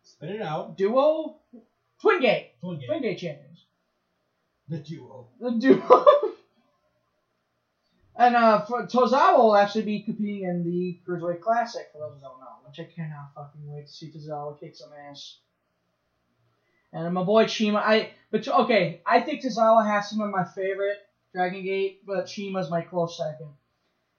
[0.02, 0.76] Spit it out.
[0.76, 1.36] duo
[2.02, 2.52] Twin Gate.
[2.62, 2.88] Twin Gate.
[2.88, 3.64] Twin Gate champions.
[4.70, 5.28] The duo.
[5.40, 6.06] The duo.
[8.16, 12.22] and uh, for Tozawa will actually be competing in the Cruiserweight Classic, for those who
[12.22, 15.38] don't know, which I cannot fucking wait to see Tozawa kick some ass.
[16.94, 20.98] And my boy CIMA, I but okay, I think Tozawa has some of my favorite
[21.34, 23.50] Dragon Gate, but CIMA's my close second.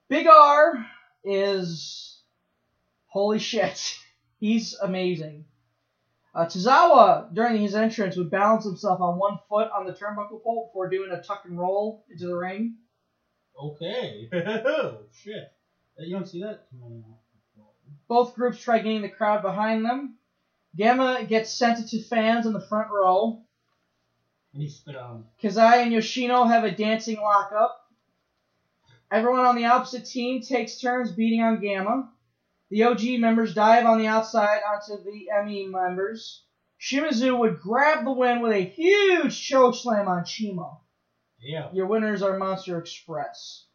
[0.09, 0.85] Big R
[1.25, 2.21] is
[3.07, 3.97] holy shit.
[4.41, 5.45] He's amazing.
[6.35, 10.69] Uh, Tozawa, during his entrance, would balance himself on one foot on the turnbuckle pole
[10.69, 12.77] before doing a tuck and roll into the ring.
[13.59, 14.29] Okay.
[14.33, 15.53] Oh, shit.
[15.99, 16.67] You don't see that?
[18.09, 20.17] Both groups try getting the crowd behind them.
[20.77, 23.41] Gamma gets sent to fans in the front row.
[24.53, 25.25] And he spit on.
[25.43, 27.81] Kazai and Yoshino have a dancing lockup.
[29.11, 32.11] Everyone on the opposite team takes turns beating on Gamma.
[32.71, 36.43] The OG members dive on the outside onto the ME members.
[36.81, 40.79] Shimizu would grab the win with a huge choke slam on CIMA.
[41.41, 41.69] Yeah.
[41.73, 43.67] Your winners are Monster Express.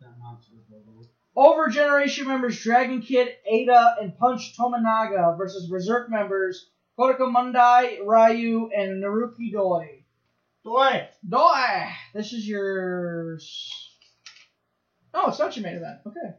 [0.00, 1.08] That monster logo.
[1.36, 8.70] Over Generation members Dragon Kid, Ada, and Punch Tominaga versus Berserk members Kodaka Mondai, Ryu,
[8.76, 10.04] and Naruki Doi.
[10.64, 11.08] Doi!
[11.26, 11.88] Doi!
[12.12, 13.38] This is your.
[15.14, 16.00] No, oh, it's not your main event.
[16.06, 16.34] Okay.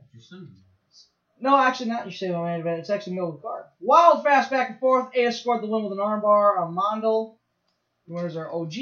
[1.39, 2.79] No, actually not your single main event.
[2.79, 3.65] It's actually middle of the card.
[3.79, 5.09] Wild fast back and forth.
[5.15, 7.39] Ada scored the win with an armbar on Mondel.
[8.07, 8.73] The winners are OG.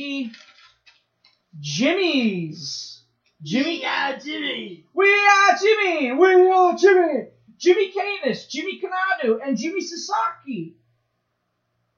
[1.60, 2.99] Jimmy's.
[3.42, 3.82] Jimmy.
[3.82, 4.86] Yeah, Jimmy!
[4.94, 6.12] We are Jimmy!
[6.12, 7.28] We are Jimmy!
[7.58, 10.76] Jimmy Canis, Jimmy Kanadu, and Jimmy Sasaki.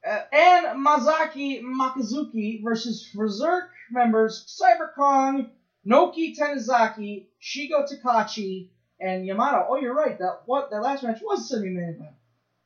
[0.06, 5.50] Uh, and Masaaki Mochizuki versus Berserk members Cyber Kong,
[5.86, 8.70] Naoki Tanizaki, Shingo Takagi,
[9.00, 9.66] and Yamato.
[9.70, 10.18] Oh, you're right.
[10.18, 12.16] That what that last match was the semi-main event.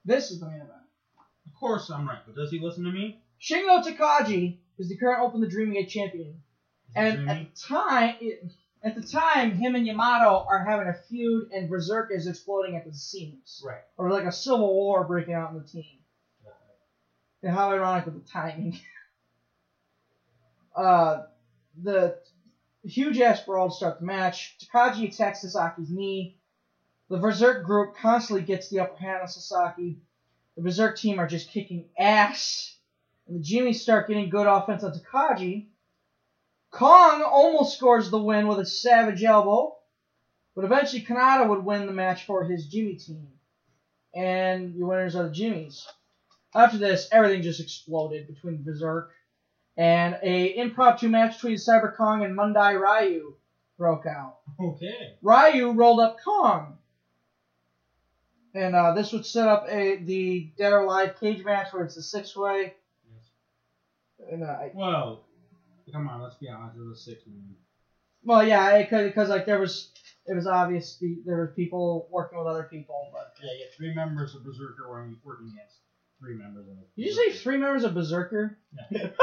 [0.06, 0.72] This is the main event.
[1.46, 3.20] Of course I'm right, but does he listen to me?
[3.42, 6.42] Shingo Takagi is the current Open the Dreaming Gate champion.
[6.96, 8.52] And at the time, it,
[8.86, 12.86] At the time, him and Yamato are having a feud, and Berserk is exploding at
[12.86, 13.64] the seams.
[13.66, 13.82] Right.
[13.98, 15.98] Or like a civil war breaking out in the team.
[17.42, 18.80] And how ironic with the timing.
[20.76, 21.24] uh,
[21.82, 22.20] the
[22.84, 24.56] huge ass brawl to start the match.
[24.60, 26.38] Takagi attacks Sasaki's knee.
[27.10, 29.98] The Berserk group constantly gets the upper hand on Sasaki.
[30.56, 32.78] The Berserk team are just kicking ass.
[33.28, 35.70] And the Jimmies start getting good offense on Takagi.
[36.76, 39.76] Kong almost scores the win with a savage elbow.
[40.56, 43.28] But eventually Kanata would win the match for his Jimmy team.
[44.14, 45.86] And your winners are the Jimmies.
[46.54, 49.12] After this, everything just exploded between Berserk.
[49.78, 53.36] And a impromptu match between Cyber Kong and Mondai Ryu
[53.78, 54.38] broke out.
[54.58, 55.18] Okay.
[55.22, 56.78] Ryu rolled up Kong.
[58.54, 61.98] And uh, this would set up a the Dead or Alive cage match where it's
[61.98, 62.76] a six way.
[64.32, 65.25] And, uh, Well,
[65.92, 66.78] come on, let's be honest.
[66.78, 67.56] It was six man.
[68.24, 69.92] well, yeah, because like there was
[70.26, 73.66] it was obvious the, there were people working with other people, but Yeah, yeah.
[73.78, 75.78] Three members of Berserker were working against
[76.20, 76.76] three members of.
[76.96, 78.58] did you say three members of Berserker?
[78.92, 79.10] Yeah.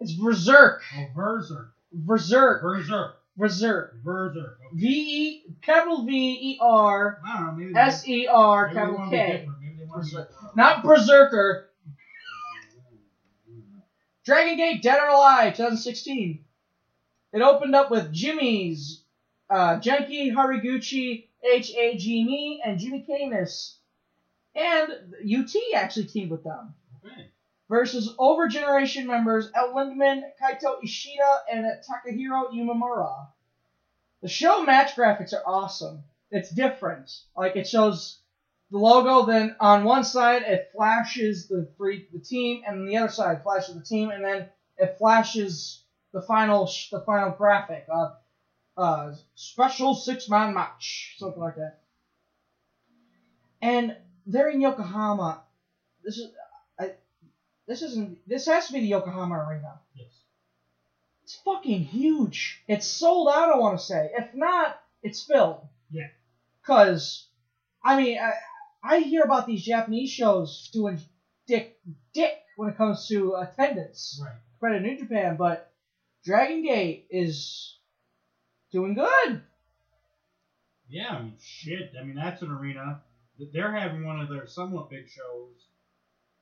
[0.00, 0.82] It's Berserk.
[0.98, 1.74] Oh, Berserk.
[1.92, 2.60] Berserk.
[2.62, 3.14] Berserk.
[3.36, 4.02] Berserk.
[4.02, 4.58] Berserk.
[4.74, 7.56] V E capital V E R I don't.
[7.56, 9.46] Maybe S E R capital K.
[9.60, 10.30] Maybe they wanna be Berserk.
[10.56, 11.68] Not Berserker.
[14.24, 16.44] Dragon Gate Dead or Alive 2016.
[17.32, 19.02] It opened up with Jimmy's,
[19.50, 23.78] uh, Genki Horiguchi, H A G Me, and Jimmy Camus.
[24.54, 24.92] And
[25.24, 26.74] UT actually teamed with them.
[27.04, 27.28] Okay.
[27.68, 33.28] Versus Over Generation members El Lindman, Kaito Ishida, and Takahiro Yamamura.
[34.20, 36.04] The show match graphics are awesome.
[36.30, 37.10] It's different.
[37.36, 38.18] Like it shows
[38.72, 43.12] the logo, then on one side it flashes the free, the team, and the other
[43.12, 47.86] side flashes the team, and then it flashes the final sh- the final graphic.
[47.92, 48.14] Uh,
[48.74, 51.80] uh, special six man match, something like that.
[53.60, 53.94] And
[54.26, 55.42] they're in Yokohama.
[56.02, 56.30] This is
[56.80, 56.92] I,
[57.68, 59.80] this isn't this has to be the Yokohama arena.
[59.94, 60.08] Yes.
[61.24, 62.62] It's fucking huge.
[62.66, 63.52] It's sold out.
[63.52, 64.10] I want to say.
[64.16, 65.60] If not, it's filled.
[65.90, 66.08] Yeah.
[66.64, 67.26] Cause,
[67.84, 68.32] I mean, I,
[68.82, 70.98] I hear about these Japanese shows doing
[71.46, 71.78] dick
[72.12, 74.20] dick when it comes to attendance.
[74.22, 74.38] Right.
[74.74, 75.72] To New Japan, but
[76.24, 77.78] Dragon Gate is
[78.70, 79.42] doing good.
[80.88, 81.92] Yeah, I mean, shit.
[82.00, 83.00] I mean, that's an arena.
[83.52, 85.66] They're having one of their somewhat big shows,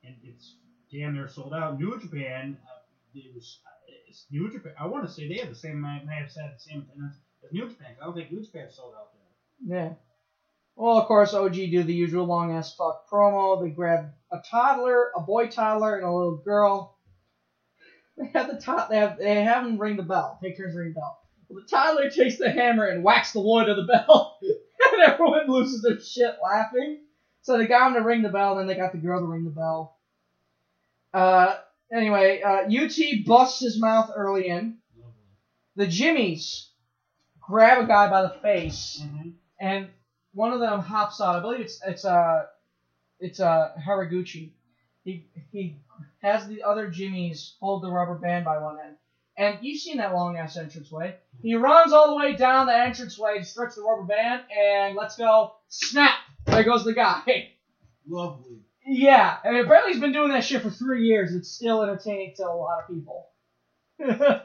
[0.03, 0.55] and it's
[0.91, 1.79] damn near sold out.
[1.79, 2.79] New Japan, uh,
[3.15, 3.59] it was
[4.07, 4.73] it's New Japan.
[4.79, 7.51] I want to say they have the same may have said the same attendance as
[7.51, 7.95] New Japan.
[7.99, 9.77] I don't think New Japan sold out there.
[9.77, 9.93] Yeah.
[10.75, 13.61] Well, of course, OG do the usual long ass fuck promo.
[13.61, 16.97] They grab a toddler, a boy toddler, and a little girl.
[18.17, 18.89] They have the tot.
[18.89, 20.39] They have they have them ring the bell.
[20.41, 21.19] Take turns ring the bell.
[21.49, 25.47] Well, the toddler takes the hammer and whacks the wood of the bell, and everyone
[25.47, 26.99] loses their shit laughing.
[27.41, 29.43] So they got him to ring the bell, then they got the girl to ring
[29.43, 29.97] the bell.
[31.13, 31.55] Uh,
[31.91, 34.77] anyway, uh, UT busts his mouth early in.
[35.75, 36.69] The Jimmies
[37.39, 39.03] grab a guy by the face
[39.59, 39.89] and
[40.33, 41.35] one of them hops out.
[41.35, 42.45] I believe it's it's uh
[43.19, 44.51] it's uh Haraguchi.
[45.03, 45.77] He he
[46.21, 48.95] has the other Jimmys hold the rubber band by one end,
[49.37, 51.15] and you've seen that long ass entranceway.
[51.41, 55.15] He runs all the way down the entranceway to stretch the rubber band, and let's
[55.15, 56.15] go snap.
[56.45, 57.51] There goes the guy.
[58.07, 58.59] Lovely.
[58.85, 61.35] Yeah, and apparently he's been doing that shit for three years.
[61.35, 63.29] It's still entertaining to a lot of people.
[63.99, 64.41] it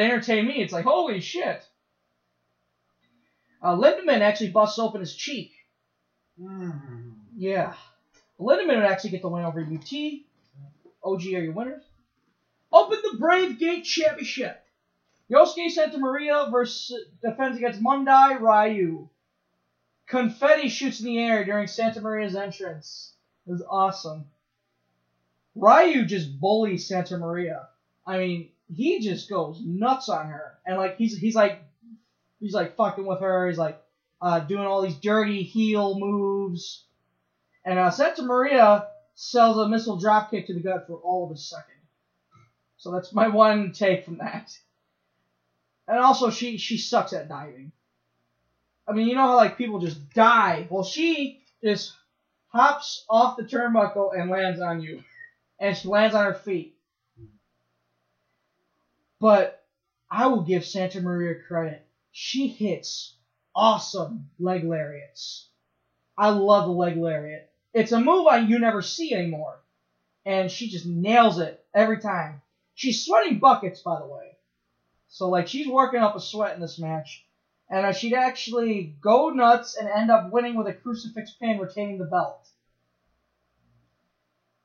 [0.00, 0.62] entertained me.
[0.62, 1.62] It's like holy shit.
[3.62, 5.52] Uh, Lindemann actually busts open his cheek.
[7.36, 7.74] Yeah.
[8.40, 9.92] Lindemann would actually get the win over UT.
[11.04, 11.84] OG are your winners.
[12.72, 14.64] Open the Brave Gate Championship.
[15.30, 19.08] Yosuke Santa Maria versus defends against Mondai Ryu.
[20.06, 23.12] Confetti shoots in the air during Santa Maria's entrance.
[23.46, 24.26] It was awesome.
[25.54, 27.68] Ryu just bullies Santa Maria.
[28.06, 31.62] I mean, he just goes nuts on her, and like he's he's like
[32.42, 33.48] he's like fucking with her.
[33.48, 33.80] He's like
[34.20, 36.84] uh, doing all these dirty heel moves,
[37.64, 41.38] and uh, Santa Maria sells a missile dropkick to the gut for all of a
[41.38, 41.66] second.
[42.76, 44.58] So that's my one take from that.
[45.86, 47.72] And also, she she sucks at diving.
[48.86, 50.66] I mean, you know how like people just die.
[50.68, 51.94] Well, she just
[52.48, 55.02] hops off the turnbuckle and lands on you,
[55.60, 56.76] and she lands on her feet.
[59.20, 59.64] But
[60.10, 61.86] I will give Santa Maria credit.
[62.12, 63.16] She hits
[63.54, 65.48] awesome leg lariats.
[66.16, 67.50] I love the leg lariat.
[67.74, 69.60] It's a move I you never see anymore,
[70.26, 72.42] and she just nails it every time.
[72.74, 74.36] She's sweating buckets, by the way.
[75.08, 77.24] So like she's working up a sweat in this match.
[77.70, 81.98] and uh, she'd actually go nuts and end up winning with a crucifix pin, retaining
[81.98, 82.46] the belt.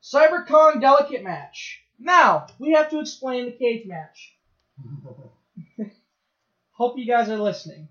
[0.04, 1.82] Cyber Kong delicate match.
[2.00, 4.36] Now we have to explain the cage match.
[6.78, 7.88] Hope you guys are listening.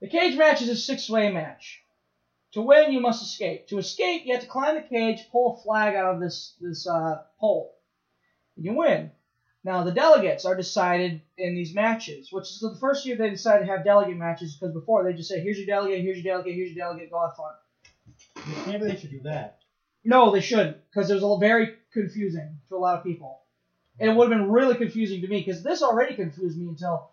[0.00, 1.82] The cage match is a six-way match.
[2.52, 3.68] To win, you must escape.
[3.68, 6.88] To escape, you have to climb the cage, pull a flag out of this this
[6.88, 7.76] uh, pole.
[8.56, 9.10] You win.
[9.62, 13.66] Now the delegates are decided in these matches, which is the first year they decided
[13.66, 16.54] to have delegate matches because before they just say, "Here's your delegate, here's your delegate,
[16.54, 19.58] here's your delegate, go have fun." Maybe they should do that.
[20.04, 23.39] No, they shouldn't, because it was very confusing to a lot of people.
[24.00, 27.04] And it would have been really confusing to me, because this already confused me until,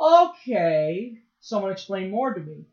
[0.00, 2.66] okay, someone explain more to me.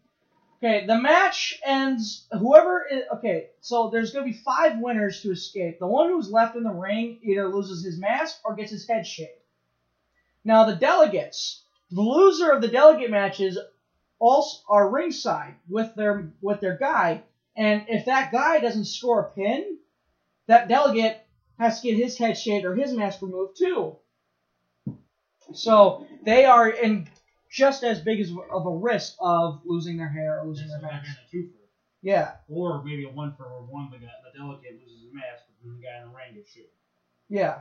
[0.57, 2.25] Okay, the match ends.
[2.31, 2.85] Whoever.
[2.91, 5.79] i- okay, so there's going to be five winners to escape.
[5.79, 9.05] The one who's left in the ring either loses his mask or gets his head
[9.05, 9.31] shaved.
[10.45, 11.59] Now, the delegates.
[11.91, 13.59] The loser of the delegate matches
[14.19, 17.21] also are ringside with their with their guy,
[17.55, 19.77] and if that guy doesn't score a pin,
[20.47, 21.22] that delegate
[21.59, 23.95] has to get his head shaved or his mask removed too.
[25.53, 27.07] So they are in
[27.49, 30.89] just as big as of a risk of losing their hair or losing So their
[30.89, 31.17] mask.
[32.01, 33.89] Yeah, Or maybe a one for or one.
[33.89, 36.63] The guy, the delegate loses his mask, but the guy in the ring gets shot.
[37.29, 37.59] yeah.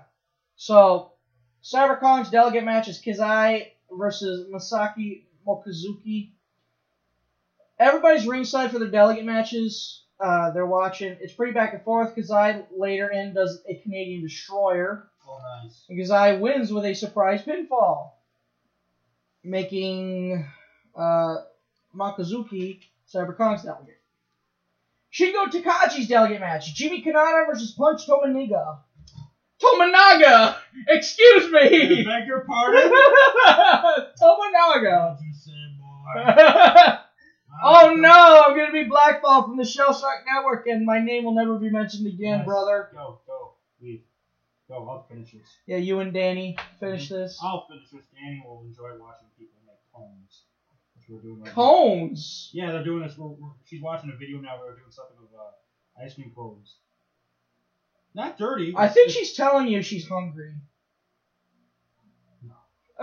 [0.56, 1.10] So
[1.62, 6.31] Cyber Kong's delegate match is Kizai versus Masaaki Mochizuki.
[7.78, 10.01] Everybody's ringside for their delegate matches.
[10.23, 11.16] Uh, they're watching.
[11.20, 12.15] It's pretty back and forth.
[12.15, 15.09] Kazai later in does a Canadian Destroyer.
[15.27, 15.85] Oh, nice.
[15.89, 18.12] And Kazai wins with a surprise pinfall,
[19.43, 20.47] making
[20.97, 21.39] uh,
[21.94, 22.78] Mochizuki
[23.12, 23.99] CyberCon's delegate.
[25.12, 28.78] Shingo Takagi's delegate match: Jimmy Kanata versus Punch Tomaniga.
[29.61, 30.57] Tomanaga!
[30.89, 32.05] Excuse me!
[32.05, 32.93] Beg your pardon?
[34.20, 35.19] Tomanaga!
[37.52, 37.90] You said, boy.
[37.90, 41.34] oh no, I'm gonna be blackballed from the Shell Shock Network and my name will
[41.34, 42.46] never be mentioned again, Nice.
[42.46, 42.88] brother.
[42.92, 44.00] Go, go, leave.
[44.68, 45.46] Go, I'll finish this.
[45.66, 47.38] Yeah, you and Danny finish this.
[47.42, 48.04] I'll finish this.
[48.14, 50.42] Danny will enjoy watching people make cones.
[50.96, 51.52] Which we're doing right now.
[51.52, 52.50] Cones!
[52.54, 53.18] Yeah, they're doing this.
[53.18, 56.32] We're, we're, she's watching a video now where we're doing something with uh, ice cream
[56.34, 56.76] cones.
[58.14, 58.72] Not dirty.
[58.76, 60.54] I think It's- she's telling you she's hungry.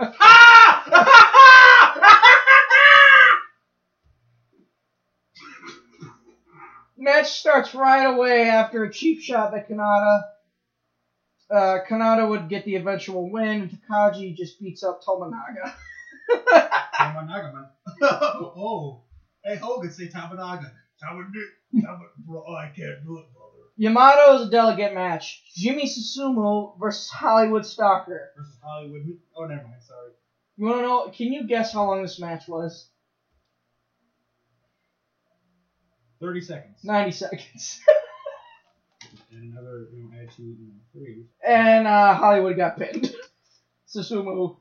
[7.00, 10.20] Match starts right away after a cheap shot by Kanata.
[11.50, 15.74] Uh, Kanata would get the eventual win, and Takagi just beats up Tomanaga.
[16.94, 17.66] Tamanaga, man.
[18.02, 19.00] oh.
[19.42, 20.70] Hey, Hogan, say Tamanaga.
[21.02, 22.02] Tamanaga.
[22.18, 23.50] Bro, I can't do it, brother.
[23.78, 25.42] Yamato is a delegate match.
[25.56, 28.28] Jimmy Susumu versus Hollywood Stalker.
[28.36, 29.06] Versus Hollywood.
[29.34, 29.82] Oh, never mind.
[29.82, 30.10] Sorry.
[30.58, 31.08] You wanna know?
[31.08, 32.90] Can you guess how long this match was?
[36.20, 36.84] 30 seconds.
[36.84, 37.80] 90 seconds.
[39.32, 41.24] And another, you know, add two, you know, three.
[41.46, 43.14] and uh, Hollywood got pinned.
[43.88, 44.56] Susumu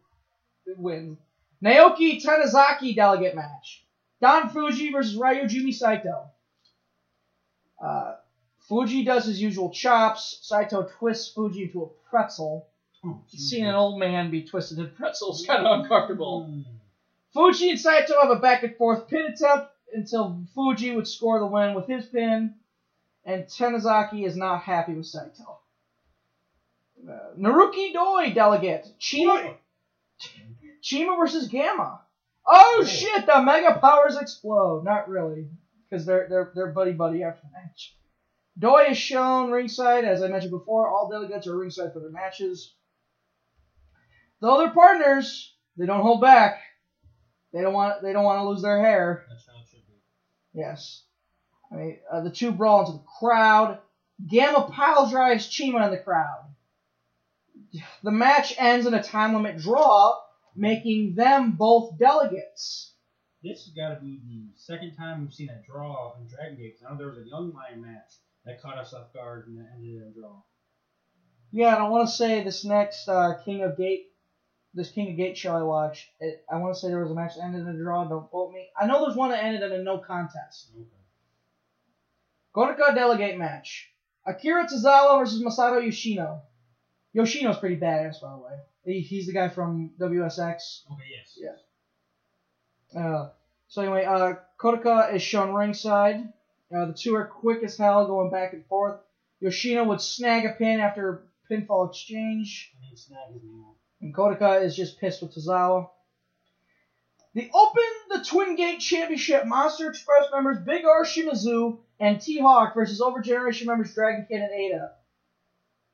[0.78, 1.18] wins.
[1.64, 3.84] Naoki Tanizaki delegate match.
[4.22, 6.26] Don Fuji versus Ryujimi Saito.
[7.84, 8.16] Uh,
[8.68, 10.40] Fuji does his usual chops.
[10.44, 12.68] Saito twists Fuji into a pretzel.
[13.04, 16.48] Oh, Seeing an old man be twisted in pretzels is kind of uncomfortable.
[17.34, 21.48] Fuji and Saito have a back and forth pin attempt until Fuji would score the
[21.48, 22.56] win with his pin,
[23.26, 25.60] and Tanizaki is not happy with Saito.
[27.08, 28.86] Uh, Naruki Doi delegate.
[29.00, 29.56] CIMA,
[30.82, 32.02] CIMA versus Gamma.
[32.46, 33.26] Oh shit!
[33.26, 34.84] The Mega Powers explode.
[34.84, 35.48] Not really,
[35.90, 37.96] because they're they're they're buddy buddy after the match.
[38.58, 40.90] Doi is shown ringside, as I mentioned before.
[40.90, 42.74] All delegates are ringside for their matches.
[44.42, 46.60] The other partners, they don't hold back.
[47.54, 49.26] They don't want they don't want to lose their hair.
[49.30, 49.59] That's how it should be.
[50.54, 51.04] Yes.
[51.72, 53.80] I mean, uh, the two brawl into the crowd.
[54.28, 56.44] Gamma pile drives CIMA in the crowd.
[58.04, 60.18] The match ends in a time limit draw,
[60.56, 62.94] making them both delegates.
[63.44, 66.78] This has got to be the second time we've seen a draw in Dragon Gate.
[66.86, 68.12] I know there was a Young Lion match
[68.46, 70.42] that caught us off guard and ended in a draw.
[71.52, 74.09] Yeah, and I want to say this next uh, King of Gate,
[74.74, 77.16] this King of Gate show I watched, it, I want to say there was a
[77.16, 78.06] match that ended in a draw.
[78.06, 78.68] Don't quote me.
[78.80, 80.70] I know there's one that ended in a no contest.
[82.56, 82.96] Okay.
[82.96, 83.90] Delegate match.
[84.26, 86.42] Akira Tozawa versus Masato Yoshino.
[87.14, 88.60] Yoshino's pretty badass, by the way.
[88.86, 90.84] He, he's the guy from WSX.
[90.92, 91.38] Okay, yes.
[91.38, 93.02] Yeah.
[93.02, 93.30] Uh,
[93.68, 94.36] so anyway, uh,
[95.14, 96.32] is shown ringside.
[96.76, 99.00] Uh, the two are quick as hell, going back and forth.
[99.40, 103.66] Yoshino would snag a pin after pinfall exchange, I need snag his name.
[104.02, 105.90] And Kotoka is just pissed with Tozawa.
[107.36, 112.74] They Open the Twin Gate Championship Monster Express members Big R Shimizu and T Hawk
[112.74, 114.90] versus Over Generation members Dragon Kid and Eita.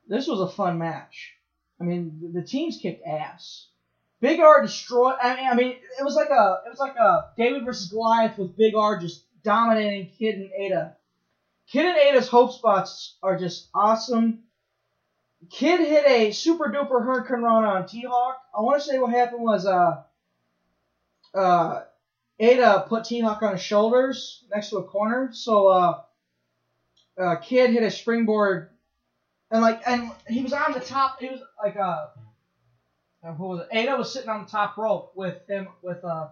[0.08, 1.34] This was a fun match.
[1.80, 3.68] I mean, the, the teams kicked ass.
[4.20, 5.16] Big R destroyed.
[5.22, 8.38] I mean, I mean, it was like a it was like a David versus Goliath
[8.38, 10.94] with Big R just dominating Kid and Eita.
[11.70, 14.38] Kid and Eita's hope spots are just awesome.
[15.50, 18.40] Kid hit a super duper hurricanrana on T Hawk.
[18.56, 20.02] I want to say what happened was uh
[21.34, 21.82] uh
[22.40, 26.00] Eita put T Hawk on his shoulders next to a corner, so uh
[27.18, 28.70] uh Kid hit a springboard
[29.50, 31.20] and like and he was on the top.
[31.20, 32.08] He was like uh,
[33.24, 33.74] uh who was it?
[33.74, 36.28] Eita was sitting on the top rope with him with uh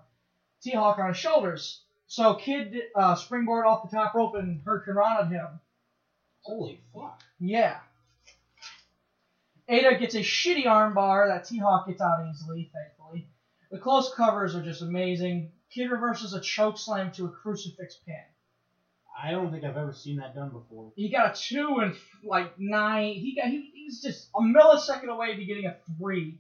[0.63, 1.83] T Hawk on his shoulders.
[2.07, 5.61] So Kid uh springboard off the top rope and hurricanrana on him.
[6.43, 7.23] Holy fuck.
[7.41, 7.79] Yeah.
[9.69, 13.29] Eita gets a shitty armbar that T Hawk gets out easily, thankfully.
[13.71, 15.53] The close covers are just amazing.
[15.71, 18.23] Kid reverses a choke slam to a crucifix pin.
[19.21, 20.93] I don't think I've ever seen that done before.
[20.97, 23.15] He got a two and like nine.
[23.15, 26.39] He got he, he was just a millisecond away to getting a three.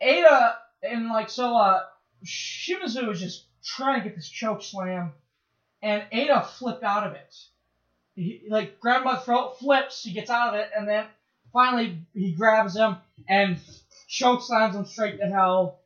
[0.00, 1.82] Eita and like so uh
[2.24, 5.12] Shimizu was just trying to get this choke slam,
[5.82, 7.34] and Eita flipped out of it.
[8.14, 11.06] He like by throat, flips, he gets out of it, and then
[11.52, 12.96] finally he grabs him
[13.28, 13.58] and
[14.08, 15.80] choke slams him straight to hell.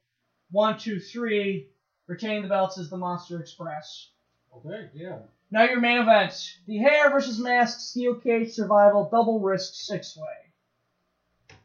[0.51, 1.69] One, two, three.
[2.07, 4.11] Retaining the belts is the Monster Express.
[4.55, 5.19] Okay, yeah.
[5.51, 6.35] Now your main event:
[6.67, 11.57] the Hair versus Mask Steel Cage Survival Double Risk Six Way.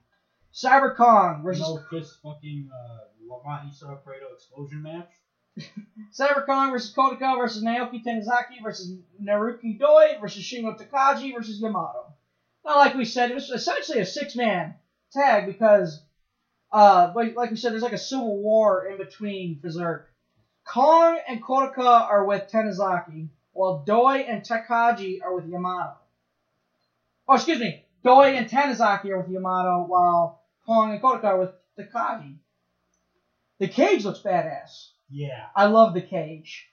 [0.53, 5.10] Cyber Kong versus No fist fucking uh, Mahisa Fredo explosion match.
[6.14, 12.14] Cyber Kong versus Kotoka versus Naoki Tanizaki versus Naruki Doi versus Shingo Takagi versus Yamato.
[12.66, 14.76] Now, like we said, it was essentially a six-man
[15.12, 16.04] tag because,
[16.72, 20.08] uh, like, like we said, there's like a civil war in between Berserk.
[20.64, 25.96] Kong and Kotoka are with Tanizaki, while Doi and Takagi are with Yamato.
[27.28, 27.84] Oh, excuse me.
[28.04, 32.36] Doi and Tanizaki are with Yamato, while Kong and Kotoka are with Takagi.
[33.58, 34.90] The cage looks badass.
[35.10, 35.48] Yeah.
[35.56, 36.70] I love the cage.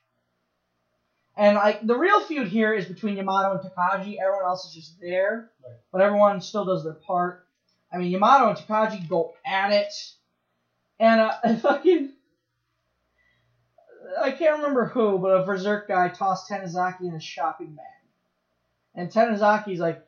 [1.39, 4.17] And like the real feud here is between Yamato and Takagi.
[4.21, 5.77] Everyone else is just there, Right.
[5.93, 7.47] but everyone still does their part.
[7.93, 9.93] I mean, Yamato and Takagi go at it,
[10.99, 12.13] and uh, fucking
[14.21, 18.11] I can't remember who, but a Berserk guy tossed Tanizaki in a shopping bag,
[18.97, 20.05] and Tanizaki's like,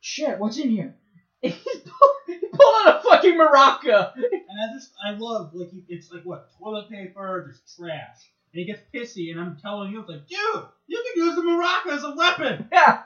[0.00, 0.94] "Shit, what's in here?"
[1.42, 4.12] he pulled out a fucking maraca.
[4.14, 8.30] And I just, I love, like, it's like, what, toilet paper, just trash.
[8.52, 11.42] And he gets pissy, and I'm telling you, it's like, dude, you can use the
[11.42, 12.68] maraca as a weapon!
[12.72, 13.02] Yeah.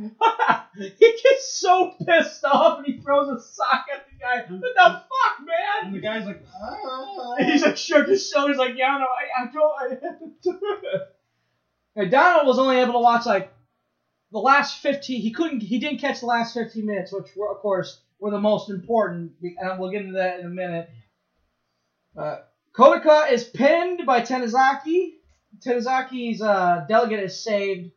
[0.78, 0.88] he
[1.22, 4.36] gets so pissed off and he throws a sock at the guy.
[4.48, 5.86] What the fuck, man?
[5.86, 6.42] And the guy's like.
[7.38, 9.72] And he's like shook his shoulders like, yeah, no, I, I don't.
[9.78, 11.02] I have to do it.
[11.96, 13.52] And Donald was only able to watch like
[14.32, 15.20] the last 15.
[15.20, 15.60] He couldn't.
[15.60, 19.32] He didn't catch the last 15 minutes, which were, of course, were the most important.
[19.42, 20.88] And we'll get into that in a minute.
[22.16, 22.36] Uh,
[22.74, 25.14] Kotoka is pinned by Tanizaki.
[25.64, 27.92] Tanizaki's uh, delegate is saved.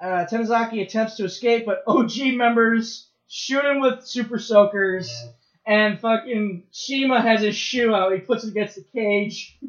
[0.00, 5.12] Uh, Tanizaki attempts to escape, but OG members shoot him with super soakers.
[5.64, 8.12] And fucking CIMA has his shoe out.
[8.12, 9.58] He puts it against the cage.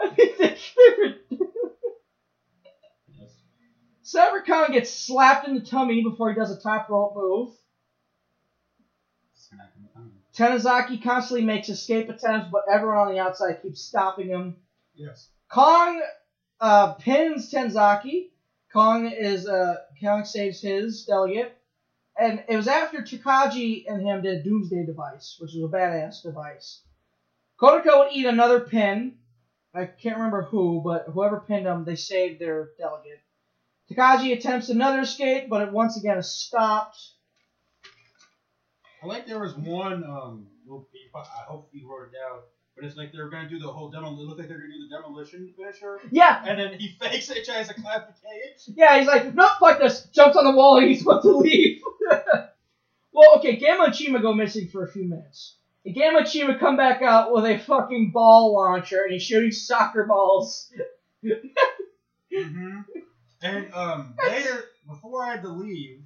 [0.00, 0.16] I
[4.48, 7.50] Khan gets slapped in the tummy before he does a top rope move.
[10.38, 14.56] Tanizaki constantly makes escape attempts, but everyone on the outside keeps stopping him.
[14.94, 15.30] Yes.
[15.48, 16.00] Kong
[16.60, 18.30] uh, pins Tenzaki.
[18.72, 21.58] Kong is uh, Kong saves his delegate,
[22.16, 26.22] and it was after Takagi and him did a Doomsday device, which was a badass
[26.22, 26.82] device.
[27.60, 29.14] Kotoka would eat another pin.
[29.74, 33.22] I can't remember who, but whoever pinned him, they saved their delegate.
[33.90, 37.14] Takagi attempts another escape, but it once again is stopped.
[39.02, 40.46] I like there was one, um,
[41.14, 42.40] I hope he wrote it down,
[42.74, 44.88] but it's like they're gonna do the whole demo, it looked like they're gonna do
[44.88, 46.00] the demolition finisher.
[46.10, 48.76] Yeah, And then he fakes it, tries to climb the cage.
[48.76, 50.06] Yeah, he's like, no, fuck this.
[50.06, 51.80] Jumps on the wall and he's about to leave.
[53.12, 55.56] well, okay, Gamma and CIMA go missing for a few minutes.
[55.84, 59.52] And Gamma and CIMA come back out with a fucking ball launcher and he's shooting
[59.52, 60.72] soccer balls.
[61.24, 62.80] Mm-hmm.
[63.42, 66.02] And um, later, before I had to leave,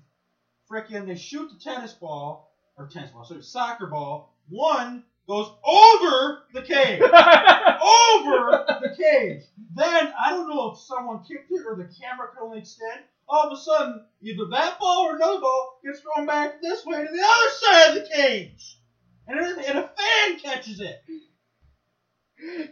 [0.70, 4.35] frickin' they shoot the tennis ball or tennis ball, sorry, soccer ball.
[4.49, 9.43] One goes over the cage, over the cage.
[9.74, 13.01] Then I don't know if someone kicked it or the camera could only extend.
[13.28, 16.99] All of a sudden, either that ball or another ball gets thrown back this way
[17.05, 18.78] to the other side of the cage,
[19.27, 21.03] and, and a fan catches it.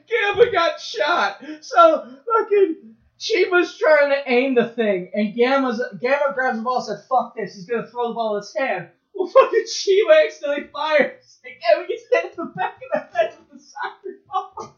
[0.08, 1.42] Gamma got shot.
[1.60, 6.86] So fucking CIMA's trying to aim the thing, and Gamma's Gamma grabs the ball and
[6.86, 8.88] said, "Fuck this." He's gonna throw the ball in his hand.
[9.14, 13.34] Well, fucking CIMA accidentally fires, and Gamma gets hit in the back of the head
[13.38, 14.76] with the soccer ball.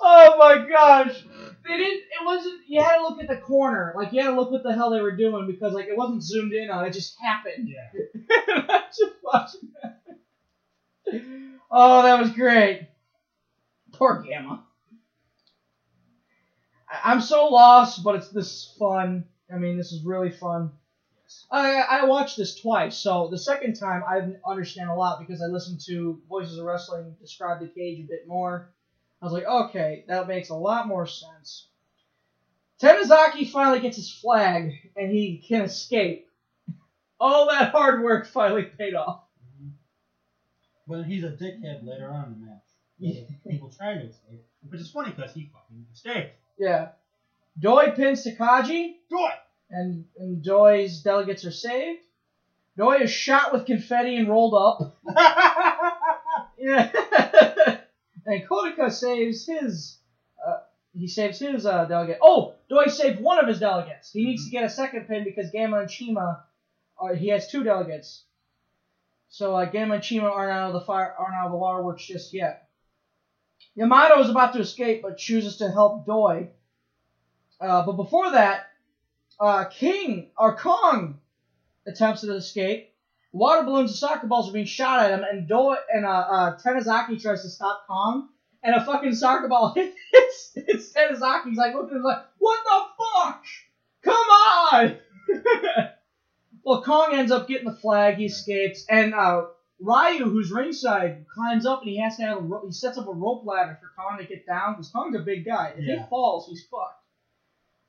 [0.00, 1.24] Oh my gosh!
[1.66, 1.98] They didn't.
[1.98, 2.60] It wasn't.
[2.68, 3.92] You had to look at the corner.
[3.96, 6.22] Like you had to look what the hell they were doing because like it wasn't
[6.22, 6.84] zoomed in on.
[6.86, 7.68] It just happened.
[7.68, 8.00] Yeah.
[8.48, 10.02] I'm just watching that.
[11.70, 12.88] Oh, that was great.
[13.92, 14.64] Poor Gamma.
[16.90, 19.24] I- I'm so lost, but it's this is fun.
[19.52, 20.72] I mean, this is really fun.
[21.50, 25.46] I I watched this twice, so the second time I understand a lot because I
[25.46, 28.70] listened to Voices of Wrestling describe the cage a bit more.
[29.20, 31.68] I was like, okay, that makes a lot more sense.
[32.80, 36.28] Tanizaki finally gets his flag and he can escape.
[37.18, 39.24] All that hard work finally paid off.
[39.42, 39.70] Mm-hmm.
[40.86, 43.26] But he's a dickhead later on in the match.
[43.48, 44.44] People trying to escape.
[44.68, 46.34] Which is funny because he fucking escaped.
[46.58, 46.88] Yeah.
[47.58, 48.96] Doi pins Takagi.
[49.08, 49.30] Doi!
[49.70, 52.00] And, and Doi's delegates are saved.
[52.76, 54.96] Doi is shot with confetti and rolled up.
[56.58, 56.90] yeah.
[58.26, 59.98] and Kotoka saves his.
[60.46, 60.58] Uh,
[60.94, 62.18] he saves his uh, delegate.
[62.20, 64.12] Oh, Doi saved one of his delegates.
[64.12, 66.44] He needs to get a second pin because Gamma and CIMA,
[66.98, 68.24] are, he has two delegates.
[69.28, 72.06] So uh, Gamma and CIMA aren't out of the fire, aren't out of the waterworks
[72.06, 72.68] just yet.
[73.74, 76.48] Yamato is about to escape, but chooses to help Doi.
[77.60, 78.66] Uh, but before that,
[79.40, 81.18] uh, King or Kong
[81.86, 82.92] attempts to escape.
[83.32, 86.56] Water balloons and soccer balls are being shot at him, and Doi and uh, uh,
[86.56, 88.28] Tanizaki tries to stop Kong,
[88.62, 91.48] and a fucking soccer ball hits, hits Tanizaki.
[91.50, 93.42] He's like looking like, "What the fuck?
[94.02, 94.96] Come on!"
[96.64, 98.14] well, Kong ends up getting the flag.
[98.16, 99.42] He escapes, and uh,
[99.80, 103.06] Ryu, who's ringside, climbs up and he has to have a ro- he sets up
[103.06, 105.74] a rope ladder for Kong to get down because Kong's a big guy.
[105.76, 106.02] If Yeah.
[106.04, 107.02] he falls, he's fucked.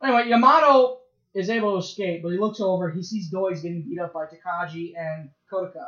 [0.03, 0.97] Anyway, Yamato
[1.33, 2.89] is able to escape, but he looks over.
[2.89, 5.87] He sees Doi's getting beat up by Takagi and Kotoka.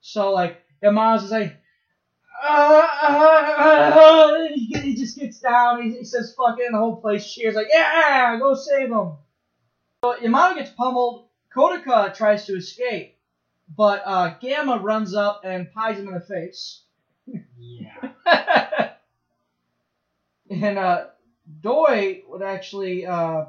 [0.00, 1.56] So like Yamato's is like,
[2.42, 5.82] uh, uh, uh, he, he just gets down.
[5.82, 9.12] He, he says fuck it, and the whole place cheers like, yeah, go save him.
[10.04, 11.28] So Yamato gets pummeled.
[11.54, 13.16] Kotoka tries to escape,
[13.74, 16.82] but uh, Gamma runs up and pies him in the face.
[17.58, 18.10] Yeah.
[20.50, 21.06] and uh,
[21.60, 23.46] Doi would actually uh,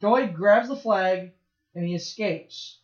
[0.00, 1.32] Doi grabs the flag
[1.74, 2.78] and he escapes.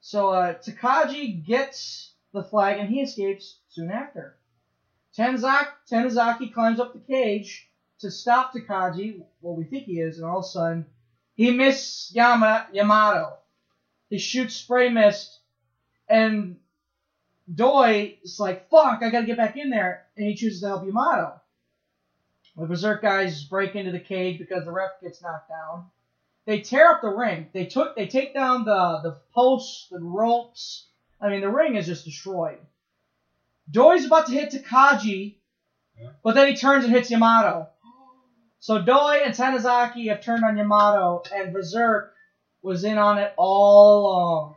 [0.00, 4.36] So uh, Takagi gets the flag and he escapes soon after.
[5.16, 7.68] Tenzak, Tanizaki climbs up the cage
[8.00, 10.86] to stop Takagi, what we think he is, and all of a sudden
[11.34, 13.38] he misses Yama, Yamato.
[14.10, 15.40] He shoots spray mist,
[16.08, 16.58] and
[17.52, 20.86] Doi is like, fuck, I gotta get back in there, and he chooses to help
[20.86, 21.40] Yamato.
[22.56, 25.86] The Berserk guys break into the cage because the ref gets knocked down.
[26.46, 27.48] They tear up the ring.
[27.52, 30.86] They took they take down the the posts, the ropes.
[31.20, 32.58] I mean the ring is just destroyed.
[33.70, 35.36] Doi's about to hit Takagi,
[36.22, 37.68] but then he turns and hits Yamato.
[38.60, 42.12] So Doi and Tanizaki have turned on Yamato, and Berserk
[42.62, 44.54] was in on it all along.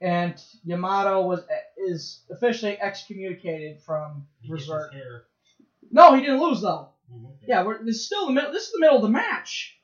[0.00, 1.40] And Yamato was
[1.76, 4.92] is officially excommunicated from Berserk.
[5.90, 6.88] No, he didn't lose though.
[7.46, 8.52] Yeah, we're, this is still the middle.
[8.52, 9.75] This is the middle of the match.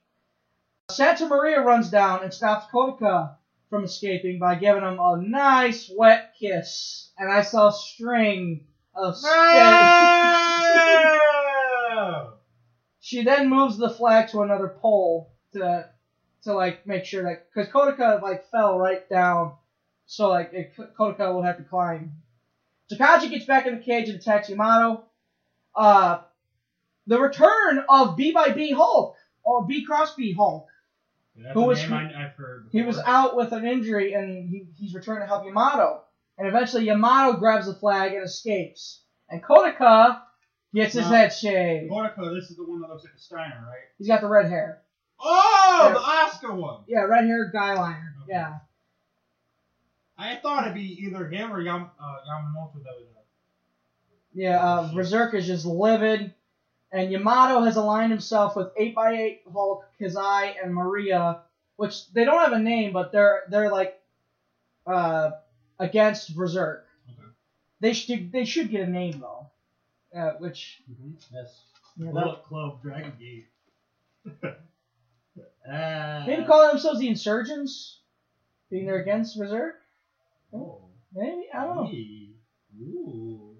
[0.93, 3.35] Santa Maria runs down and stops Kotoka
[3.71, 9.17] from escaping by giving him a nice wet kiss, and I saw a string of.
[13.01, 15.89] she then moves the flag to another pole to
[16.43, 19.53] to like make sure that because Kotoka like fell right down,
[20.07, 22.13] so like it, Kotoka will have to climb.
[22.91, 25.05] Takagi gets back in the cage and attacks Yamato.
[25.75, 26.19] Uh,
[27.07, 30.67] the return of B by B Hulk or B cross B Hulk.
[31.37, 32.69] That's Who was name I, I've heard.
[32.73, 36.03] He was out with an injury and he, he's returned to help Yamato.
[36.39, 39.01] And eventually Yamato grabs the flag and escapes.
[39.31, 40.21] And Kotoka
[40.75, 41.11] gets his No.
[41.11, 41.91] head shaved.
[41.91, 43.89] Kotoka, this is the one that looks like a Steiner, right?
[43.99, 44.83] He's got the red hair.
[45.19, 45.93] Oh, Yeah.
[45.95, 46.83] the Oscar one.
[46.87, 48.15] Yeah, red hair guy liner.
[48.29, 48.59] Yeah.
[50.19, 53.07] I thought it'd be either him or Yam, uh, Yamamoto that was.
[54.35, 56.33] Yeah, uh, Berserk is just livid.
[56.93, 61.41] And Yamato has aligned himself with B by B Hulk, Kazai, and Maria,
[61.77, 63.99] which they don't have a name, but they're they're like
[64.87, 65.31] uh,
[65.79, 66.87] against Berserk.
[67.81, 69.47] They should they should get a name though,
[70.19, 70.83] uh, which
[71.33, 71.63] Yes.
[71.97, 73.47] Yeah, that- Bullet Club Dragon Gate.
[75.69, 78.01] uh, maybe call themselves the Insurgents,
[78.71, 79.81] being they're against Berserk.
[80.53, 80.83] Oh.
[81.15, 81.91] Maybe I don't know.
[82.81, 83.57] Ooh.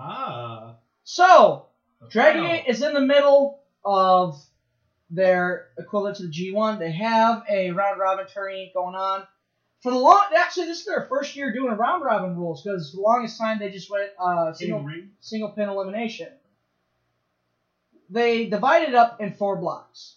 [0.00, 0.76] Ah.
[1.04, 1.65] So,
[2.10, 4.36] Dragon Gate is in the middle of
[5.10, 6.78] their equivalent to the G1.
[6.78, 9.26] They have a round robin tournament going on.
[9.82, 12.92] For the long, actually, this is their first year doing a round robin rules because
[12.92, 14.84] the longest time they just went uh, single
[15.20, 16.28] single pin elimination.
[18.10, 20.16] They divided it up in four blocks.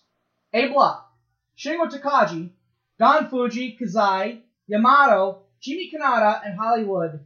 [0.53, 1.11] A block:
[1.57, 2.49] Shingo Takagi,
[2.97, 7.19] Don Fuji, Kazai, Yamato, Jimmy Kanata, and Hollywood.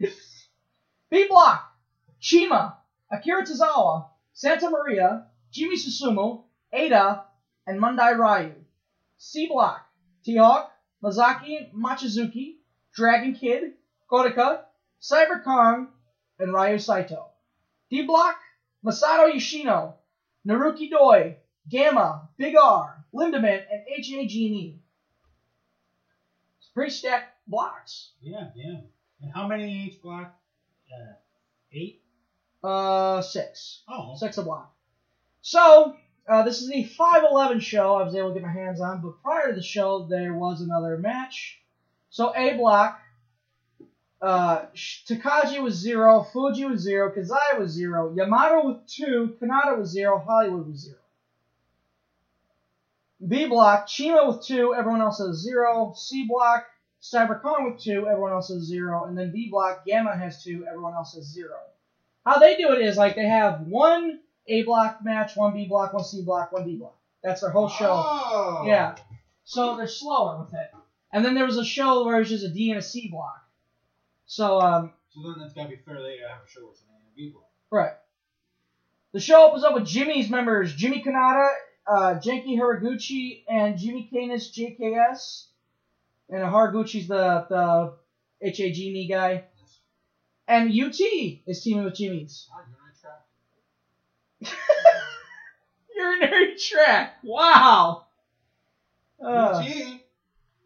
[1.10, 1.72] B block:
[2.20, 2.76] CIMA,
[3.10, 6.42] Akira Tozawa, Santa Maria, Jimmy Susumu,
[6.74, 7.24] Eita,
[7.66, 8.54] and Mondai Ryu.
[9.16, 9.86] C block:
[10.24, 10.72] T-Hawk,
[11.02, 12.56] Masaaki Mochizuki,
[12.92, 13.74] Dragon Kid,
[14.10, 14.64] Kotoka,
[15.00, 15.88] Cyber Kong,
[16.38, 17.26] and Ryu Saito.
[17.90, 18.36] D block:
[18.84, 19.94] Masato Yoshino,
[20.46, 21.36] Naruki Doi,
[21.68, 24.26] Gamma, Big R, Lindemann, and H.A.
[24.26, 24.80] Genie.
[26.58, 28.12] It's pretty stacked blocks.
[28.20, 28.80] Yeah, yeah.
[29.22, 30.34] And how many in each block?
[30.92, 31.14] Uh,
[31.72, 32.02] eight?
[32.66, 33.82] Uh, six.
[33.88, 34.16] Oh.
[34.16, 34.74] Six a block.
[35.40, 35.94] So,
[36.28, 39.22] uh, this is the 511 show I was able to get my hands on, but
[39.22, 41.60] prior to the show, there was another match.
[42.10, 42.98] So, A block,
[44.20, 49.90] uh, Takagi was zero, Fuji was zero, Kazai was zero, Yamato with two, Kanata was
[49.90, 50.98] zero, Hollywood was zero.
[53.28, 55.94] B block, CIMA with two, everyone else has zero.
[55.96, 56.66] C block,
[57.00, 59.04] Cyber Kong with two, everyone else has zero.
[59.04, 61.56] And then B block, Gamma has two, everyone else has zero.
[62.26, 65.92] How they do it is like they have one A block match, one B block,
[65.92, 66.98] one C block, one D block.
[67.22, 68.02] That's their whole show.
[68.04, 68.64] Oh.
[68.66, 68.96] Yeah.
[69.44, 70.70] So they're slower with it.
[71.12, 73.08] And then there was a show where it was just a D and a C
[73.08, 73.46] block.
[74.26, 76.02] So, um, So then that's gotta be fair.
[76.02, 77.48] They gotta have a show with an A and B block.
[77.70, 77.92] Right.
[79.12, 81.48] The show opens up with Jimmy's members Jimmy Kanata,
[81.86, 85.46] uh, Genki Horiguchi, and Jimmy Canis JKS.
[86.28, 87.94] And Horiguchi's the, the
[88.42, 89.44] HAG guy.
[90.48, 91.00] And UT
[91.46, 92.48] is teaming with Jimmy's.
[92.68, 94.56] You're on track.
[95.96, 97.24] Urinary tract.
[97.24, 98.06] Wow.
[99.22, 100.00] Uh, UT.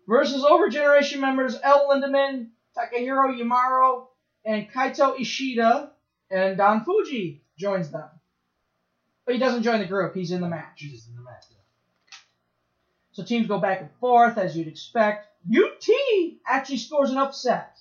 [0.07, 4.09] versus Over Generation members El Lindemann, Takahiro Yamaro,
[4.45, 5.93] and Kaito Ishida,
[6.31, 8.09] and Don Fuji joins them.
[9.25, 10.77] But he doesn't join the group, he's in the match.
[10.77, 11.45] Jesus in the match.
[11.51, 11.57] Yeah.
[13.13, 15.29] So teams go back and forth as you'd expect.
[15.49, 15.89] UT
[16.47, 17.79] actually scores an upset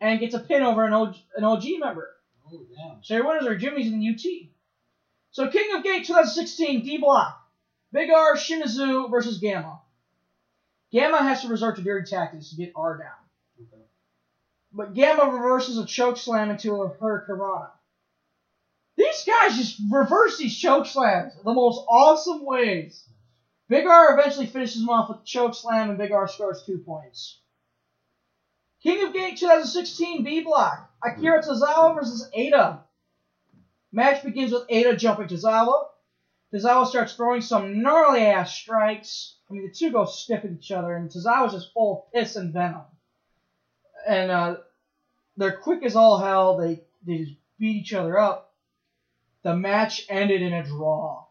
[0.00, 2.08] and gets a pin over an OG, an OG member.
[2.50, 3.02] Oh damn.
[3.02, 4.24] So your winners are Jimmy's and UT.
[5.30, 7.42] So King of Gate 2016 D Block.
[7.92, 9.80] Big R Shimizu versus Gamma.
[10.92, 13.66] Gamma has to resort to dirty tactics to get R down.
[13.66, 13.82] Okay.
[14.72, 17.70] But Gamma reverses a choke slam into a Hurricanrana.
[18.96, 23.06] These guys just reverse these choke slams the most awesome ways.
[23.68, 26.78] Big R eventually finishes him off with a choke slam, and Big R scores two
[26.78, 27.40] points.
[28.86, 30.88] King of Gate 2016 B Block.
[31.02, 32.78] Akira Tozawa versus Eita.
[33.90, 35.86] Match begins with Eita jumping Tozawa.
[36.54, 39.38] Tozawa starts throwing some gnarly ass strikes.
[39.50, 42.36] I mean, the two go stiff at each other, and Tozawa's just full of piss
[42.36, 42.82] and venom.
[44.06, 44.56] And uh,
[45.36, 46.56] they're quick as all hell.
[46.56, 48.54] They they just beat each other up.
[49.42, 51.24] The match ended in a draw,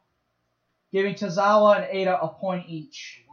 [0.92, 3.25] giving Tozawa and Eita a point each.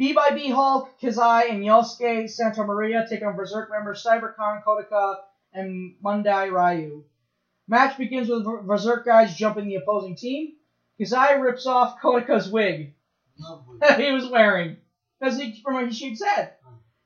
[0.00, 5.16] B by B Hulk, Kazai, and Yosuke Santa Maria take on Berserk members CyberCon, Kotoka,
[5.52, 7.04] and Mondai Ryu.
[7.68, 10.54] Match begins with Berserk guys jumping the opposing team.
[10.98, 12.94] Kazai rips off Kotoka's wig
[13.80, 14.78] that he was wearing
[15.20, 16.54] because he from a sheep's head.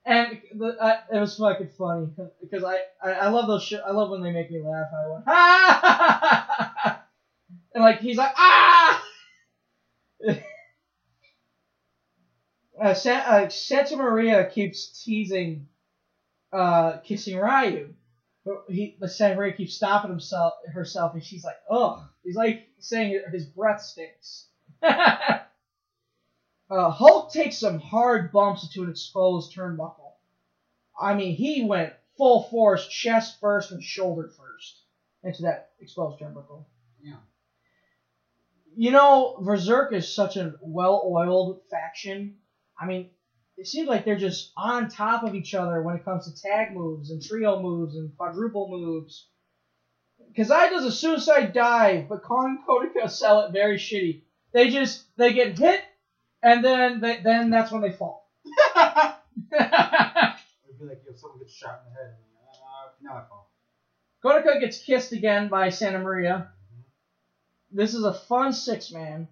[0.07, 2.11] And the, uh, it was fucking funny
[2.41, 3.81] because I, I, I love those shit.
[3.85, 4.87] I love when they make me laugh.
[4.97, 7.03] I went ah,
[7.75, 9.05] and like he's like ah.
[12.81, 15.69] uh, Sa- uh, Santa Maria keeps teasing,
[16.53, 17.95] uh, kissing Ryu.
[18.45, 22.03] But he, but Santa Maria keeps stopping himself, herself, and she's like, ugh.
[22.23, 24.49] He's like saying his breath stinks.
[24.83, 25.41] uh,
[26.71, 30.13] Hulk takes some hard bumps into an exposed turnbuckle.
[30.99, 34.83] I mean, he went full force, chest first and shoulder first
[35.23, 36.65] into that exposed turnbuckle.
[37.03, 37.17] Yeah.
[38.77, 42.37] You know, Berserk is such a well-oiled faction.
[42.79, 43.09] I mean,
[43.57, 46.75] it seems like they're just on top of each other when it comes to tag
[46.75, 49.27] moves and trio moves and quadruple moves.
[50.37, 54.23] Kazai does a suicide dive, but Kong and Kotoka sell it very shitty.
[54.53, 55.81] They just they get hit,
[56.43, 58.29] and then they, then that's when they fall.
[58.47, 58.85] It'd
[59.53, 62.15] be like you have someone gets shot in the head.
[62.17, 62.25] And,
[62.57, 63.51] uh, now I fall.
[64.25, 66.49] Kotoka gets kissed again by Santa Maria.
[67.71, 69.29] This is a fun six man.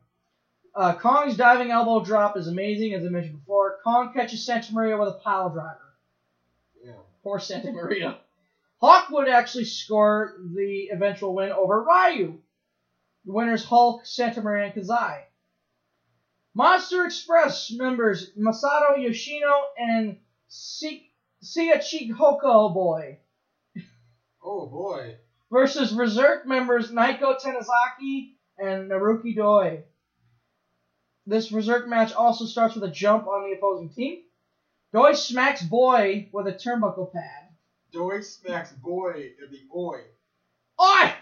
[0.75, 3.79] Uh, Kong's diving elbow drop is amazing, as I mentioned before.
[3.85, 5.79] Kong catches Santa Maria with a pile driver.
[6.83, 6.93] Yeah.
[7.23, 8.19] Poor Santa Maria.
[8.81, 12.39] Hulk would actually score the eventual win over Ryu.
[13.25, 15.21] The winners Hulk, Santa Maria, and Kazai.
[16.55, 20.19] Monster Express members Masato Yoshino and
[20.49, 21.09] Si-
[21.45, 23.19] Shachihoko Boy
[24.45, 25.17] Oh boy.
[25.51, 29.85] versus Berserk members Naoki Tanizaki and Naruki Doi.
[31.27, 34.23] This Berserk match also starts with a jump on the opposing team.
[34.93, 37.49] Doi smacks Boy with a turnbuckle pad.
[37.93, 40.01] Doi smacks boy in the oi.
[40.81, 41.13] Oi!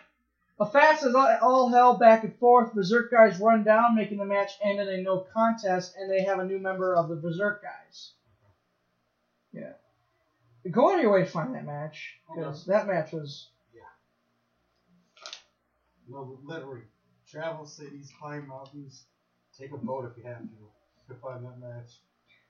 [0.60, 2.72] A fast as all, hell back and forth.
[2.72, 6.38] Berserk guys run down, making the match end in a no contest, and they have
[6.38, 8.12] a new member of the Berserk guys.
[9.52, 9.72] Yeah.
[10.70, 13.48] Go out of your way to find that match, because that match was.
[16.08, 16.82] No, literally.
[17.30, 19.04] Travel cities, climb mountains,
[19.60, 21.90] take a boat if you have to to find that match.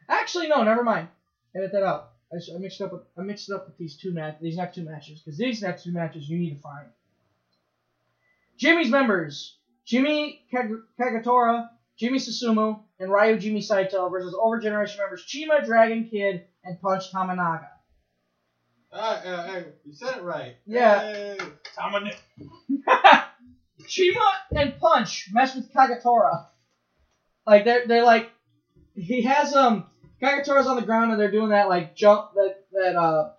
[0.09, 1.09] Actually, no, never mind.
[1.57, 2.11] Edit that out.
[2.33, 2.93] I, s- I mixed up.
[2.93, 4.37] With, I mixed it up with these two match.
[4.41, 6.87] These next two matches, because these next two matches you need to find.
[8.57, 9.57] Jimmy's members:
[9.87, 10.71] Jimmy Kag-
[11.01, 16.81] Kagetora, Jimmy Susumu, and Ryu Jimmy Saito versus Over Generation members CIMA, Dragon Kid, and
[16.81, 17.67] Punch Tamanaga.
[18.93, 20.57] Ah, uh, hey, you said it right.
[20.67, 21.01] Yeah.
[21.01, 21.39] Hey.
[21.79, 22.17] Tamane-
[23.87, 26.45] CIMA and Punch mess with Kagetora.
[27.51, 28.31] Like they're they're like
[28.95, 29.87] he has um
[30.23, 33.33] Kagetora's on the ground and they're doing that like jump that that uh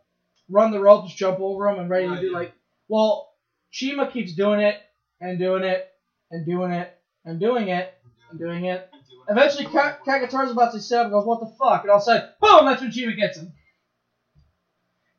[0.49, 2.37] run the ropes, jump over him and ready to do yeah.
[2.37, 2.53] like
[2.89, 3.33] well
[3.71, 4.75] CIMA keeps doing it
[5.21, 5.87] and doing it
[6.29, 6.93] and doing it
[7.23, 7.93] and doing it
[8.29, 8.89] and doing it.
[9.29, 11.83] Eventually Ka- Kagetora's about to set up and goes, What the fuck?
[11.83, 13.53] And all of a sudden, boom, that's when CIMA gets him.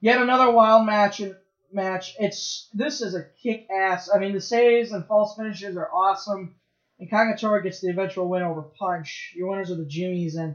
[0.03, 1.35] Yet another wild match and
[1.73, 2.15] match.
[2.19, 4.11] It's this is a kick ass.
[4.15, 6.57] I mean the saves and false finishes are awesome.
[7.03, 9.33] And Kagetora gets the eventual win over Punch.
[9.35, 10.55] Your winners are the Jimmies and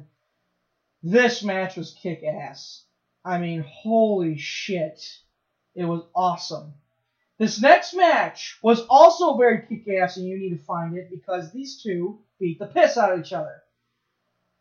[1.03, 2.86] this match was kick ass.
[3.26, 5.19] I mean, holy shit.
[5.76, 6.72] It was awesome.
[7.38, 11.52] This next match was also very kick ass, and you need to find it because
[11.52, 13.61] these two beat the piss out of each other.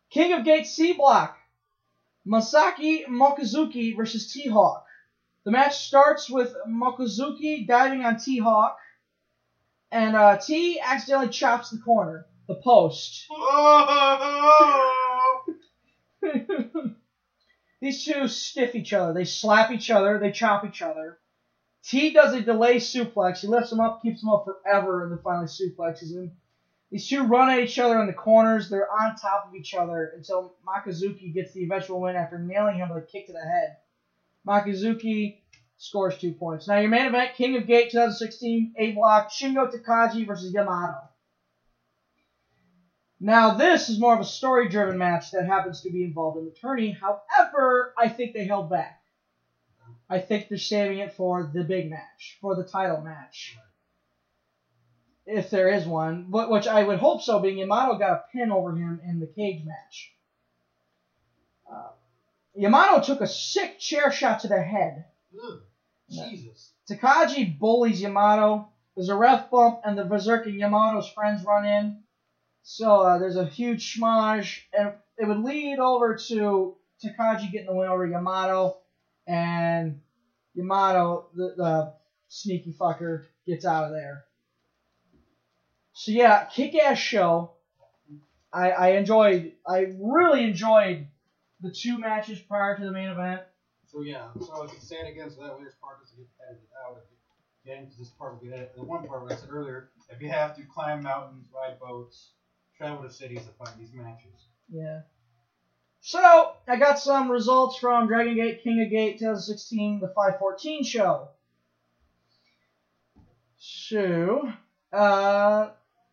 [0.09, 1.37] King of Gate C Block,
[2.27, 4.85] Masaaki Mochizuki versus T Hawk.
[5.45, 8.77] The match starts with Mochizuki diving on T Hawk,
[9.91, 13.27] and uh, T accidentally chops the corner, the post.
[17.81, 19.13] These two stiff each other.
[19.13, 20.17] They slap each other.
[20.17, 21.17] They chop each other.
[21.83, 23.39] T does a delay suplex.
[23.39, 26.31] He lifts him up, keeps him up forever, and then finally suplexes him.
[26.91, 28.69] These two run at each other in the corners.
[28.69, 32.89] They're on top of each other until Mochizuki gets the eventual win after nailing him
[32.89, 33.77] with a kick to the head.
[34.47, 35.37] Mochizuki
[35.77, 36.67] scores two points.
[36.67, 40.97] Now your main event, King of Gate 2016 A block, Shingo Takagi versus Yamato.
[43.19, 46.51] Now this is more of a story-driven match that happens to be involved in the
[46.51, 46.91] tourney.
[46.91, 49.01] However, I think they held back.
[50.09, 53.57] I think they're saving it for the big match, for the title match.
[55.25, 58.49] If there is one, but which I would hope so, being Yamato got a pin
[58.51, 60.13] over him in the cage match.
[61.69, 61.89] Uh,
[62.55, 65.05] Yamato took a sick chair shot to the head.
[65.43, 65.61] Ugh,
[66.09, 66.71] Jesus.
[66.89, 68.69] Takagi bullies Yamato.
[68.95, 71.97] There's a ref bump, and the Berserk and Yamato's friends run in.
[72.63, 77.75] So uh, there's a huge schmoz, and it would lead over to Takagi getting the
[77.75, 78.77] win over Yamato,
[79.27, 80.01] and
[80.55, 81.93] Yamato, the, the
[82.27, 84.25] sneaky fucker, gets out of there.
[85.93, 87.51] So yeah, kick-ass show.
[88.51, 91.07] I, I enjoyed, I really enjoyed
[91.61, 93.41] the two matches prior to the main event.
[93.97, 96.27] So yeah, so if you say it again, so that way this part doesn't get
[96.47, 97.01] edited out
[97.65, 98.75] again, because this part will get edited.
[98.75, 102.33] The one part where I said earlier, if you have to climb mountains, ride boats,
[102.77, 104.49] travel to cities to find these matches.
[104.69, 104.99] Yeah.
[106.01, 111.29] So, I got some results from Dragon Gate King of Gate 2016, the 514 show.
[113.57, 114.53] So,
[114.93, 115.69] uh,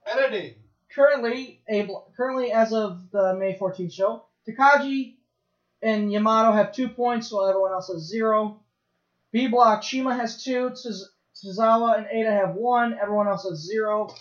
[0.07, 0.55] Editing.
[0.91, 1.87] currently, a,
[2.17, 5.17] currently as of the May 14th show, Takagi
[5.85, 8.59] and Yamato have two points, while everyone else has zero.
[9.33, 14.15] B block, CIMA has two, Tozawa and Eita have one, everyone else has zero.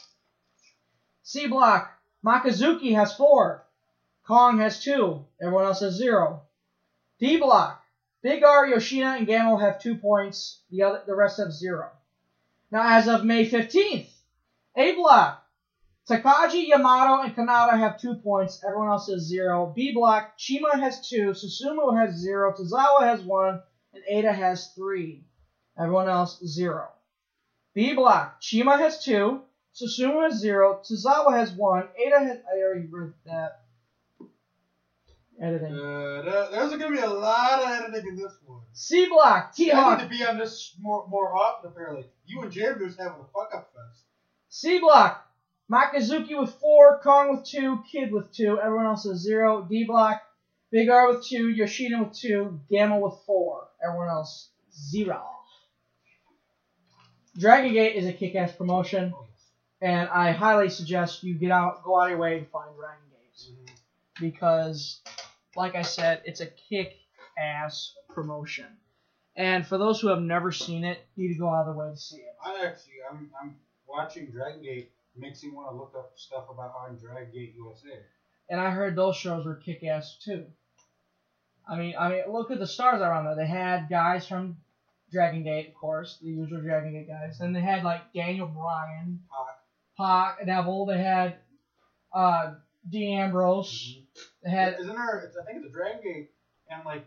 [1.24, 1.92] C block,
[2.26, 3.64] Mochizuki has four,
[4.28, 6.42] Kong has two, everyone else has zero.
[7.20, 7.82] D block,
[8.22, 11.90] Big R, Yoshino, and Gamma have two points, the other the rest have zero.
[12.72, 14.10] Now as of May 15th,
[14.76, 15.43] A block,
[16.10, 18.62] Takagi, Yamato, and Kanata have two points.
[18.66, 19.72] Everyone else has zero.
[19.74, 21.32] B block, CIMA has two.
[21.32, 22.54] Susumu has zero.
[22.54, 23.62] Tozawa has one.
[23.94, 25.24] And Eita has three.
[25.80, 26.90] Everyone else, zero.
[27.74, 29.42] B block, CIMA has two.
[29.74, 30.82] Susumu has zero.
[30.84, 31.88] Tozawa has one.
[32.00, 32.38] Eita has.
[32.54, 33.62] I already read that.
[35.42, 35.74] Editing.
[35.74, 38.62] Uh, there's going to be a lot of editing in this one.
[38.74, 39.98] C block, T I Hawk.
[40.00, 41.72] need to be on this more more often.
[41.72, 44.04] Apparently, you and Jared are just having a fuck up fest.
[44.50, 45.26] C block,
[45.72, 49.66] Mochizuki with four, Kong with two, Kid with two, everyone else is zero.
[49.70, 50.22] D block,
[50.72, 55.24] Big R with two, Yoshida with two, Gamma with four, everyone else zero.
[57.38, 59.26] Dragon Gate is a kick-ass promotion, oh,
[59.82, 63.06] and I highly suggest you get out, go out of your way to find Dragon
[63.10, 64.26] Gate mm-hmm.
[64.26, 65.02] because,
[65.56, 68.68] like I said, it's a kick-ass promotion.
[69.36, 71.80] And for those who have never seen it, you need to go out of the
[71.80, 72.36] way to see it.
[72.46, 73.56] I actually, I'm I'm
[73.88, 78.00] watching Dragon Gate makes me want to look up stuff about on Dragon Gate USA.
[78.50, 80.46] and I heard those shows were kick ass too.
[81.68, 83.36] I mean, I mean, look at the stars that are on there.
[83.36, 84.58] They had guys from
[85.12, 87.38] Dragon Gate, of course, the usual Dragon Gate guys.
[87.38, 90.86] Then they had like Daniel Bryan, Pac, Pac, Neville.
[90.86, 91.36] They had
[92.14, 92.56] uh,
[92.90, 94.00] Dean Ambrose.
[94.44, 95.20] They had Isn't there?
[95.20, 96.32] It's, I think it's a Dragon Gate,
[96.70, 97.06] and like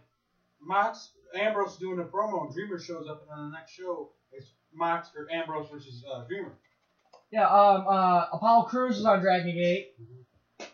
[0.60, 4.52] Mox Ambrose doing a promo, and Dreamer shows up, and then the next show is
[4.72, 6.52] Mox or Ambrose versus uh, Dreamer.
[7.31, 9.94] Yeah, um, uh, Apollo Crews was on Dragon Gate.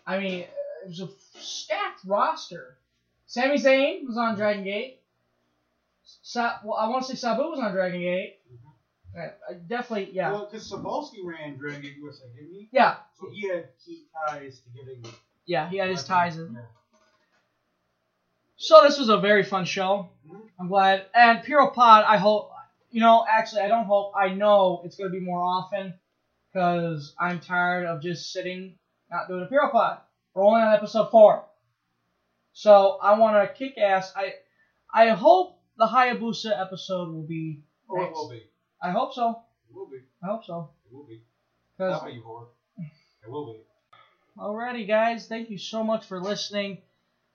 [0.07, 0.51] I mean, it
[0.87, 1.09] was a
[1.39, 2.77] stacked roster.
[3.27, 5.01] Sami Zayn was on Dragon Gate.
[6.23, 8.39] Sa- well, I want to say Sabu was on Dragon Gate.
[9.17, 10.33] Uh, I definitely, yeah.
[10.33, 12.69] Well, because Sapolsky ran Dragon Gate USA, didn't he?
[12.73, 12.97] Yeah.
[13.19, 15.05] So he had key ties to getting.
[15.47, 16.53] Yeah, he had his ties in.
[16.55, 16.61] Yeah.
[18.57, 20.09] So this was a very fun show.
[20.59, 21.07] I'm glad.
[21.15, 22.51] And Puro Pod, I hope,
[22.91, 25.95] you know, actually, I don't hope, I know it's going to be more often
[26.53, 28.75] because I'm tired of just sitting,
[29.11, 29.99] not doing a Puro Pod.
[30.35, 31.45] We're only on episode four.
[32.53, 34.13] So I want to kick ass.
[34.15, 34.35] I
[34.93, 37.63] I hope the Hayabusa episode will be.
[37.89, 38.15] Oh, it next.
[38.15, 38.43] will be.
[38.83, 39.43] I hope so.
[39.69, 39.99] It will be.
[40.23, 40.71] I hope so.
[40.87, 41.23] It will be.
[41.79, 42.49] 'Cause- you, whore.
[42.79, 43.61] It will be.
[44.37, 45.29] Alrighty, guys.
[45.29, 46.79] Thank you so much for listening.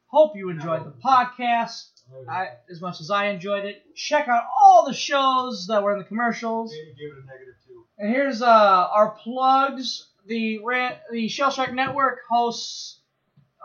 [0.07, 3.83] Hope you enjoyed the podcast oh, I, as much as I enjoyed it.
[3.95, 6.71] Check out all the shows that were in the commercials.
[6.71, 7.55] Maybe give it a negative.
[7.97, 10.07] And here's uh, our plugs.
[10.27, 12.99] The Ran- the Shell Strike Network hosts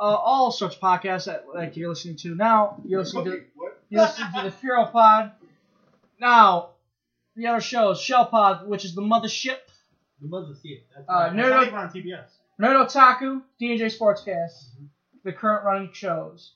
[0.01, 2.81] uh, all sorts of podcasts that like you're listening to now.
[2.87, 3.43] You're listening to
[3.91, 5.33] you're listening to the Puro Pod.
[6.21, 6.71] Now,
[7.37, 9.59] the other shows, Shell Pod, which is the mothership.
[10.21, 10.83] The mother theater.
[10.97, 11.35] That's Uh, right.
[11.35, 11.63] no, It's no.
[11.63, 12.29] even on TBS.
[12.61, 14.67] Nerd Otaku, DJ Sportscast,
[15.25, 16.53] the current running shows.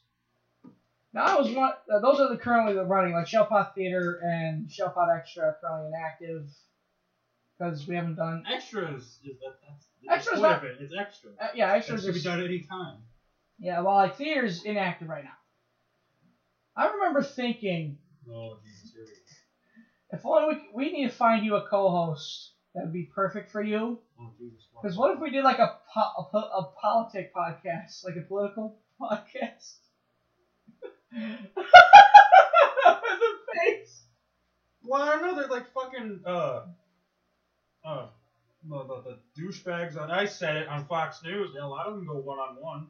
[1.12, 1.72] Now I was one.
[1.92, 5.58] Uh, those are the currently the running like Shellpot Theater and Shell Pod Extra are
[5.60, 6.46] currently inactive
[7.58, 8.42] because we haven't done.
[8.50, 10.76] Extras is that that's the Extras point not- of it.
[10.80, 11.30] It's extra.
[11.40, 12.98] Uh, yeah, extras can be done any time.
[13.58, 15.30] Yeah, well, like theater's inactive right now.
[16.76, 17.96] I remember thinking
[18.30, 20.18] Oh, Jesus, here we go.
[20.18, 23.62] if only we, we need to find you a co-host that would be perfect for
[23.62, 23.98] you.
[24.20, 24.66] Oh, Jesus.
[24.82, 28.20] Because what if we did like a po- a, po- a politic podcast, like a
[28.22, 29.76] political podcast?
[31.56, 31.62] the
[33.54, 34.02] face.
[34.82, 36.62] Well, I know they're like fucking uh
[37.86, 38.06] uh
[38.68, 41.52] the, the, douchebags on I said it on Fox News.
[41.54, 42.88] Yeah, a lot of them go one on one.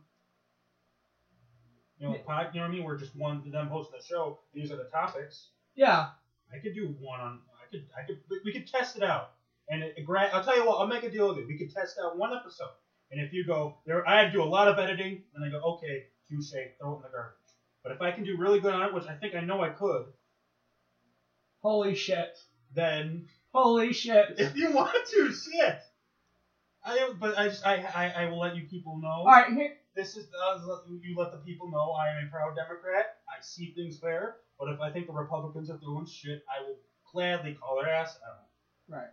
[1.99, 2.85] You know, pod, you know what I mean?
[2.85, 4.39] We're just one them hosting the show.
[4.55, 5.49] These are the topics.
[5.75, 6.09] Yeah.
[6.53, 7.41] I could do one on.
[7.63, 7.87] I could.
[7.99, 8.21] I could.
[8.31, 9.33] we- We could test it out.
[9.69, 9.97] And it,
[10.33, 10.79] I'll tell you what.
[10.79, 11.47] I'll make a deal with you.
[11.47, 12.71] We could test out one episode.
[13.11, 15.23] And if you go there, I do a lot of editing.
[15.35, 17.37] And I go, okay, touche, throw it in the garbage.
[17.83, 19.71] But if I can do really good on it, which I think I know I
[19.71, 20.07] could,
[21.63, 22.37] Holy shit.
[22.75, 23.27] then
[23.63, 24.35] Holy shit.
[24.39, 25.79] if you want to, shit.
[26.85, 29.09] I but I just I I, I will let you people know.
[29.09, 29.73] All right, here.
[29.95, 30.59] This is uh,
[31.01, 33.17] you let the people know I am a proud Democrat.
[33.29, 34.37] I see things fair.
[34.59, 36.77] But if I think the Republicans are doing shit, I will
[37.13, 38.45] gladly call their ass out.
[38.89, 39.09] Right.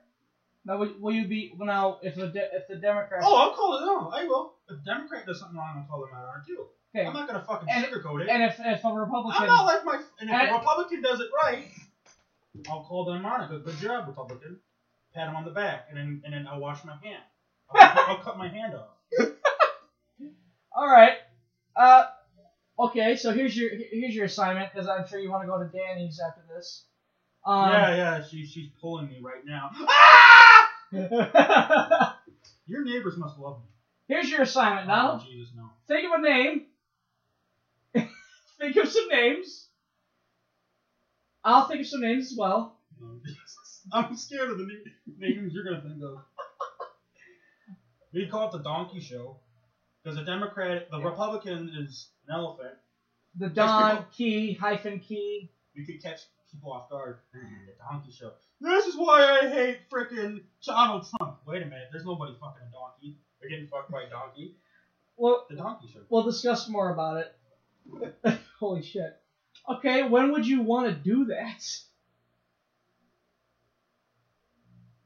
[0.66, 3.26] Now, will, will you be well, now if the de- if the Democrats?
[3.28, 4.12] Oh, I'll call it out.
[4.14, 4.54] I will.
[4.70, 6.66] If a Democrat does something wrong, I'll call them out on it too.
[6.96, 7.08] Okay.
[7.08, 8.30] I'm not gonna fucking And- sugarcoat it.
[8.30, 10.00] And if if a Republican, I'm not like my.
[10.20, 11.66] And if And- a Republican does it right,
[12.70, 13.66] I'll call them on it.
[13.66, 14.60] Good, job, Republican.
[15.14, 17.24] Pat him on the back, and then and then I'll wash my hand.
[17.74, 18.90] I'll, I'll cut my hand off.
[20.76, 21.14] All right.
[21.76, 22.06] Uh,
[22.80, 23.16] okay.
[23.16, 26.20] So here's your here's your assignment because I'm sure you want to go to Danny's
[26.20, 26.86] after this.
[27.46, 28.24] Um, yeah, yeah.
[28.24, 29.72] She she's pulling me right now.
[32.68, 33.68] Your neighbors must love me.
[34.08, 35.20] Here's your assignment now.
[35.22, 35.70] Oh, Jesus, no.
[35.88, 36.66] Think of a name.
[37.94, 39.68] think of some names.
[41.44, 42.78] I'll think of some names as well.
[43.94, 46.20] I'm scared of the na- names you're gonna think of.
[48.14, 49.38] We call it the donkey show
[50.04, 52.76] because the Democrat, the Republican is an elephant.
[53.38, 55.50] The Just Don Key hyphen Key.
[55.74, 56.20] You could catch
[56.52, 57.18] people off guard.
[57.34, 57.40] The
[57.92, 58.32] donkey show.
[58.62, 61.40] This is why I hate frickin' Donald Trump.
[61.48, 63.18] Wait a minute, there's nobody fucking a donkey.
[63.42, 64.56] They're getting fucked by a donkey.
[65.18, 66.02] Well, The donkey show.
[66.10, 68.40] we'll discuss more about it.
[68.60, 69.20] Holy shit.
[69.70, 71.64] Okay, when would you want to do that?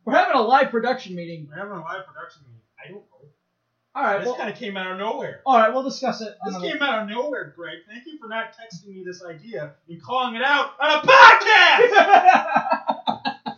[0.04, 1.48] We're having a live production meeting.
[1.50, 2.62] We're having a live production meeting.
[2.84, 3.30] I don't know.
[3.94, 5.42] All right, this well, kind of came out of nowhere.
[5.44, 6.38] all right, we'll discuss it.
[6.46, 7.80] This came out of nowhere, Greg.
[7.90, 11.96] Thank you for not texting me this idea and calling it out on a podcast.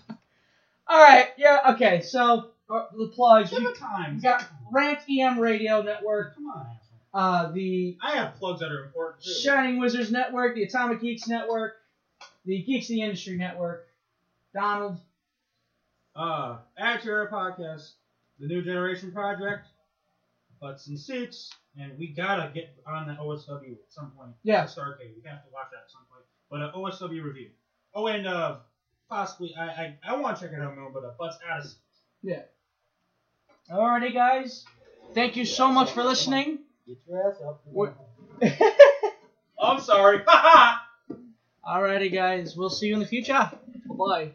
[0.87, 2.01] All right, yeah, okay.
[2.01, 3.49] So uh, the plugs.
[3.49, 4.15] Give We, it time.
[4.15, 6.67] we got Rant EM Radio Network, Come on.
[7.13, 9.33] Uh, the I have plugs that are important too.
[9.33, 11.75] Shining Wizards Network, the Atomic Geeks Network,
[12.45, 13.87] the Geeks of the Industry Network.
[14.53, 14.97] Donald,
[16.15, 17.91] Uh, to Our Podcast,
[18.39, 19.67] The New Generation Project,
[20.59, 24.31] Butts and Seats, and we gotta get on the OSW at some point.
[24.43, 24.63] Yeah.
[24.65, 25.15] Starcade.
[25.15, 26.25] We have to watch that at some point.
[26.49, 27.51] But uh, OSW review.
[27.93, 28.57] Oh, and uh,
[29.07, 31.77] possibly, I I, I want to check it out more, but uh, Butts Addison.
[32.23, 32.41] yeah.
[33.71, 34.65] Alrighty, guys.
[35.13, 36.59] Thank you so much for listening.
[36.89, 37.61] Get your ass up.
[37.71, 37.93] We're-
[39.61, 40.23] I'm sorry.
[40.25, 41.17] Ha ha!
[41.63, 42.55] Alrighty, guys.
[42.57, 43.51] We'll see you in the future.
[43.85, 44.31] Bye.